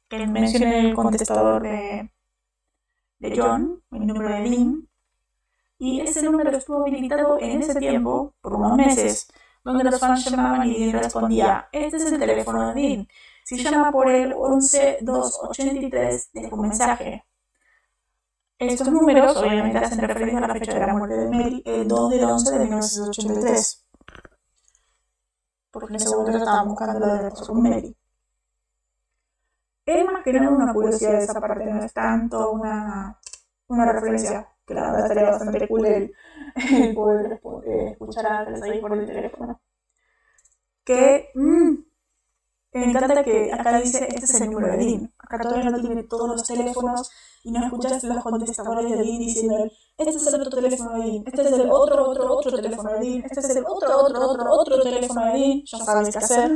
Que 0.09 0.25
menciona 0.25 0.77
el 0.77 0.93
contestador 0.93 1.61
de, 1.61 2.11
de 3.19 3.37
John, 3.37 3.83
el 3.91 4.07
número 4.07 4.29
de 4.29 4.49
Dean. 4.49 4.87
Y 5.79 6.01
ese 6.01 6.23
número 6.23 6.49
estuvo 6.51 6.81
habilitado 6.81 7.37
en 7.39 7.61
ese 7.61 7.75
tiempo, 7.75 8.33
por 8.41 8.53
unos 8.53 8.75
meses, 8.77 9.27
donde 9.63 9.83
los 9.83 9.99
fans 9.99 10.25
llamaban 10.25 10.67
y 10.67 10.79
Dean 10.79 11.03
respondía, 11.03 11.67
este 11.71 11.97
es 11.97 12.11
el 12.11 12.19
teléfono 12.19 12.73
de 12.73 12.81
Dean. 12.81 13.07
Si 13.43 13.63
llama 13.63 13.91
por 13.91 14.09
el 14.09 14.33
11283, 14.33 16.29
deja 16.33 16.55
un 16.55 16.61
mensaje. 16.61 17.23
Estos 18.59 18.89
números 18.89 19.37
obviamente 19.37 19.77
hacen 19.77 19.99
referencia 19.99 20.39
a 20.39 20.47
la 20.47 20.53
fecha 20.53 20.73
de 20.73 20.79
la 20.79 20.93
muerte 20.93 21.15
de 21.15 21.29
Mary, 21.29 21.61
el 21.63 21.87
2 21.87 22.09
del 22.09 22.23
11 22.23 22.51
de 22.51 22.59
1983. 22.59 23.85
Porque 25.71 25.93
en 25.93 25.95
ese 25.95 26.09
momento 26.09 26.39
estaban 26.39 26.67
buscando 26.67 26.99
lo 26.99 27.07
de 27.13 27.31
con 27.31 27.61
Mary. 27.61 27.95
Es 29.87 30.05
más 30.05 30.23
que 30.23 30.33
nada 30.33 30.49
una 30.51 30.73
curiosidad 30.73 31.13
de 31.13 31.23
esa 31.23 31.39
parte, 31.39 31.65
no 31.65 31.81
es 31.83 31.93
tanto 31.93 32.51
una, 32.51 33.17
una 33.67 33.85
referencia, 33.93 34.47
que 34.65 34.73
la 34.73 34.81
verdad 34.81 35.03
estaría 35.03 35.29
bastante 35.29 35.67
cool 35.67 35.85
el, 35.85 36.13
el 36.73 36.93
poder 36.93 37.39
eh, 37.65 37.91
escuchar 37.91 38.25
a 38.27 38.39
ahí 38.63 38.81
por 38.81 38.93
el 38.93 39.05
teléfono. 39.05 39.61
Que 40.83 41.29
mmm, 41.35 41.75
me 42.73 42.85
encanta 42.85 43.23
que 43.23 43.51
acá 43.53 43.79
dice, 43.79 44.07
este 44.09 44.25
es 44.25 44.41
el 44.41 44.51
número 44.51 44.67
de 44.73 44.77
Dean. 44.77 45.13
Acá 45.19 45.39
todavía 45.39 45.69
no 45.69 45.79
tiene 45.81 46.03
todos 46.03 46.27
los 46.29 46.43
teléfonos 46.45 47.09
y 47.43 47.51
no 47.51 47.63
escuchas 47.65 48.03
los 48.03 48.23
contestadores 48.23 48.91
de 48.91 48.97
Dean 48.97 49.19
diciendo, 49.19 49.55
este 49.97 50.15
es 50.17 50.27
el 50.27 50.41
otro 50.41 50.49
teléfono 50.61 50.91
de 50.99 51.05
Dean, 51.05 51.23
este 51.25 51.41
es 51.43 51.51
el 51.53 51.69
otro, 51.71 52.09
otro, 52.09 52.37
otro 52.37 52.51
teléfono 52.57 52.91
de 52.91 52.99
Dean, 52.99 53.23
este 53.25 53.39
es 53.39 53.55
el 53.55 53.63
otro, 53.65 53.97
otro, 53.97 54.19
otro, 54.21 54.51
otro 54.51 54.81
teléfono 54.83 55.25
de 55.25 55.31
Dean. 55.39 55.63
Ya 55.65 55.77
sabes 55.79 56.09
qué 56.11 56.17
hacer. 56.17 56.51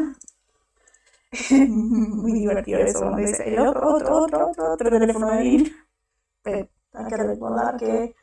Muy 1.69 2.33
divertido 2.33 2.79
eso, 2.79 2.99
cuando 2.99 3.17
dice 3.19 3.47
el 3.47 3.59
otro, 3.59 3.95
otro, 3.95 4.17
otro, 4.23 4.49
otro, 4.49 4.73
otro 4.73 4.89
teléfono 4.89 5.31
de 5.31 5.37
Dean. 5.37 5.65
Pero 6.41 6.69
hay 6.93 7.05
que 7.05 7.17
recordar 7.17 7.77
que 7.77 8.15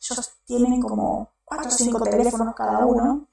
ellos 0.00 0.32
tienen 0.44 0.80
como 0.80 1.34
4 1.44 1.68
o 1.68 1.70
5 1.70 2.00
teléfonos 2.04 2.54
cada 2.54 2.86
uno. 2.86 3.28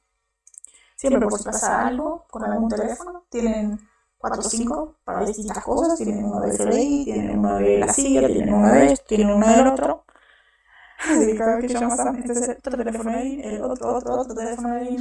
Siempre 0.96 1.28
por 1.28 1.40
si 1.40 1.46
pasa 1.46 1.88
algo 1.88 2.26
con 2.30 2.44
algún 2.44 2.70
teléfono, 2.70 3.26
tienen 3.30 3.80
4 4.18 4.40
o 4.40 4.44
5 4.44 4.98
para 5.04 5.26
distintas 5.26 5.64
cosas. 5.64 5.98
Tienen 5.98 6.26
uno 6.26 6.42
de 6.42 6.52
FBI, 6.52 7.06
tienen 7.06 7.40
uno 7.40 7.56
de 7.56 7.80
la 7.80 7.94
CIA, 7.94 8.28
tienen 8.28 8.54
uno 8.54 8.72
de 8.72 8.86
esto, 8.94 9.06
tienen 9.08 9.30
uno 9.32 9.48
del 9.48 9.68
otro. 9.68 10.06
Así 11.00 11.26
que 11.26 11.38
cada 11.38 11.56
vez 11.56 11.72
que 11.72 11.80
llamas 11.80 12.00
a 12.00 12.12
este 12.12 12.34
es 12.34 12.50
otro 12.50 12.78
teléfono 12.78 13.12
de 13.12 13.42
el 13.42 13.62
otro, 13.64 13.96
otro, 13.96 14.20
otro 14.20 14.36
teléfono 14.36 14.76
de 14.76 14.98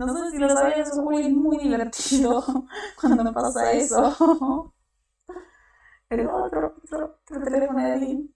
No 0.00 0.14
sé 0.16 0.30
si 0.30 0.38
lo 0.38 0.48
sabías, 0.48 0.88
es 0.88 0.96
muy, 0.96 1.28
muy 1.30 1.58
divertido 1.58 2.42
cuando 3.00 3.22
me 3.22 3.32
pasa 3.32 3.70
eso. 3.72 4.72
El 6.08 6.26
otro, 6.26 6.74
otro, 6.82 7.20
otro 7.22 7.42
teléfono 7.44 7.82
de 7.82 7.98
Dean. 7.98 8.34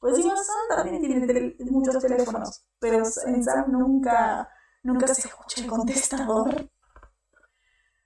Pues 0.00 0.16
sí, 0.16 0.22
Sam 0.22 0.76
también 0.76 1.00
tiene 1.00 1.56
muchos 1.70 1.98
teléfonos, 2.02 2.66
pero 2.78 2.98
en 2.98 3.42
Sam 3.42 3.72
nunca, 3.72 4.50
nunca 4.82 5.06
se 5.08 5.28
escucha 5.28 5.62
el 5.62 5.66
contestador. 5.66 6.70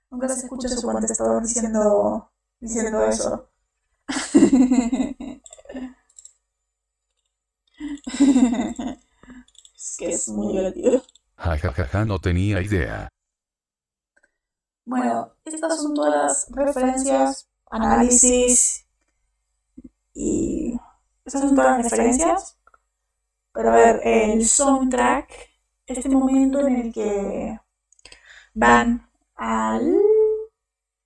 Nunca 0.09 0.29
se 0.29 0.45
escucha 0.45 0.69
su 0.69 0.81
contestador 0.81 1.43
diciendo, 1.43 2.31
diciendo 2.61 3.03
eso. 3.03 3.49
es 9.75 9.95
que 9.97 10.09
es 10.09 10.29
muy 10.29 10.53
divertido. 10.53 11.03
Jajajaja, 11.41 12.05
no 12.05 12.19
tenía 12.19 12.61
idea. 12.61 13.09
Bueno, 14.85 15.33
estas 15.43 15.81
son 15.81 15.95
todas 15.95 16.47
referencias, 16.51 17.49
análisis 17.71 18.85
y... 20.13 20.79
Estas 21.25 21.41
son 21.41 21.55
todas 21.55 21.77
las 21.77 21.91
referencias. 21.91 22.59
Pero 23.53 23.71
a 23.71 23.75
ver, 23.75 24.01
el 24.03 24.45
soundtrack, 24.45 25.31
este 25.87 26.09
momento 26.09 26.59
en 26.59 26.75
el 26.75 26.93
que 26.93 27.59
van 28.53 29.09
al... 29.35 29.95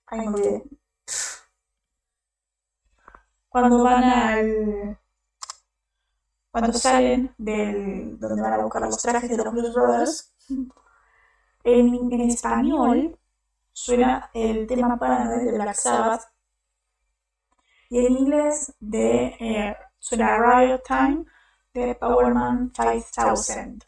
Ay, 0.08 0.28
me 0.28 0.64
Cuando 3.48 3.84
van 3.84 4.04
al... 4.04 5.00
Cuando 6.58 6.78
salen 6.78 7.36
del... 7.38 8.18
donde 8.18 8.41
van 8.41 8.53
a 8.53 8.58
buscar 8.64 8.82
los 8.84 8.97
trajes 9.01 9.30
de 9.30 9.43
los 9.43 9.53
Blues 9.53 9.74
Brothers, 9.74 10.34
en, 11.66 12.14
en 12.14 12.22
español 12.22 13.20
suena 13.74 14.30
el 14.34 14.66
tema 14.66 14.97
para 14.97 15.28
de 15.28 15.51
Black 15.51 15.76
Sabbath 15.76 16.22
y 17.89 18.06
en 18.06 18.14
inglés 18.14 18.74
de 18.80 19.36
eh, 19.38 19.76
suena 19.99 20.38
Riot 20.38 20.80
Time 20.88 21.26
de 21.74 21.93
Powerman 21.95 22.72
5000 22.74 23.84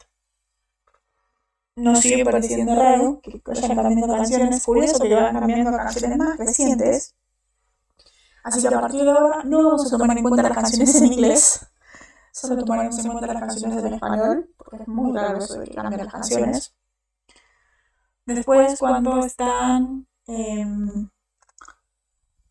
nos 1.76 2.00
sigue 2.00 2.22
pareciendo 2.22 2.74
raro 2.74 3.18
que 3.22 3.40
vayan 3.46 3.76
cambiando 3.76 4.08
canciones. 4.08 4.62
Curioso 4.62 4.98
que 4.98 5.14
van 5.14 5.38
cambiando 5.38 5.70
canciones 5.70 6.18
más 6.18 6.36
recientes. 6.36 7.14
Así 8.42 8.60
que 8.60 8.68
a 8.68 8.80
partir 8.80 9.04
de 9.04 9.10
ahora 9.10 9.42
no 9.44 9.64
vamos 9.64 9.90
a 9.90 9.96
tomar 9.96 10.18
en 10.18 10.22
cuenta 10.22 10.42
las 10.42 10.52
canciones 10.52 10.94
en 10.96 11.12
inglés. 11.12 11.66
Solo 12.40 12.64
tomaremos 12.64 13.04
en 13.04 13.10
cuenta 13.10 13.34
las 13.34 13.40
canciones 13.40 13.84
en 13.84 13.94
español, 13.94 14.50
porque 14.56 14.76
es 14.76 14.88
muy 14.88 15.16
raro 15.16 15.38
eso 15.38 15.58
de 15.58 15.66
que 15.66 15.74
las 15.74 16.12
canciones. 16.12 16.76
Después, 18.24 18.78
cuando 18.78 19.18
están, 19.24 20.06
em, 20.26 21.08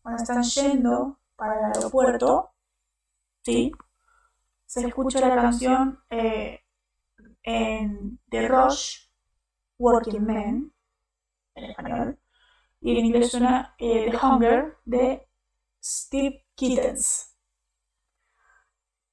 cuando 0.02 0.22
están 0.22 0.42
yendo 0.42 1.18
para 1.36 1.58
el 1.58 1.64
aeropuerto, 1.72 2.50
¿sí? 3.42 3.72
se 4.66 4.86
escucha 4.86 5.26
la 5.26 5.34
canción 5.34 5.98
eh, 6.10 6.60
en 7.42 8.20
The 8.28 8.48
Rush 8.48 9.06
Working 9.78 10.22
Men, 10.22 10.74
en 11.54 11.64
español, 11.64 12.18
y 12.80 12.98
en 12.98 13.06
inglés 13.06 13.30
suena 13.30 13.74
eh, 13.78 14.10
The 14.10 14.16
Hunger 14.18 14.76
de 14.84 15.26
Steve 15.82 16.44
Kittens. 16.54 17.27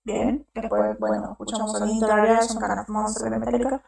Bien, 0.06 0.48
después, 0.54 1.00
bueno, 1.00 1.32
escuchamos 1.32 1.82
a 1.82 1.84
Dean 1.84 2.44
son 2.44 2.60
Kind 2.60 2.80
of 2.80 2.90
Monster 2.90 3.32
de 3.32 3.40
Metallica, 3.40 3.84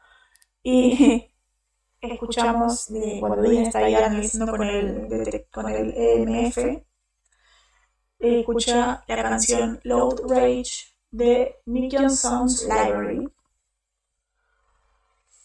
y 0.64 1.32
escuchamos 2.02 2.88
de, 2.92 3.18
cuando 3.20 3.44
Dean 3.44 3.66
está 3.66 3.80
ahí 3.80 3.94
analizando 3.94 4.52
con 4.52 4.64
el, 4.64 5.46
con 5.52 5.70
el 5.70 5.94
EMF, 5.96 6.58
escucha 8.20 9.04
la 9.08 9.22
canción 9.22 9.80
Load 9.84 10.22
Rage 10.28 10.88
de 11.12 11.56
Million 11.66 12.10
Sounds 12.10 12.64
Library. 12.64 13.32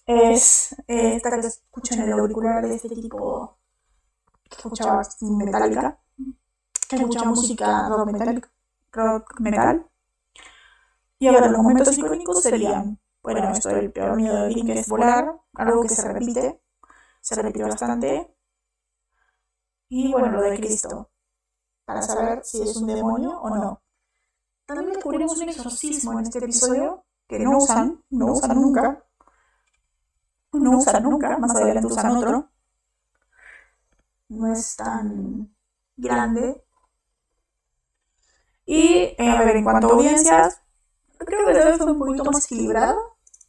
Es 0.06 0.74
eh, 0.88 1.16
esta 1.16 1.38
que 1.38 1.46
escuchan 1.46 2.00
en 2.00 2.12
el 2.12 2.18
auricular 2.18 2.66
de 2.66 2.74
este 2.74 2.88
tipo 2.88 3.58
que 4.48 4.56
escuchaba 4.56 5.02
metálica, 5.20 5.98
que 6.88 6.96
escucha 6.96 7.24
música 7.24 7.88
rock 7.90 8.10
metal, 8.10 8.50
rock 8.90 9.40
metal. 9.40 9.86
Y 11.22 11.28
ahora 11.28 11.46
los 11.46 11.62
momentos 11.62 11.96
icónicos 11.96 12.42
serían, 12.42 12.98
bueno, 13.22 13.52
esto 13.52 13.68
del 13.68 13.92
peor 13.92 14.16
miedo 14.16 14.42
de 14.42 14.50
Link 14.50 14.70
es 14.70 14.88
volar, 14.88 15.32
algo 15.54 15.82
que 15.82 15.88
se 15.90 16.12
repite, 16.12 16.60
se 17.20 17.36
repite 17.36 17.62
bastante. 17.62 18.36
Y 19.88 20.10
bueno, 20.10 20.32
lo 20.32 20.42
de 20.42 20.56
Cristo, 20.56 21.12
para 21.84 22.02
saber 22.02 22.42
si 22.42 22.62
es 22.62 22.74
un 22.74 22.88
demonio 22.88 23.40
o 23.40 23.50
no. 23.50 23.82
También 24.66 24.94
descubrimos 24.94 25.40
un 25.40 25.48
exorcismo 25.48 26.18
en 26.18 26.24
este 26.24 26.40
episodio 26.40 27.04
que 27.28 27.38
no 27.38 27.58
usan, 27.58 28.02
no 28.10 28.32
usan 28.32 28.60
nunca. 28.60 29.04
No 30.54 30.78
usan 30.78 31.04
nunca, 31.04 31.38
más 31.38 31.54
adelante 31.54 31.86
usan 31.86 32.16
otro. 32.16 32.50
No 34.26 34.52
es 34.52 34.74
tan 34.74 35.54
grande. 35.96 36.64
Y, 38.66 39.14
a 39.20 39.44
ver, 39.44 39.54
en 39.58 39.62
cuanto 39.62 39.86
a 39.86 39.92
audiencias, 39.92 40.61
creo 41.24 41.46
que 41.46 41.52
debe 41.52 41.76
fue 41.78 41.92
un 41.92 41.98
poquito 41.98 42.24
más 42.24 42.44
equilibrado. 42.44 42.98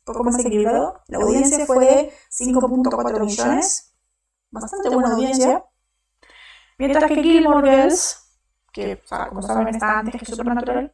Un 0.05 0.13
poco 0.13 0.23
más 0.23 0.39
equilibrado. 0.39 1.01
La 1.07 1.19
audiencia 1.19 1.65
fue 1.65 1.79
de 1.79 2.13
5.4 2.29 3.25
millones. 3.25 3.95
Bastante 4.51 4.89
buena 4.89 5.13
audiencia. 5.13 5.65
Mientras 6.77 7.05
que 7.05 7.23
Gilmore 7.23 7.69
Girls, 7.69 8.23
que 8.71 8.99
como 9.29 9.41
saben 9.41 9.67
está 9.69 9.99
antes 9.99 10.19
que 10.19 10.25
Supernatural, 10.25 10.93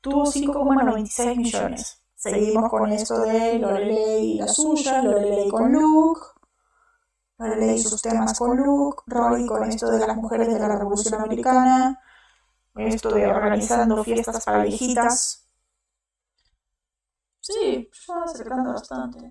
tuvo 0.00 0.24
5,96 0.24 1.36
millones. 1.36 2.04
Seguimos 2.14 2.70
con 2.70 2.90
esto 2.92 3.20
de 3.20 3.58
Lorelei 3.58 4.32
y 4.32 4.38
la 4.38 4.48
suya, 4.48 5.02
Lorelei 5.02 5.48
con 5.48 5.72
Luke, 5.72 6.20
Lorelei 7.38 7.74
y 7.74 7.78
sus 7.78 8.00
temas 8.00 8.38
con 8.38 8.56
Luke, 8.56 9.02
Rory 9.06 9.46
con 9.46 9.64
esto 9.64 9.90
de 9.90 10.06
las 10.06 10.16
mujeres 10.16 10.48
de 10.48 10.58
la 10.58 10.78
Revolución 10.78 11.20
Americana, 11.20 12.00
esto 12.76 13.10
de 13.10 13.26
organizando 13.26 14.02
fiestas 14.04 14.44
para 14.44 14.62
viejitas. 14.62 15.43
Sí, 17.44 17.90
se 17.92 18.12
va 18.14 18.24
acercando 18.24 18.72
bastante. 18.72 19.30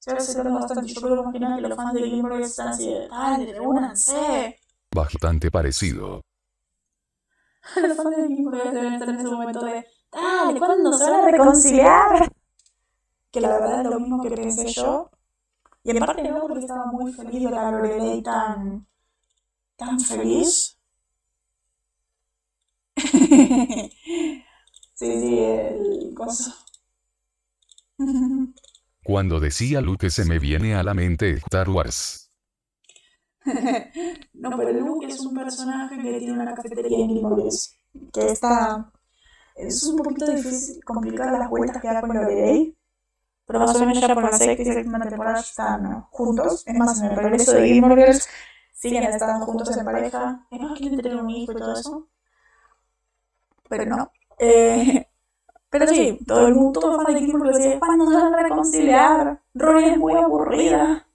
Se 0.00 0.12
va 0.12 0.18
acercando 0.18 0.58
bastante. 0.58 0.92
Yo 0.92 1.00
creo 1.00 1.32
que 1.32 1.38
que 1.38 1.68
los 1.68 1.76
fans 1.76 1.94
de 1.94 2.10
Game 2.10 2.28
Boy 2.28 2.42
están 2.42 2.68
así 2.68 2.92
de, 2.92 3.06
dale, 3.06 3.52
reúnanse. 3.52 4.58
Bastante 4.92 5.52
parecido. 5.52 6.22
los 7.76 7.96
fans 7.96 8.16
de 8.16 8.22
Game 8.22 8.50
Boy 8.50 8.58
deben 8.72 8.94
estar 8.94 9.08
en 9.08 9.14
ese 9.20 9.28
momento 9.28 9.64
de, 9.64 9.86
dale, 10.10 10.58
¿cuándo 10.58 10.92
se 10.92 11.08
van 11.08 11.20
a 11.20 11.30
reconciliar? 11.30 12.32
Que 13.30 13.40
la 13.40 13.50
verdad 13.50 13.82
es 13.82 13.90
lo 13.90 14.00
mismo 14.00 14.22
que 14.24 14.30
pensé 14.32 14.66
yo. 14.66 15.08
Y 15.84 15.90
en 15.92 15.98
parte 16.00 16.28
no, 16.28 16.40
porque 16.40 16.58
estaba 16.58 16.86
muy 16.86 17.12
feliz 17.12 17.44
de 17.44 17.50
la 17.52 17.70
Lorelei 17.70 18.20
tan, 18.24 18.88
tan 19.76 20.00
feliz. 20.00 20.76
sí, 24.94 25.20
sí, 25.20 25.38
el 25.38 26.12
coso. 26.14 26.54
Cuando 29.04 29.38
decía 29.38 29.80
Luke 29.80 30.10
se 30.10 30.24
me 30.24 30.38
viene 30.38 30.74
a 30.74 30.82
la 30.82 30.94
mente 30.94 31.30
Star 31.30 31.68
Wars. 31.68 32.32
no, 34.32 34.56
pero 34.56 34.72
Luke 34.72 35.06
es 35.06 35.20
un 35.20 35.34
personaje 35.34 35.96
que 35.96 36.18
tiene 36.18 36.32
una 36.32 36.54
cafetería 36.54 36.98
en 36.98 37.10
Gilmore 37.10 37.44
Que 38.12 38.26
está 38.28 38.90
es 39.54 39.84
un 39.84 39.96
poquito 39.96 40.26
difícil, 40.26 40.82
complicado 40.84 41.38
las 41.38 41.48
vueltas 41.48 41.80
que 41.80 41.88
da 41.88 42.00
con 42.00 42.14
Lorelei. 42.14 42.76
Pero 43.46 43.60
más 43.60 43.76
o 43.76 43.80
menos 43.80 44.00
ya 44.00 44.14
por 44.14 44.24
la 44.24 44.32
sexta 44.32 44.62
y 44.62 44.64
séptima 44.64 45.06
temporada 45.06 45.38
están 45.38 46.02
juntos. 46.10 46.64
Es 46.66 46.74
más, 46.74 47.00
en 47.00 47.10
el 47.10 47.16
regreso 47.16 47.52
de 47.52 47.68
Gilmore 47.68 47.94
Girls 47.94 48.26
siguen 48.72 49.04
estando 49.04 49.44
juntos 49.46 49.76
en 49.76 49.84
pareja. 49.84 50.46
Es 50.50 50.60
más, 50.60 50.78
quieren 50.78 51.00
tener 51.00 51.16
un 51.16 51.30
hijo 51.30 51.52
y 51.52 51.56
todo 51.56 51.74
eso. 51.74 52.08
Pero 53.68 53.86
no. 53.86 54.10
Eh, 54.38 55.06
pero 55.70 55.86
sí, 55.86 56.18
todo 56.26 56.46
el 56.46 56.54
mundo, 56.54 56.80
todo 56.80 57.00
fan 57.00 57.14
de 57.14 57.20
Girls 57.20 57.56
decía, 57.56 57.78
¿cuándo 57.78 58.10
se 58.10 58.16
van 58.16 58.34
a 58.34 58.42
reconciliar? 58.42 59.42
Rory 59.54 59.84
es 59.90 59.98
muy 59.98 60.14
aburrida. 60.14 61.06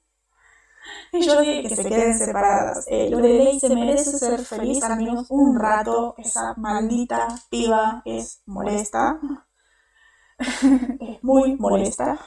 Y 1.12 1.26
yo 1.26 1.42
dije 1.42 1.64
que 1.64 1.76
se 1.76 1.86
queden 1.86 2.18
separadas. 2.18 2.86
Eh, 2.88 3.10
Lorelei 3.10 3.60
se 3.60 3.74
merece 3.74 4.18
ser 4.18 4.40
feliz 4.40 4.84
al 4.84 4.98
menos 4.98 5.26
un 5.30 5.60
rato. 5.60 6.16
Esa 6.18 6.54
maldita 6.58 7.28
piba 7.50 8.02
es 8.06 8.42
molesta. 8.46 9.20
es 10.40 11.24
muy 11.24 11.56
molesta. 11.58 12.20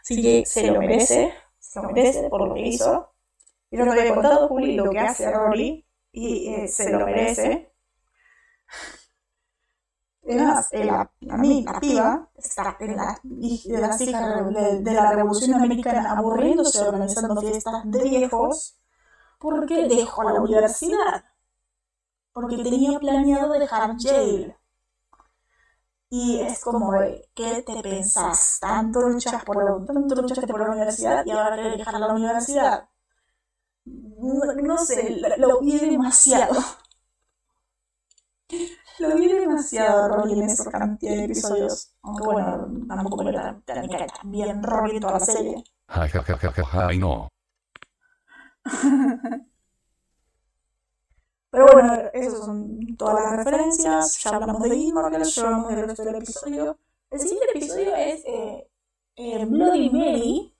Así 0.00 0.22
que 0.22 0.46
se 0.46 0.70
lo 0.70 0.80
merece. 0.80 1.34
Se 1.58 1.82
lo 1.82 1.88
merece 1.88 2.28
por 2.28 2.48
lo 2.48 2.54
que 2.54 2.60
hizo. 2.60 3.14
Y 3.70 3.78
yo 3.78 3.84
no 3.84 3.92
había 3.92 4.14
contado, 4.14 4.48
Juli, 4.48 4.76
lo 4.76 4.90
que 4.90 5.00
hace 5.00 5.30
Rory. 5.30 5.84
Y 6.12 6.54
eh, 6.54 6.68
se 6.68 6.90
lo 6.90 7.04
merece. 7.06 7.72
Es 10.26 10.42
más, 10.42 10.68
la, 10.72 11.10
a 11.30 11.36
mí, 11.36 11.64
la 11.64 11.80
piba, 11.80 12.30
en 12.80 12.96
la, 12.96 13.20
de 13.22 13.78
las 13.78 14.00
hijas 14.00 14.54
de, 14.54 14.80
de, 14.80 14.92
la 14.94 15.12
Revolución 15.12 15.54
Americana 15.54 16.12
aburriéndose 16.12 16.80
organizando 16.80 17.40
fiestas 17.40 17.82
de 17.84 18.02
viejos, 18.02 18.76
porque 19.38 19.86
dejó 19.86 20.22
la 20.24 20.40
universidad. 20.40 21.24
Porque 22.32 22.56
tenía 22.62 22.98
planeado 22.98 23.52
dejar 23.52 23.96
Yale. 23.98 24.56
Y 26.08 26.40
es 26.40 26.60
como, 26.60 26.92
¿qué 27.34 27.62
te 27.62 27.82
pensás? 27.82 28.58
Tanto 28.60 29.00
luchas 29.02 29.44
por 29.44 29.84
tanto 29.84 30.14
luchaste 30.14 30.46
por 30.46 30.60
la 30.60 30.70
universidad 30.70 31.26
y 31.26 31.30
ahora 31.32 31.56
querés 31.56 31.76
dejar 31.78 32.00
la 32.00 32.14
universidad. 32.14 32.88
No, 33.86 34.52
no 34.62 34.78
sé, 34.78 35.16
lo, 35.20 35.36
lo 35.36 35.60
vi 35.60 35.78
demasiado. 35.78 36.54
Lo 38.98 39.16
vi 39.16 39.28
demasiado 39.28 40.08
Rolly 40.08 40.40
en 40.40 40.42
esa 40.42 40.70
cantidad 40.70 41.12
de 41.12 41.24
episodios. 41.24 41.94
Aunque 42.02 42.24
bueno, 42.24 42.68
tampoco 42.88 43.24
me 43.24 43.32
tan, 43.32 43.62
tan, 43.62 43.88
tan 43.88 44.30
bien 44.30 44.62
Rolly 44.62 45.00
toda 45.00 45.14
la 45.14 45.20
serie. 45.20 45.64
Ja, 45.88 46.08
ja, 46.08 46.22
ja, 46.22 46.36
ja, 46.38 46.52
ja, 46.52 46.86
ay 46.86 46.98
no. 46.98 47.28
Pero 51.50 51.66
bueno, 51.72 51.92
esas 52.12 52.44
son 52.44 52.96
todas 52.96 53.22
las 53.22 53.36
referencias. 53.36 54.22
Ya 54.22 54.30
hablamos 54.30 54.62
de 54.62 54.76
Gilmore 54.76 55.24
ya 55.24 55.42
hablamos 55.44 55.68
del 55.68 55.86
resto 55.86 56.04
del 56.04 56.16
episodio. 56.16 56.78
El 57.10 57.20
siguiente 57.20 57.46
episodio 57.54 57.94
es 57.94 58.24
eh, 58.26 58.68
eh, 59.16 59.44
Bloody 59.44 59.90
Mary. 59.90 60.52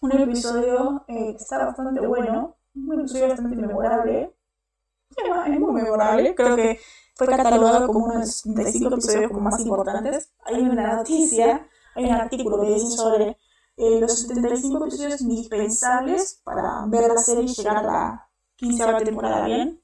Un 0.00 0.12
episodio 0.12 1.04
eh, 1.08 1.34
que 1.36 1.42
está 1.42 1.66
bastante 1.66 2.06
bueno. 2.06 2.56
Un 2.74 3.00
episodio 3.00 3.28
bastante 3.28 3.56
memorable. 3.56 4.34
Es 5.10 5.60
muy 5.60 5.82
memorable. 5.82 6.34
Creo 6.34 6.56
que 6.56 6.80
fue 7.16 7.26
catalogado 7.28 7.86
como 7.86 8.04
uno 8.04 8.14
de 8.14 8.20
los 8.20 8.36
75 8.36 8.94
episodios 8.94 9.32
más 9.32 9.58
importantes. 9.60 10.32
Hay 10.44 10.60
una 10.60 10.96
noticia, 10.96 11.66
hay 11.94 12.04
un 12.04 12.12
artículo 12.12 12.60
que 12.60 12.74
dice 12.74 12.94
sobre 12.94 13.38
eh, 13.76 14.00
los 14.00 14.20
75 14.20 14.84
episodios 14.84 15.20
indispensables 15.22 16.42
para 16.44 16.84
ver 16.88 17.08
la 17.08 17.16
serie 17.16 17.44
y 17.44 17.48
llegar 17.48 17.78
a 17.78 17.82
la 17.82 18.30
15 18.56 19.04
temporada 19.04 19.46
bien. 19.46 19.82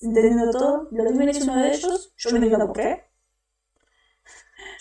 Entendiendo 0.00 0.50
todo, 0.52 0.88
lo 0.90 1.04
que 1.04 1.30
es 1.30 1.42
uno 1.42 1.56
de 1.56 1.74
ellos, 1.74 2.12
yo 2.16 2.30
no 2.30 2.36
entiendo 2.36 2.66
por 2.66 2.76
qué. 2.76 3.04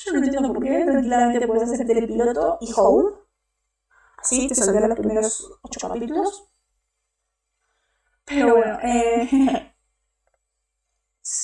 Yo 0.05 0.13
no 0.13 0.19
entiendo 0.19 0.53
por 0.53 0.63
qué, 0.63 0.85
tranquilamente 0.85 1.47
puedes 1.47 1.63
hacer 1.63 1.85
telepiloto 1.87 2.57
y 2.61 2.71
home. 2.75 3.11
Así 4.17 4.47
te 4.47 4.55
saldrán 4.55 4.89
los 4.89 4.99
primeros 4.99 5.59
8 5.63 5.87
capítulos. 5.87 6.47
Pero 8.25 8.55
bueno, 8.55 8.79
eh, 8.83 9.71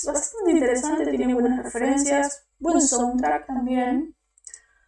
bastante 0.05 0.51
interesante, 0.51 1.05
tiene 1.27 1.41
buenas 1.41 1.63
referencias, 1.63 2.47
buen 2.57 2.79
soundtrack 2.79 3.47
también. 3.47 4.15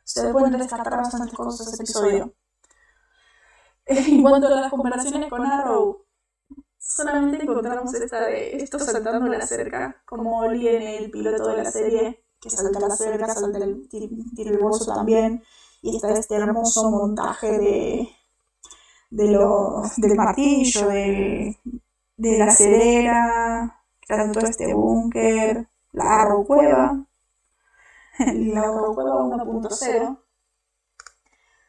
Se 0.06 0.30
pueden 0.30 0.54
rescatar 0.54 0.98
bastantes 0.98 1.36
cosas 1.36 1.68
de 1.68 1.74
ese 1.74 1.84
episodio. 1.84 2.34
En 3.86 4.22
cuanto 4.24 4.48
a 4.48 4.62
las 4.62 4.72
comparaciones 4.72 5.30
con 5.30 5.46
Arrow, 5.46 6.06
solamente 6.78 7.44
encontramos 7.44 7.94
esta 7.94 8.26
de 8.26 8.56
esto 8.56 8.80
saltando 8.80 9.28
la 9.28 9.46
cerca, 9.46 10.02
como 10.06 10.40
Oli 10.40 10.68
en 10.68 10.82
el 10.82 11.12
piloto 11.12 11.50
de 11.50 11.64
la 11.64 11.72
serie, 11.72 12.24
que 12.40 12.50
salta 12.50 12.80
la 12.80 12.96
cerca, 12.96 13.34
salta 13.34 13.58
el, 13.58 14.58
bolso 14.62 14.94
también, 14.94 15.44
y 15.82 15.98
está 15.98 16.12
este 16.14 16.36
hermoso 16.36 16.90
montaje 16.90 17.52
de, 17.52 18.10
de 19.10 19.32
lo, 19.32 19.82
del 19.98 20.16
martillo, 20.16 20.88
de, 20.88 21.58
de 22.16 22.38
la 22.38 22.50
cerera, 22.50 23.84
tanto 24.08 24.40
este 24.40 24.74
búnker, 24.74 25.70
la 26.06 26.44
Cueva, 26.46 27.06
la 28.20 28.62
Cueva 28.94 29.16
1.0, 29.24 30.20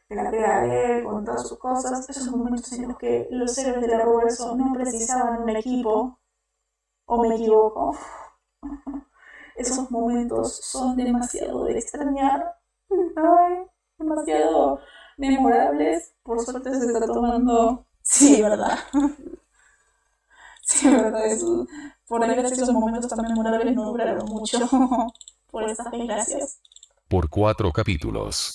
de 0.08 0.16
la 0.16 0.30
PAE, 0.30 1.04
con 1.04 1.24
todas 1.24 1.48
sus 1.48 1.58
cosas, 1.58 2.08
esos 2.08 2.28
momentos 2.30 2.72
en 2.72 2.88
los 2.88 2.98
que 2.98 3.28
los 3.30 3.56
héroes 3.58 3.80
del 3.80 3.94
Arrowverso 3.94 4.56
no 4.56 4.72
precisaban 4.72 5.42
un 5.42 5.50
equipo, 5.50 6.18
o 7.06 7.22
me 7.22 7.34
equivoco. 7.34 7.96
Esos 9.56 9.90
momentos 9.90 10.56
son 10.62 10.96
demasiado 10.96 11.64
de 11.64 11.78
extrañar. 11.78 12.56
Ay, 12.88 13.66
demasiado 13.98 14.80
memorables. 15.18 16.14
Por 16.22 16.40
suerte 16.40 16.72
se 16.72 16.86
está 16.86 17.06
tomando. 17.06 17.84
Sí, 18.00 18.40
verdad. 18.40 18.78
Sí, 20.70 20.88
verdad. 20.88 21.26
Es, 21.26 21.44
por 22.06 22.24
desgracia, 22.24 22.62
esos 22.62 22.72
momentos 22.72 23.08
tan 23.08 23.26
memorables 23.26 23.74
no 23.74 23.86
duraron 23.86 24.24
mucho. 24.26 24.58
Por 25.50 25.64
esas 25.68 25.90
desgracias. 25.90 26.60
Por 27.08 27.28
cuatro 27.28 27.72
capítulos. 27.72 28.54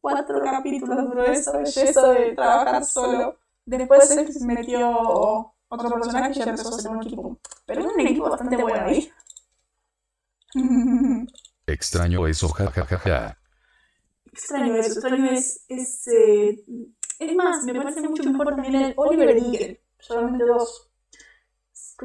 Cuatro 0.00 0.40
capítulos 0.40 0.96
duró 1.08 1.24
esa 1.24 1.58
belleza 1.58 2.12
de 2.12 2.34
trabajar 2.34 2.84
solo. 2.84 3.38
Después 3.64 4.08
se 4.08 4.44
metió 4.46 5.52
otro 5.68 5.90
personaje 5.90 6.30
y 6.30 6.34
ya 6.34 6.44
empezó 6.44 6.68
a 6.68 6.80
ser 6.80 6.92
un 6.92 7.02
equipo. 7.02 7.38
Pero 7.66 7.80
era 7.80 7.90
un 7.90 8.00
equipo 8.00 8.30
bastante 8.30 8.56
bueno 8.56 8.84
ahí. 8.86 9.12
Extraño 11.66 12.26
eso, 12.28 12.48
jajajaja. 12.48 13.36
extraño 14.32 14.76
eso, 14.76 14.92
extraño 14.92 15.30
es, 15.32 15.64
es, 15.68 16.06
eh, 16.06 16.64
es 17.18 17.34
más, 17.34 17.64
me 17.64 17.74
parece 17.74 18.00
mucho 18.08 18.22
mejor 18.22 18.54
también 18.54 18.74
el 18.76 18.94
Oliver 18.96 19.36
Eagle, 19.36 19.82
solamente 19.98 20.44
dos. 20.46 20.87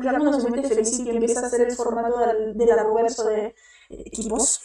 Ya 0.01 0.11
cuando 0.17 0.39
se 0.39 0.49
mete 0.49 0.67
Felicity 0.69 1.09
empieza 1.09 1.39
a 1.41 1.47
hacer 1.47 1.61
el 1.61 1.75
formato 1.75 2.17
del, 2.19 2.57
del 2.57 2.67
de 2.67 3.45
eh, 3.45 3.55
equipos. 3.89 4.61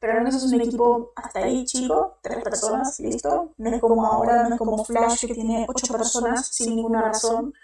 Pero 0.00 0.20
no 0.20 0.28
es 0.28 0.42
un 0.42 0.60
equipo 0.60 1.12
hasta 1.16 1.40
ahí 1.40 1.64
chico, 1.64 2.18
tres 2.22 2.42
personas, 2.44 2.98
listo. 3.00 3.54
No 3.56 3.70
es 3.70 3.80
como 3.80 4.04
ahora, 4.06 4.48
no 4.48 4.54
es 4.54 4.58
como 4.58 4.84
Flash 4.84 5.26
que 5.26 5.34
tiene 5.34 5.64
ocho 5.68 5.92
personas 5.92 6.48
sin 6.48 6.76
ninguna 6.76 7.02
razón. 7.02 7.54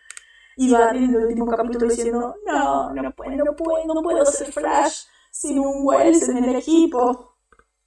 Y 0.57 0.71
va 0.71 0.91
en 0.91 1.05
el 1.15 1.17
último 1.27 1.47
capítulo 1.49 1.89
diciendo, 1.89 2.37
no, 2.47 2.93
no 2.95 3.13
puedo, 3.17 3.45
no 3.45 3.57
puedo, 3.57 3.95
no 3.95 4.03
puedo 4.03 4.27
ser 4.27 4.53
Flash 4.53 5.05
sin 5.33 5.59
un 5.61 5.87
Wells 5.87 6.29
en 6.29 6.45
el 6.45 6.57
equipo. 6.57 7.37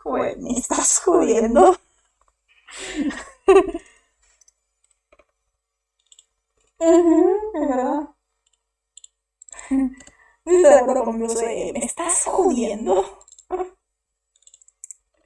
Güey, 0.03 0.37
me 0.37 0.51
estás 0.53 0.99
jodiendo. 1.05 1.75
Ujú, 6.79 7.39
es 7.55 7.67
verdad. 7.67 8.09
¿Estás 10.45 10.85
de, 11.17 11.71
¿Me 11.73 11.85
estás 11.85 12.23
jodiendo? 12.25 13.03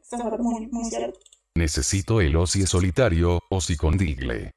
Eso 0.01 0.15
es 0.15 0.23
verdad, 0.23 0.39
muy, 0.39 0.67
muy 0.67 0.85
cierto. 0.85 1.19
Necesito 1.55 2.21
el 2.21 2.35
Osi 2.35 2.65
solitario, 2.67 3.39
Osi 3.49 3.75
con 3.75 3.97
Digle. 3.97 4.51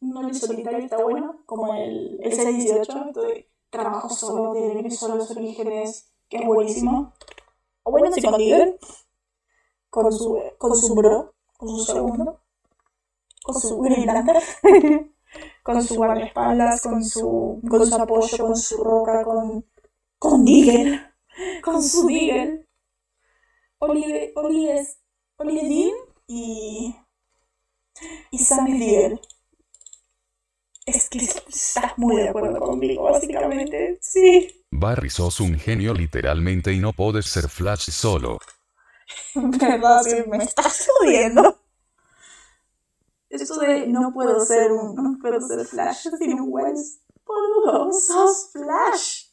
No 0.00 0.26
el 0.26 0.34
solitario 0.34 0.78
está 0.78 1.02
bueno, 1.02 1.42
como 1.44 1.74
el, 1.74 2.18
el 2.22 2.32
618, 2.32 3.20
de 3.20 3.50
trabajo 3.68 4.08
solo, 4.08 4.54
de 4.54 4.74
vivir 4.74 4.92
solo 4.92 5.16
los 5.16 5.30
orígenes, 5.30 6.12
que 6.28 6.38
es 6.38 6.46
buenísimo. 6.46 7.12
O 7.82 7.90
bueno, 7.90 8.10
si 8.12 8.22
con 8.22 8.38
Digger, 8.38 8.78
con 9.90 10.10
su, 10.12 10.40
con 10.56 10.74
su 10.74 10.94
bro, 10.94 11.34
con 11.58 11.68
su 11.68 11.84
segundo, 11.84 12.40
con 13.42 13.60
su 13.60 13.78
Green 13.80 14.08
con 15.62 15.82
su 15.82 15.94
guardaespaldas, 15.96 16.82
con 16.82 17.04
su, 17.04 17.60
con 17.68 17.86
su 17.86 17.94
apoyo, 17.94 18.38
con 18.38 18.56
su 18.56 18.82
roca, 18.82 19.24
con, 19.24 19.64
con 20.18 20.44
Digger, 20.44 21.14
con 21.62 21.82
su 21.82 22.06
Digger. 22.06 22.68
Olive, 23.78 24.32
Olive, 24.36 24.86
Olive 25.38 25.68
Dean 25.68 25.96
y 26.28 26.94
y 28.30 28.38
Sam 28.38 28.66
Digger. 28.66 29.20
Es 30.84 31.08
que 31.08 31.18
estás 31.18 31.96
muy 31.96 32.16
de 32.16 32.28
acuerdo 32.28 32.58
conmigo, 32.58 33.04
básicamente. 33.04 33.98
Sí. 34.00 34.64
Barry 34.70 35.10
sos 35.10 35.38
un 35.40 35.58
genio 35.58 35.94
literalmente 35.94 36.72
y 36.72 36.80
no 36.80 36.92
podés 36.92 37.26
ser 37.26 37.48
Flash 37.48 37.90
solo. 37.90 38.38
¿Verdad? 39.34 40.02
Sí, 40.02 40.16
me 40.28 40.38
estás 40.38 40.88
jodiendo. 40.88 41.61
Eso 43.32 43.58
de 43.60 43.86
no 43.86 44.12
puedo 44.12 44.38
ser 44.40 44.70
un, 44.72 44.94
no 44.94 45.18
puedo 45.18 45.40
ser 45.40 45.64
Flash 45.64 46.06
sin 46.18 46.38
un 46.38 46.52
Wells. 46.52 47.00
Boludo, 47.24 47.90
sos 47.90 48.50
Flash. 48.52 49.30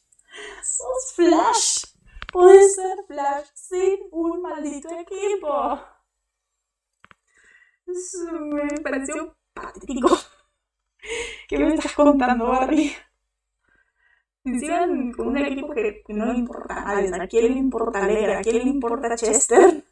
Sos 0.62 1.12
Flash. 1.14 1.84
Puedes 2.32 2.76
ser 2.76 2.96
Flash 3.06 3.48
sin 3.52 3.98
un 4.10 4.40
maldito 4.40 4.88
equipo. 4.98 5.78
Eso 7.86 8.32
me 8.40 8.80
pareció 8.82 9.36
patético. 9.52 10.08
¿Qué 11.48 11.58
me 11.58 11.74
estás 11.74 11.92
contando, 11.92 12.46
Barry? 12.46 12.92
Encima 14.44 14.86
con 15.14 15.28
un 15.28 15.36
equipo 15.36 15.74
que, 15.74 16.02
que 16.06 16.14
no 16.14 16.32
le 16.32 16.38
importa 16.38 16.74
a 16.74 16.94
nadie. 16.94 17.14
¿A 17.14 17.28
quién 17.28 17.52
le 17.52 17.58
importa 17.58 18.06
Legra? 18.06 18.38
¿A 18.38 18.42
quién 18.42 18.64
le 18.64 18.70
importa 18.70 19.14
Chester? 19.14 19.84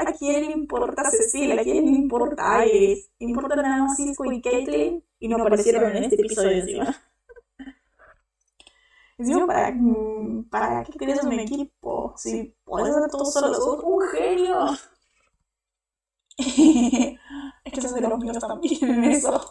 ¿A 0.00 0.12
quién 0.14 0.46
le 0.46 0.52
importa 0.52 1.10
Cecilia? 1.10 1.60
¿A 1.60 1.62
quién 1.62 1.84
le 1.84 1.90
importa 1.90 2.64
Iris? 2.66 3.10
Importa 3.18 3.54
nada 3.56 3.84
más 3.84 3.96
Cisco 3.96 4.24
y 4.32 4.40
Caitlyn 4.40 5.04
y 5.18 5.28
no 5.28 5.36
aparecieron 5.36 5.94
en 5.94 6.04
este 6.04 6.16
episodio 6.16 6.52
encima. 6.52 6.96
Encima, 9.18 9.46
¿para, 9.46 9.70
mm, 9.72 10.48
¿para 10.48 10.82
qué 10.84 10.98
querés 10.98 11.22
un 11.22 11.34
equipo? 11.34 12.14
Si 12.16 12.56
podés 12.64 12.96
hacer 12.96 13.10
todo 13.10 13.26
solo, 13.26 13.52
sos 13.52 13.84
un 13.84 14.08
genio. 14.08 14.66
es 17.64 17.72
que 17.74 17.82
sos 17.82 17.94
de 17.94 18.00
los 18.00 18.18
míos 18.18 18.38
también 18.38 18.82
en 18.82 19.04
eso. 19.12 19.50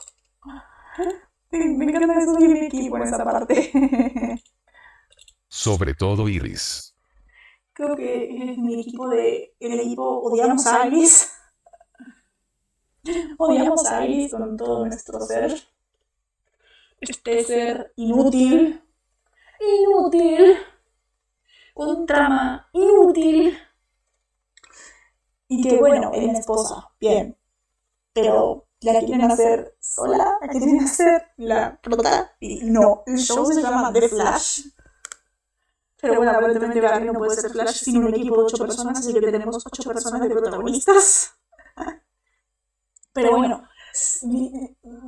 Me, 1.52 1.68
me 1.68 1.86
encanta 1.86 2.20
eso 2.20 2.34
de 2.34 2.48
un 2.48 2.58
equipo 2.58 2.98
en 2.98 3.04
esa 3.04 3.24
parte. 3.24 3.72
Sobre 5.48 5.94
todo 5.94 6.28
Iris. 6.28 6.96
Creo 7.80 7.96
que 7.96 8.52
es 8.52 8.58
mi 8.58 8.82
equipo 8.82 9.08
de. 9.08 9.56
El 9.58 9.80
equipo 9.80 10.04
odiamos 10.04 10.68
a 10.68 10.86
Iris. 10.88 11.32
Odiamos 13.38 13.86
a 13.86 14.06
Iris 14.06 14.34
con 14.34 14.58
todo 14.58 14.86
nuestro 14.86 15.22
ser. 15.22 15.56
Este 17.00 17.42
ser 17.46 17.94
inútil. 17.96 18.84
Inútil. 19.62 20.58
Con 21.74 22.06
trama 22.06 22.68
inútil. 22.74 23.58
Y 25.48 25.62
que 25.62 25.78
bueno, 25.78 26.12
es 26.14 26.26
la 26.26 26.34
esposa. 26.34 26.90
Bien. 27.00 27.38
Pero 28.12 28.68
la 28.82 29.00
quieren 29.00 29.22
hacer 29.22 29.78
sola, 29.80 30.38
la 30.42 30.48
quieren 30.50 30.82
hacer 30.82 31.32
la 31.38 31.80
prota. 31.82 32.36
Y 32.42 32.60
no, 32.66 33.04
el 33.06 33.18
show 33.20 33.46
se 33.46 33.62
llama 33.62 33.94
The 33.94 34.10
Flash. 34.10 34.64
Pero 36.02 36.16
bueno, 36.16 36.32
aparentemente 36.32 36.82
Barry 36.82 37.06
no 37.06 37.14
puede 37.14 37.32
ser 37.32 37.50
Flash 37.52 37.84
sin 37.84 37.98
un 37.98 38.08
equipo 38.10 38.36
de 38.38 38.44
ocho 38.44 38.58
personas, 38.58 39.00
así 39.00 39.14
que 39.14 39.22
tenemos 39.22 39.58
ocho 39.66 39.84
personas 39.84 40.22
de 40.22 40.30
protagonistas. 40.30 41.34
Pero 43.14 43.36
bueno, 43.36 43.70
vi- 44.24 44.52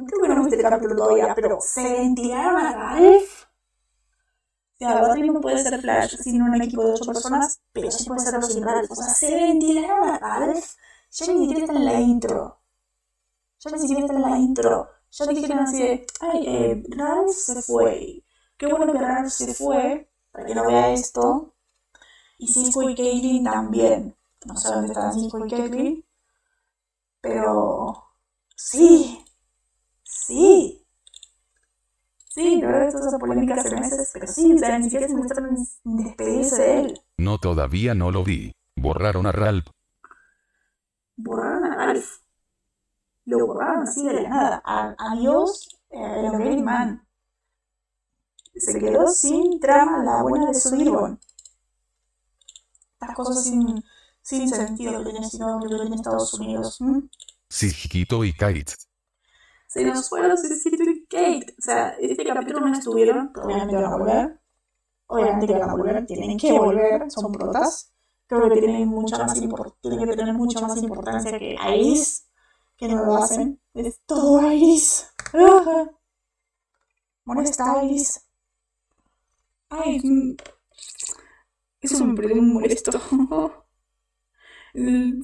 creo 0.07 0.21
que 0.21 0.27
no 0.27 0.35
viste 0.37 0.55
el 0.55 0.61
capítulo 0.61 0.95
todavía, 0.95 1.33
pero 1.33 1.57
se 1.61 1.81
ventilaron 1.93 2.57
a 2.59 2.73
Ralph. 2.73 3.45
O 4.81 4.83
sea, 4.83 4.97
Barry 4.99 5.23
no 5.29 5.39
puede 5.39 5.57
ser 5.59 5.79
Flash 5.79 6.17
sin 6.17 6.41
un 6.41 6.53
equipo 6.61 6.83
de 6.83 6.91
ocho 6.91 7.05
personas, 7.05 7.61
pero 7.71 7.89
sí 7.89 8.03
puede 8.03 8.19
serlo 8.19 8.41
sin 8.41 8.61
Ralph. 8.63 8.91
O 8.91 8.95
sea, 8.95 9.07
se 9.07 9.33
ventilaron 9.33 10.09
a 10.09 10.17
Ralph. 10.19 10.75
Ya 11.11 11.27
ni 11.27 11.39
siquiera 11.39 11.61
está 11.61 11.73
en 11.73 11.85
la 11.85 11.99
intro. 12.01 12.61
Ya 13.59 13.71
ni 13.71 13.79
siquiera 13.79 14.01
está 14.01 14.13
en 14.15 14.21
la 14.23 14.37
intro. 14.39 14.89
Ya 15.11 15.25
dijeron 15.27 15.59
así 15.59 15.79
de, 15.83 16.05
ay, 16.21 16.43
eh, 16.47 16.83
Ralph 16.89 17.31
se 17.31 17.61
fue. 17.61 18.25
Qué 18.57 18.67
bueno 18.67 18.91
que 18.91 18.99
Ralph 18.99 19.29
se 19.29 19.53
fue, 19.55 20.10
para 20.31 20.45
que 20.45 20.55
no 20.55 20.65
vea 20.67 20.93
esto. 20.93 21.53
Y 22.37 22.47
Cisco 22.47 22.89
y 22.89 22.95
Caitlyn 22.95 23.43
también. 23.43 24.15
No 24.45 24.55
sé 24.55 24.69
dónde 24.69 24.87
están 24.87 25.13
Cisco 25.13 25.45
y 25.45 25.49
Caitlyn. 25.49 26.05
Pero 27.21 28.03
sí, 28.55 29.23
sí. 30.03 30.77
Sí, 32.33 32.61
la 32.61 32.67
verdad 32.67 32.87
esto 32.87 33.07
es 33.07 33.19
polémica 33.19 33.55
hace 33.55 33.75
meses, 33.75 34.09
pero 34.13 34.25
sí, 34.25 34.53
o 34.53 34.57
sea, 34.57 34.79
ni 34.79 34.85
siquiera 34.85 35.07
se 35.07 35.15
muestran 35.15 35.57
despedirse 35.83 36.61
de 36.61 36.79
él. 36.79 37.01
No 37.17 37.37
todavía 37.37 37.93
no 37.93 38.09
lo 38.09 38.23
vi. 38.23 38.53
Borraron 38.77 39.27
a 39.27 39.33
Ralph. 39.33 39.67
Borraron 41.17 41.65
a 41.65 41.75
Ralph. 41.75 42.21
Lo 43.25 43.45
borraron 43.45 43.83
así 43.83 44.05
de 44.07 44.13
la 44.13 44.29
nada. 44.29 44.63
Adiós, 44.97 45.81
eh, 45.89 46.31
el 46.41 46.63
Man. 46.63 47.05
Se 48.55 48.79
quedó 48.79 49.07
sin 49.07 49.59
trama 49.59 50.03
la 50.03 50.23
buena 50.23 50.47
de 50.47 50.53
su 50.53 50.75
Irgon. 50.75 51.19
Estas 52.93 53.15
cosas 53.15 53.43
sin, 53.43 53.83
sin 54.21 54.47
sentido 54.49 55.03
que 55.03 55.11
tiene 55.11 55.27
CW 55.27 55.81
en 55.87 55.93
Estados 55.93 56.33
Unidos. 56.35 56.79
¿m? 56.81 57.09
Sijito 57.49 58.23
y 58.23 58.33
Kate. 58.33 58.75
Se 59.67 59.85
nos 59.85 60.09
fueron 60.09 60.37
Cecilio 60.37 60.91
y 60.91 61.05
Kate. 61.05 61.55
O 61.57 61.61
sea, 61.61 61.89
este 61.99 62.25
capítulo 62.25 62.59
no 62.59 62.73
estuvieron, 62.73 63.31
obviamente 63.35 63.75
van 63.75 63.85
a 63.85 63.97
volver. 63.97 64.41
Obviamente 65.07 65.47
que 65.47 65.53
van 65.53 65.69
a 65.69 65.75
volver, 65.75 66.05
tienen 66.05 66.37
que 66.37 66.51
volver, 66.53 67.11
son 67.11 67.31
protas. 67.33 67.91
Creo 68.27 68.49
que 68.49 68.61
tienen 68.61 68.87
mucha 68.87 69.17
más 69.17 69.33
tienen 69.33 69.99
que 69.99 70.15
tener 70.15 70.33
mucha 70.33 70.65
más 70.65 70.77
importancia 70.77 71.37
que 71.37 71.57
Iris, 71.75 72.29
que 72.77 72.87
no 72.87 73.05
lo 73.05 73.15
hacen. 73.17 73.61
Es 73.73 73.99
todo 74.05 74.49
Iris. 74.51 75.07
Molesta 77.25 77.83
Iris. 77.83 78.25
Ay, 79.71 79.99
mm, 80.03 80.35
eso 81.81 82.05
me 82.05 82.15
parece 82.15 82.35
muy 82.35 82.53
molesto. 82.53 82.91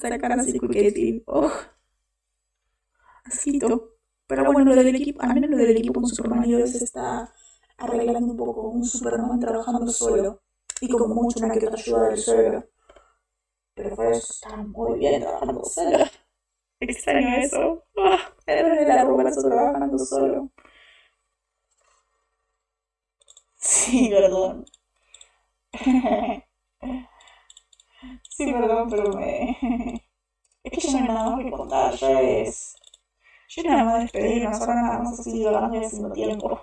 Sacar 0.01 0.31
así 0.33 0.59
Quiquetti. 0.59 1.23
Oh. 1.27 1.51
Asquito. 3.25 3.91
Pero 4.25 4.51
bueno, 4.51 4.73
lo 4.73 4.83
del 4.83 4.95
equipo, 4.95 5.21
al 5.21 5.33
menos 5.33 5.49
lo 5.49 5.57
del 5.57 5.77
equipo 5.77 6.01
con 6.01 6.07
Superman 6.09 6.49
y 6.49 6.67
se 6.67 6.83
está 6.83 7.31
arreglando 7.77 8.31
un 8.31 8.37
poco. 8.37 8.69
Un 8.69 8.85
Superman 8.85 9.39
trabajando 9.39 9.87
solo. 9.91 10.41
Y 10.79 10.89
con 10.89 11.13
mucho 11.13 11.43
una 11.43 11.53
que 11.57 11.67
otra 11.67 11.79
ayuda 11.79 12.09
del 12.09 12.17
suegro. 12.17 12.69
Pero 13.73 13.95
pues 13.95 14.29
está 14.29 14.55
muy 14.57 14.99
bien 14.99 15.21
trabajando 15.21 15.63
solo. 15.65 16.05
Extraño 16.79 17.37
eso. 17.37 17.83
Ah, 17.97 18.31
pero 18.45 18.69
de 18.69 18.85
la 18.85 19.03
Roberto 19.03 19.41
trabajando 19.41 19.97
solo. 19.99 20.51
Sí, 23.67 24.09
perdón. 24.09 24.65
Sí, 28.29 28.53
perdón, 28.53 28.89
pero 28.89 29.11
me... 29.11 29.57
Es 30.63 30.71
que 30.71 30.79
ya 30.79 30.91
no 30.91 30.97
hay 30.99 31.07
nada 31.07 31.29
más 31.31 31.43
que 31.43 31.51
contar, 31.51 31.93
ya 31.95 32.21
es... 32.21 32.75
Yo 33.49 33.63
nada 33.63 33.83
más 33.83 34.03
despedirme, 34.03 34.55
ahora 34.55 34.75
nada 34.75 34.99
más 34.99 35.19
así 35.19 35.45
hablando 35.45 35.75
y 35.75 35.83
haciendo 35.83 36.11
tiempo. 36.13 36.61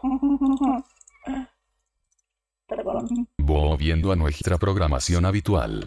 Perdón. 2.67 3.29
Volviendo 3.37 4.11
a 4.11 4.17
nuestra 4.17 4.57
programación 4.57 5.27
habitual. 5.27 5.87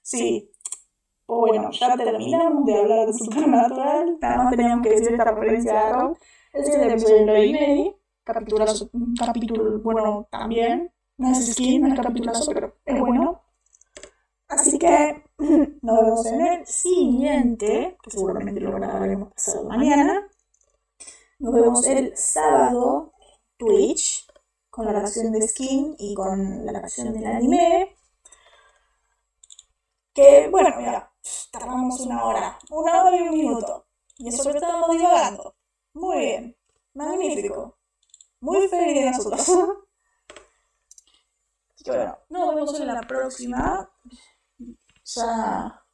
Sí. 0.00 0.48
Bueno, 1.26 1.72
ya 1.72 1.96
terminamos 1.96 2.64
de 2.66 2.76
hablar 2.76 3.06
de 3.08 3.12
Supernatural. 3.14 4.18
Nada 4.20 4.36
más 4.36 4.50
teníamos 4.50 4.86
que 4.86 4.90
decir 4.90 5.10
esta 5.10 5.24
referencia 5.24 5.80
a 5.80 5.88
Arrow. 5.88 6.16
Este 6.52 6.70
es 6.70 6.76
el 6.76 6.90
episodio 6.90 7.16
de 7.16 7.26
Loy 7.26 7.52
Mary. 7.52 7.99
Capitulazo, 8.24 8.90
un 8.92 9.14
capítulo 9.14 9.78
bueno 9.80 10.28
también. 10.30 10.92
No 11.16 11.32
es 11.32 11.52
skin, 11.52 11.82
no 11.82 11.94
es 11.94 12.00
capitulazo, 12.00 12.52
pero 12.52 12.76
es 12.84 13.00
bueno. 13.00 13.42
Así 14.48 14.78
que 14.78 15.24
nos 15.82 16.00
vemos 16.00 16.26
en 16.26 16.46
el 16.46 16.66
siguiente, 16.66 17.96
que 18.02 18.10
seguramente 18.10 18.60
lo 18.60 18.72
grabaremos 18.72 19.32
pasado 19.32 19.64
mañana. 19.64 20.28
Nos 21.38 21.54
vemos 21.54 21.86
el 21.86 22.16
sábado 22.16 23.12
en 23.18 23.38
Twitch 23.56 24.26
con 24.70 24.86
la 24.86 24.92
grabación 24.92 25.32
de 25.32 25.46
Skin 25.48 25.94
y 25.98 26.14
con 26.14 26.66
la 26.66 26.72
grabación 26.72 27.12
del 27.12 27.26
anime. 27.26 27.96
Que 30.12 30.48
bueno, 30.50 30.70
mira, 30.78 31.12
tardamos 31.50 32.00
una 32.00 32.24
hora, 32.24 32.58
una 32.70 33.04
hora 33.04 33.16
y 33.16 33.22
un 33.22 33.30
minuto. 33.30 33.86
Y 34.18 34.28
eso 34.28 34.50
que 34.50 34.58
estábamos 34.58 34.90
divagando. 34.90 35.54
Muy 35.94 36.18
bien, 36.18 36.56
magnífico. 36.94 37.79
Muy 38.40 38.68
feliz 38.68 38.94
de 38.94 39.10
nosotros. 39.10 39.40
Así 39.40 39.48
que 41.84 41.90
bueno, 41.90 42.18
nos 42.28 42.54
vemos 42.54 42.80
en 42.80 42.86
la 42.86 43.00
próxima. 43.02 43.90
Ya. 45.04 45.84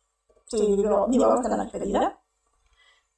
Sí, 0.46 0.76
digo, 0.76 1.06
digo 1.08 1.32
hasta 1.32 1.56
la 1.56 1.64
despedida. 1.64 2.20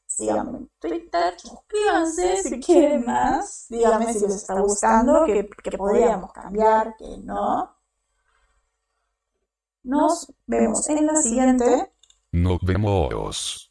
Síganme 0.07 0.59
en 0.59 0.71
Twitter, 0.81 1.39
suscríbanse 1.39 2.43
si 2.43 2.61
quieren 2.61 3.05
más. 3.05 3.67
Díganme 3.69 4.13
si 4.13 4.21
les 4.21 4.37
está 4.37 4.59
gustando, 4.61 5.25
que, 5.27 5.49
que 5.63 5.77
podríamos 5.77 6.33
cambiar, 6.33 6.97
que 6.97 7.19
no. 7.19 7.77
Nos 9.83 10.33
vemos 10.47 10.89
en 10.89 11.07
la 11.07 11.17
siguiente. 11.17 11.93
Nos 12.33 12.59
vemos. 12.63 13.68